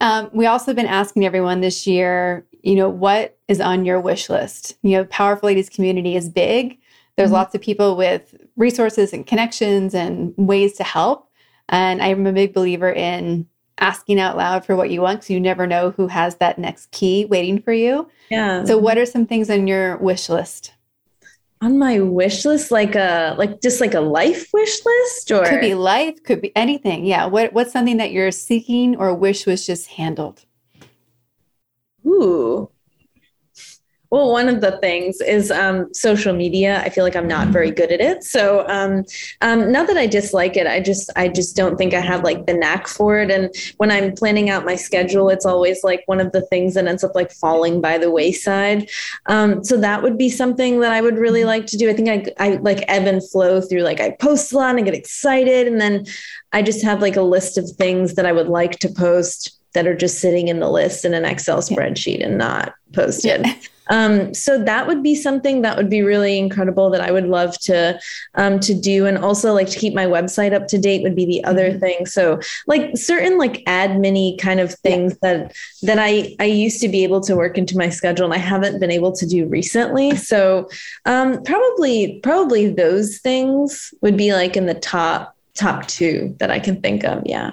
Um, 0.00 0.30
we 0.32 0.46
also 0.46 0.74
been 0.74 0.86
asking 0.86 1.24
everyone 1.24 1.60
this 1.60 1.86
year, 1.86 2.46
you 2.62 2.74
know, 2.74 2.88
what 2.88 3.38
is 3.48 3.60
on 3.60 3.84
your 3.84 4.00
wish 4.00 4.28
list? 4.28 4.76
You 4.82 4.98
know, 4.98 5.04
Powerful 5.06 5.46
Ladies 5.46 5.68
community 5.68 6.16
is 6.16 6.28
big. 6.28 6.78
There's 7.16 7.28
mm-hmm. 7.28 7.34
lots 7.34 7.54
of 7.54 7.60
people 7.60 7.96
with 7.96 8.34
resources 8.56 9.12
and 9.12 9.26
connections 9.26 9.94
and 9.94 10.34
ways 10.36 10.74
to 10.74 10.84
help. 10.84 11.30
And 11.68 12.02
I'm 12.02 12.26
a 12.26 12.32
big 12.32 12.52
believer 12.52 12.92
in 12.92 13.46
asking 13.78 14.20
out 14.20 14.36
loud 14.36 14.64
for 14.64 14.76
what 14.76 14.90
you 14.90 15.00
want 15.00 15.20
because 15.20 15.30
you 15.30 15.40
never 15.40 15.66
know 15.66 15.90
who 15.90 16.08
has 16.08 16.36
that 16.36 16.58
next 16.58 16.90
key 16.92 17.24
waiting 17.24 17.60
for 17.60 17.72
you. 17.72 18.08
Yeah. 18.30 18.64
So, 18.64 18.78
what 18.78 18.98
are 18.98 19.06
some 19.06 19.26
things 19.26 19.50
on 19.50 19.66
your 19.66 19.96
wish 19.98 20.28
list? 20.28 20.72
On 21.60 21.78
my 21.78 22.00
wish 22.00 22.44
list 22.44 22.70
like 22.70 22.94
a 22.94 23.34
like 23.38 23.60
just 23.60 23.80
like 23.80 23.94
a 23.94 24.00
life 24.00 24.48
wish 24.52 24.84
list 24.84 25.30
or? 25.30 25.44
Could 25.44 25.60
be 25.60 25.74
life 25.74 26.22
could 26.22 26.40
be 26.40 26.54
anything. 26.56 27.04
Yeah. 27.04 27.26
What 27.26 27.52
what's 27.52 27.72
something 27.72 27.96
that 27.96 28.12
you're 28.12 28.30
seeking 28.30 28.96
or 28.96 29.14
wish 29.14 29.46
was 29.46 29.66
just 29.66 29.88
handled? 29.88 30.44
Ooh 32.06 32.70
well, 34.10 34.30
one 34.30 34.48
of 34.48 34.60
the 34.60 34.78
things 34.78 35.20
is 35.20 35.50
um, 35.50 35.92
social 35.92 36.34
media. 36.34 36.80
I 36.82 36.88
feel 36.88 37.04
like 37.04 37.16
I'm 37.16 37.28
not 37.28 37.48
very 37.48 37.70
good 37.70 37.90
at 37.90 38.00
it. 38.00 38.24
So, 38.24 38.66
um, 38.68 39.04
um, 39.40 39.72
not 39.72 39.86
that 39.88 39.96
I 39.96 40.06
dislike 40.06 40.56
it. 40.56 40.66
I 40.66 40.80
just, 40.80 41.10
I 41.16 41.28
just 41.28 41.56
don't 41.56 41.76
think 41.76 41.94
I 41.94 42.00
have 42.00 42.22
like 42.22 42.46
the 42.46 42.54
knack 42.54 42.86
for 42.86 43.18
it. 43.18 43.30
And 43.30 43.54
when 43.78 43.90
I'm 43.90 44.12
planning 44.14 44.50
out 44.50 44.64
my 44.64 44.76
schedule, 44.76 45.28
it's 45.28 45.46
always 45.46 45.82
like 45.82 46.02
one 46.06 46.20
of 46.20 46.32
the 46.32 46.42
things 46.42 46.74
that 46.74 46.86
ends 46.86 47.04
up 47.04 47.14
like 47.14 47.32
falling 47.32 47.80
by 47.80 47.98
the 47.98 48.10
wayside. 48.10 48.88
Um, 49.26 49.64
so 49.64 49.76
that 49.78 50.02
would 50.02 50.16
be 50.16 50.30
something 50.30 50.80
that 50.80 50.92
I 50.92 51.00
would 51.00 51.18
really 51.18 51.44
like 51.44 51.66
to 51.66 51.76
do. 51.76 51.90
I 51.90 51.94
think 51.94 52.08
I, 52.08 52.44
I 52.44 52.56
like 52.56 52.84
ebb 52.88 53.06
and 53.06 53.26
flow 53.30 53.60
through. 53.60 53.82
Like 53.82 54.00
I 54.00 54.10
post 54.10 54.52
a 54.52 54.56
lot 54.56 54.76
and 54.76 54.84
get 54.84 54.94
excited, 54.94 55.66
and 55.66 55.80
then 55.80 56.06
I 56.52 56.62
just 56.62 56.82
have 56.84 57.02
like 57.02 57.16
a 57.16 57.22
list 57.22 57.58
of 57.58 57.68
things 57.70 58.14
that 58.14 58.26
I 58.26 58.32
would 58.32 58.48
like 58.48 58.78
to 58.80 58.88
post 58.88 59.55
that 59.76 59.86
are 59.86 59.94
just 59.94 60.20
sitting 60.20 60.48
in 60.48 60.58
the 60.58 60.70
list 60.70 61.04
in 61.04 61.12
an 61.12 61.26
Excel 61.26 61.58
spreadsheet 61.58 62.24
and 62.24 62.38
not 62.38 62.74
posted. 62.92 63.46
Yeah. 63.46 63.54
Um, 63.88 64.34
so 64.34 64.60
that 64.64 64.88
would 64.88 65.00
be 65.00 65.14
something 65.14 65.62
that 65.62 65.76
would 65.76 65.88
be 65.88 66.02
really 66.02 66.38
incredible 66.38 66.90
that 66.90 67.00
I 67.00 67.12
would 67.12 67.28
love 67.28 67.56
to 67.60 68.00
um, 68.34 68.58
to 68.58 68.74
do, 68.74 69.06
and 69.06 69.16
also 69.16 69.52
like 69.52 69.70
to 69.70 69.78
keep 69.78 69.94
my 69.94 70.06
website 70.06 70.52
up 70.52 70.66
to 70.68 70.78
date 70.78 71.04
would 71.04 71.14
be 71.14 71.24
the 71.24 71.44
other 71.44 71.70
mm-hmm. 71.70 71.78
thing. 71.78 72.06
So 72.06 72.40
like 72.66 72.96
certain 72.96 73.38
like 73.38 73.64
admin 73.66 74.40
kind 74.40 74.58
of 74.58 74.74
things 74.74 75.16
yeah. 75.22 75.34
that 75.34 75.54
that 75.82 75.98
I 76.00 76.34
I 76.40 76.46
used 76.46 76.80
to 76.80 76.88
be 76.88 77.04
able 77.04 77.20
to 77.20 77.36
work 77.36 77.58
into 77.58 77.78
my 77.78 77.88
schedule, 77.88 78.24
and 78.24 78.34
I 78.34 78.38
haven't 78.38 78.80
been 78.80 78.90
able 78.90 79.12
to 79.12 79.24
do 79.24 79.46
recently. 79.46 80.16
So 80.16 80.68
um, 81.04 81.40
probably 81.44 82.18
probably 82.24 82.68
those 82.68 83.18
things 83.18 83.94
would 84.02 84.16
be 84.16 84.32
like 84.32 84.56
in 84.56 84.66
the 84.66 84.74
top 84.74 85.36
top 85.54 85.86
two 85.86 86.34
that 86.40 86.50
I 86.50 86.58
can 86.58 86.82
think 86.82 87.04
of. 87.04 87.22
Yeah. 87.24 87.52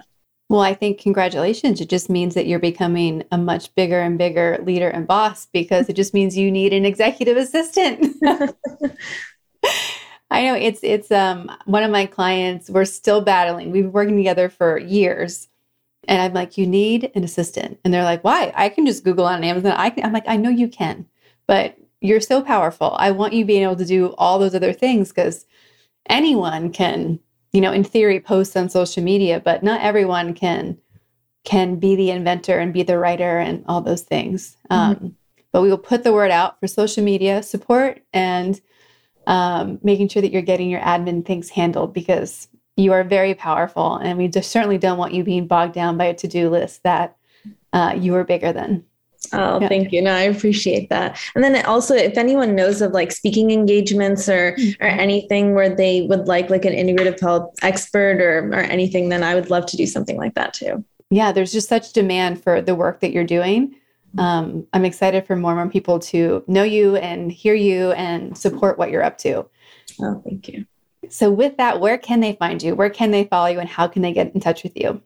Well, 0.53 0.61
I 0.61 0.75
think 0.75 0.99
congratulations. 0.99 1.81
It 1.81 1.89
just 1.89 2.11
means 2.11 2.35
that 2.35 2.45
you're 2.45 2.59
becoming 2.59 3.23
a 3.31 3.39
much 3.39 3.73
bigger 3.73 3.99
and 3.99 4.19
bigger 4.19 4.59
leader 4.61 4.87
and 4.87 5.07
boss 5.07 5.47
because 5.47 5.89
it 5.89 5.95
just 5.95 6.13
means 6.13 6.37
you 6.37 6.51
need 6.51 6.73
an 6.73 6.85
executive 6.85 7.37
assistant. 7.37 8.15
I 10.29 10.43
know 10.43 10.53
it's 10.53 10.81
it's 10.83 11.09
um 11.09 11.49
one 11.65 11.81
of 11.81 11.89
my 11.89 12.05
clients. 12.05 12.69
We're 12.69 12.85
still 12.85 13.19
battling. 13.19 13.71
We've 13.71 13.85
been 13.85 13.91
working 13.93 14.15
together 14.15 14.47
for 14.47 14.77
years, 14.77 15.47
and 16.07 16.21
I'm 16.21 16.33
like, 16.33 16.55
you 16.55 16.67
need 16.67 17.09
an 17.15 17.23
assistant, 17.23 17.79
and 17.83 17.91
they're 17.91 18.03
like, 18.03 18.23
why? 18.23 18.53
I 18.55 18.69
can 18.69 18.85
just 18.85 19.03
Google 19.03 19.25
on 19.25 19.43
Amazon. 19.43 19.71
I 19.71 19.89
can. 19.89 20.05
I'm 20.05 20.13
like, 20.13 20.27
I 20.27 20.37
know 20.37 20.51
you 20.51 20.67
can, 20.67 21.07
but 21.47 21.79
you're 21.99 22.21
so 22.21 22.43
powerful. 22.43 22.95
I 22.99 23.09
want 23.09 23.33
you 23.33 23.43
being 23.43 23.63
able 23.63 23.77
to 23.77 23.85
do 23.85 24.13
all 24.19 24.37
those 24.37 24.53
other 24.53 24.71
things 24.71 25.09
because 25.09 25.47
anyone 26.07 26.71
can 26.71 27.19
you 27.53 27.61
know, 27.61 27.71
in 27.71 27.83
theory, 27.83 28.19
posts 28.19 28.55
on 28.55 28.67
social 28.67 29.03
media, 29.03 29.39
but 29.39 29.63
not 29.63 29.81
everyone 29.81 30.33
can 30.33 30.77
can 31.45 31.77
be 31.77 31.95
the 31.95 32.09
inventor 32.09 32.57
and 32.57 32.73
be 32.73 32.83
the 32.83 32.97
writer 32.97 33.37
and 33.37 33.63
all 33.67 33.81
those 33.81 34.01
things. 34.01 34.57
Mm-hmm. 34.71 35.05
Um, 35.05 35.15
but 35.51 35.61
we 35.61 35.69
will 35.69 35.77
put 35.77 36.03
the 36.03 36.13
word 36.13 36.31
out 36.31 36.59
for 36.59 36.67
social 36.67 37.03
media 37.03 37.43
support 37.43 38.01
and 38.13 38.59
um, 39.27 39.79
making 39.83 40.07
sure 40.07 40.21
that 40.21 40.31
you're 40.31 40.41
getting 40.41 40.69
your 40.69 40.79
admin 40.81 41.25
things 41.25 41.49
handled 41.49 41.93
because 41.93 42.47
you 42.75 42.91
are 42.91 43.03
very 43.03 43.35
powerful, 43.35 43.97
and 43.97 44.17
we 44.17 44.27
just 44.27 44.51
certainly 44.51 44.79
don't 44.79 44.97
want 44.97 45.13
you 45.13 45.23
being 45.23 45.45
bogged 45.45 45.75
down 45.75 45.97
by 45.97 46.05
a 46.05 46.13
to 46.15 46.27
do 46.27 46.49
list 46.49 46.81
that 46.83 47.17
uh, 47.71 47.93
you 47.95 48.15
are 48.15 48.23
bigger 48.23 48.51
than. 48.51 48.83
Oh, 49.32 49.59
yeah. 49.61 49.67
thank 49.67 49.91
you. 49.91 50.01
No, 50.01 50.13
I 50.13 50.21
appreciate 50.21 50.89
that. 50.89 51.17
And 51.34 51.43
then 51.43 51.65
also, 51.65 51.95
if 51.95 52.17
anyone 52.17 52.55
knows 52.55 52.82
of 52.82 52.91
like 52.91 53.11
speaking 53.11 53.51
engagements 53.51 54.28
or 54.28 54.53
mm-hmm. 54.53 54.84
or 54.84 54.88
anything 54.88 55.55
where 55.55 55.74
they 55.74 56.03
would 56.03 56.28
like 56.28 56.49
like 56.49 56.65
an 56.65 56.74
integrative 56.74 57.19
health 57.19 57.53
expert 57.61 58.21
or 58.21 58.49
or 58.49 58.61
anything, 58.61 59.09
then 59.09 59.24
I 59.24 59.36
would 59.36 59.49
love 59.49 59.65
to 59.67 59.78
do 59.78 59.86
something 59.86 60.17
like 60.17 60.36
that 60.36 60.53
too. 60.53 60.84
Yeah, 61.09 61.32
there's 61.32 61.51
just 61.51 61.69
such 61.69 61.93
demand 61.93 62.43
for 62.43 62.61
the 62.61 62.76
work 62.76 62.99
that 63.01 63.11
you're 63.11 63.24
doing. 63.24 63.76
Um, 64.17 64.67
I'm 64.74 64.86
excited 64.86 65.26
for 65.26 65.36
more 65.36 65.51
and 65.51 65.59
more 65.59 65.69
people 65.69 65.99
to 65.99 66.43
know 66.47 66.63
you 66.63 66.95
and 66.97 67.32
hear 67.32 67.55
you 67.55 67.91
and 67.93 68.38
support 68.38 68.78
what 68.78 68.91
you're 68.91 69.03
up 69.03 69.17
to. 69.19 69.45
Oh, 69.99 70.21
thank 70.24 70.47
you. 70.47 70.65
So, 71.09 71.32
with 71.32 71.57
that, 71.57 71.80
where 71.80 71.97
can 71.97 72.19
they 72.19 72.34
find 72.34 72.61
you? 72.61 72.76
Where 72.76 72.89
can 72.89 73.11
they 73.11 73.26
follow 73.26 73.47
you, 73.47 73.59
and 73.59 73.69
how 73.69 73.88
can 73.88 74.01
they 74.01 74.13
get 74.13 74.34
in 74.34 74.39
touch 74.39 74.63
with 74.63 74.74
you? 74.76 75.01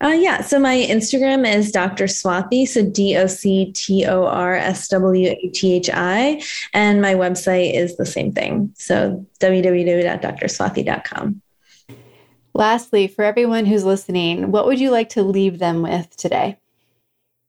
Uh, 0.00 0.16
yeah. 0.16 0.42
So 0.42 0.60
my 0.60 0.76
Instagram 0.76 1.44
is 1.46 1.72
Dr. 1.72 2.04
Swathi. 2.04 2.68
So 2.68 2.88
D 2.88 3.16
O 3.16 3.26
C 3.26 3.72
T 3.72 4.06
O 4.06 4.26
R 4.26 4.54
S 4.54 4.86
W 4.88 5.30
A 5.30 5.48
T 5.48 5.74
H 5.74 5.90
I. 5.92 6.40
And 6.72 7.02
my 7.02 7.14
website 7.14 7.74
is 7.74 7.96
the 7.96 8.06
same 8.06 8.32
thing. 8.32 8.72
So 8.76 9.26
www.drswathi.com. 9.40 11.42
Lastly, 12.54 13.08
for 13.08 13.24
everyone 13.24 13.66
who's 13.66 13.84
listening, 13.84 14.50
what 14.50 14.66
would 14.66 14.80
you 14.80 14.90
like 14.90 15.10
to 15.10 15.22
leave 15.22 15.58
them 15.58 15.82
with 15.82 16.16
today? 16.16 16.58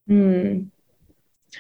Hmm. 0.07 0.63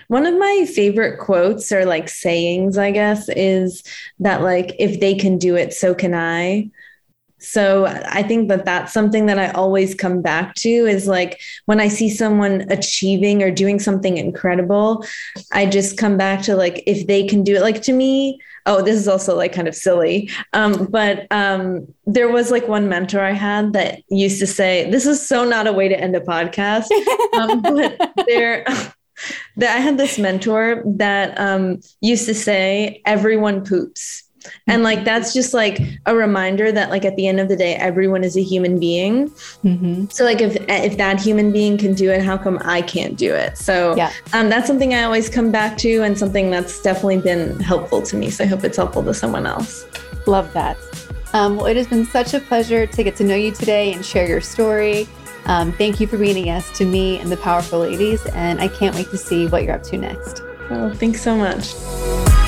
One 0.07 0.25
of 0.25 0.37
my 0.37 0.67
favorite 0.71 1.19
quotes 1.19 1.71
or 1.71 1.85
like 1.85 2.09
sayings, 2.09 2.77
I 2.77 2.91
guess, 2.91 3.29
is 3.29 3.83
that 4.19 4.41
like 4.41 4.75
if 4.79 4.99
they 4.99 5.15
can 5.15 5.37
do 5.37 5.55
it, 5.55 5.73
so 5.73 5.93
can 5.93 6.13
I. 6.13 6.69
So 7.39 7.85
I 7.85 8.21
think 8.23 8.49
that 8.49 8.65
that's 8.65 8.93
something 8.93 9.25
that 9.27 9.39
I 9.39 9.51
always 9.51 9.95
come 9.95 10.21
back 10.21 10.55
to 10.55 10.69
is 10.69 11.07
like 11.07 11.39
when 11.65 11.79
I 11.79 11.87
see 11.87 12.09
someone 12.09 12.65
achieving 12.69 13.41
or 13.41 13.49
doing 13.49 13.79
something 13.79 14.17
incredible, 14.17 15.05
I 15.51 15.65
just 15.65 15.97
come 15.97 16.17
back 16.17 16.41
to 16.43 16.55
like 16.55 16.83
if 16.85 17.07
they 17.07 17.25
can 17.25 17.43
do 17.43 17.55
it. 17.55 17.61
Like 17.61 17.81
to 17.83 17.93
me, 17.93 18.39
oh, 18.65 18.81
this 18.81 18.99
is 18.99 19.07
also 19.07 19.35
like 19.35 19.53
kind 19.53 19.67
of 19.67 19.75
silly, 19.75 20.29
um, 20.53 20.85
but 20.87 21.27
um, 21.31 21.87
there 22.05 22.29
was 22.29 22.51
like 22.51 22.67
one 22.67 22.89
mentor 22.89 23.21
I 23.21 23.31
had 23.31 23.73
that 23.73 24.01
used 24.09 24.39
to 24.39 24.47
say, 24.47 24.89
"This 24.91 25.05
is 25.05 25.25
so 25.25 25.45
not 25.45 25.67
a 25.67 25.73
way 25.73 25.87
to 25.87 25.99
end 25.99 26.15
a 26.15 26.21
podcast," 26.21 26.87
um, 27.33 27.61
but 27.61 28.25
there. 28.27 28.65
that 29.57 29.75
I 29.75 29.81
had 29.81 29.97
this 29.97 30.17
mentor 30.17 30.81
that 30.85 31.37
um, 31.37 31.81
used 31.99 32.25
to 32.27 32.33
say, 32.33 33.01
"Everyone 33.05 33.65
poops." 33.65 34.28
And 34.67 34.83
like 34.83 35.03
that's 35.03 35.33
just 35.33 35.53
like 35.53 35.79
a 36.05 36.15
reminder 36.15 36.71
that 36.71 36.89
like 36.89 37.05
at 37.05 37.15
the 37.15 37.27
end 37.27 37.39
of 37.39 37.47
the 37.47 37.55
day 37.55 37.75
everyone 37.75 38.23
is 38.23 38.37
a 38.37 38.43
human 38.43 38.79
being. 38.79 39.29
Mm-hmm. 39.29 40.05
so 40.09 40.23
like 40.23 40.41
if 40.41 40.55
if 40.69 40.97
that 40.97 41.19
human 41.19 41.51
being 41.51 41.77
can 41.77 41.93
do 41.93 42.11
it 42.11 42.21
how 42.21 42.37
come 42.37 42.59
i 42.63 42.81
can't 42.81 43.17
do 43.17 43.33
it? 43.33 43.57
So 43.57 43.95
yeah. 43.95 44.11
um, 44.33 44.49
that's 44.49 44.67
something 44.67 44.93
i 44.93 45.03
always 45.03 45.29
come 45.29 45.51
back 45.51 45.77
to 45.79 46.01
and 46.03 46.17
something 46.17 46.49
that's 46.49 46.81
definitely 46.81 47.21
been 47.21 47.59
helpful 47.59 48.01
to 48.03 48.15
me. 48.15 48.29
So 48.29 48.43
i 48.43 48.47
hope 48.47 48.63
it's 48.63 48.77
helpful 48.77 49.03
to 49.03 49.13
someone 49.13 49.45
else. 49.45 49.85
Love 50.27 50.51
that. 50.53 50.77
Um, 51.33 51.57
well 51.57 51.65
it 51.65 51.77
has 51.77 51.87
been 51.87 52.05
such 52.05 52.33
a 52.33 52.39
pleasure 52.39 52.85
to 52.87 53.03
get 53.03 53.15
to 53.17 53.23
know 53.23 53.35
you 53.35 53.51
today 53.51 53.93
and 53.93 54.05
share 54.05 54.27
your 54.27 54.41
story. 54.41 55.07
Um, 55.45 55.71
thank 55.71 55.99
you 55.99 56.05
for 56.05 56.17
being 56.17 56.37
a 56.37 56.43
guest 56.43 56.75
to 56.75 56.85
me 56.85 57.17
and 57.19 57.31
the 57.31 57.37
powerful 57.37 57.79
ladies 57.79 58.25
and 58.27 58.59
i 58.59 58.67
can't 58.67 58.95
wait 58.95 59.09
to 59.09 59.17
see 59.17 59.47
what 59.47 59.63
you're 59.63 59.75
up 59.75 59.83
to 59.83 59.97
next. 59.97 60.43
Oh 60.69 60.93
thanks 60.93 61.21
so 61.21 61.35
much 61.35 62.38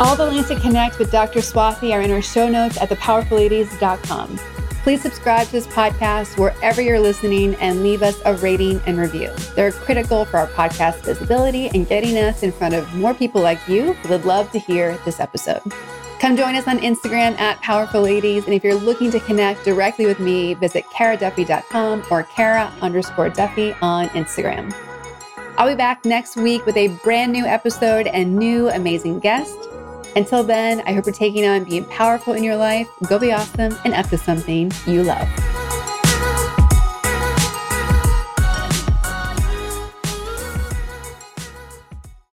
All 0.00 0.16
the 0.16 0.24
links 0.24 0.48
to 0.48 0.58
connect 0.58 0.98
with 0.98 1.12
Dr. 1.12 1.40
Swathi 1.40 1.92
are 1.92 2.00
in 2.00 2.10
our 2.10 2.22
show 2.22 2.48
notes 2.48 2.78
at 2.80 2.88
thepowerfulladies.com. 2.88 4.38
Please 4.82 5.02
subscribe 5.02 5.46
to 5.48 5.52
this 5.52 5.66
podcast 5.66 6.38
wherever 6.38 6.80
you're 6.80 6.98
listening 6.98 7.54
and 7.56 7.82
leave 7.82 8.02
us 8.02 8.18
a 8.24 8.34
rating 8.36 8.80
and 8.86 8.96
review. 8.96 9.30
They're 9.54 9.72
critical 9.72 10.24
for 10.24 10.38
our 10.38 10.46
podcast 10.46 11.02
visibility 11.02 11.68
and 11.68 11.86
getting 11.86 12.16
us 12.16 12.42
in 12.42 12.50
front 12.50 12.72
of 12.72 12.94
more 12.94 13.12
people 13.12 13.42
like 13.42 13.58
you 13.68 13.92
who 13.92 14.08
would 14.08 14.24
love 14.24 14.50
to 14.52 14.58
hear 14.58 14.96
this 15.04 15.20
episode. 15.20 15.60
Come 16.18 16.34
join 16.34 16.54
us 16.54 16.66
on 16.66 16.78
Instagram 16.78 17.38
at 17.38 17.60
Powerful 17.60 18.00
Ladies. 18.00 18.46
And 18.46 18.54
if 18.54 18.64
you're 18.64 18.74
looking 18.74 19.10
to 19.10 19.20
connect 19.20 19.66
directly 19.66 20.06
with 20.06 20.18
me, 20.18 20.54
visit 20.54 20.86
karaduffy.com 20.86 22.04
or 22.10 22.22
kara 22.22 22.72
underscore 22.80 23.28
duffy 23.28 23.74
on 23.82 24.08
Instagram. 24.08 24.74
I'll 25.58 25.68
be 25.68 25.74
back 25.74 26.06
next 26.06 26.38
week 26.38 26.64
with 26.64 26.78
a 26.78 26.88
brand 27.04 27.32
new 27.32 27.44
episode 27.44 28.06
and 28.06 28.34
new 28.34 28.70
amazing 28.70 29.18
guest. 29.20 29.58
Until 30.16 30.42
then, 30.42 30.82
I 30.86 30.92
hope 30.92 31.06
you're 31.06 31.14
taking 31.14 31.46
on 31.46 31.64
being 31.64 31.84
powerful 31.84 32.34
in 32.34 32.42
your 32.42 32.56
life. 32.56 32.88
Go 33.08 33.18
be 33.18 33.32
awesome 33.32 33.76
and 33.84 33.94
up 33.94 34.08
to 34.08 34.18
something 34.18 34.72
you 34.86 35.02
love. 35.02 35.28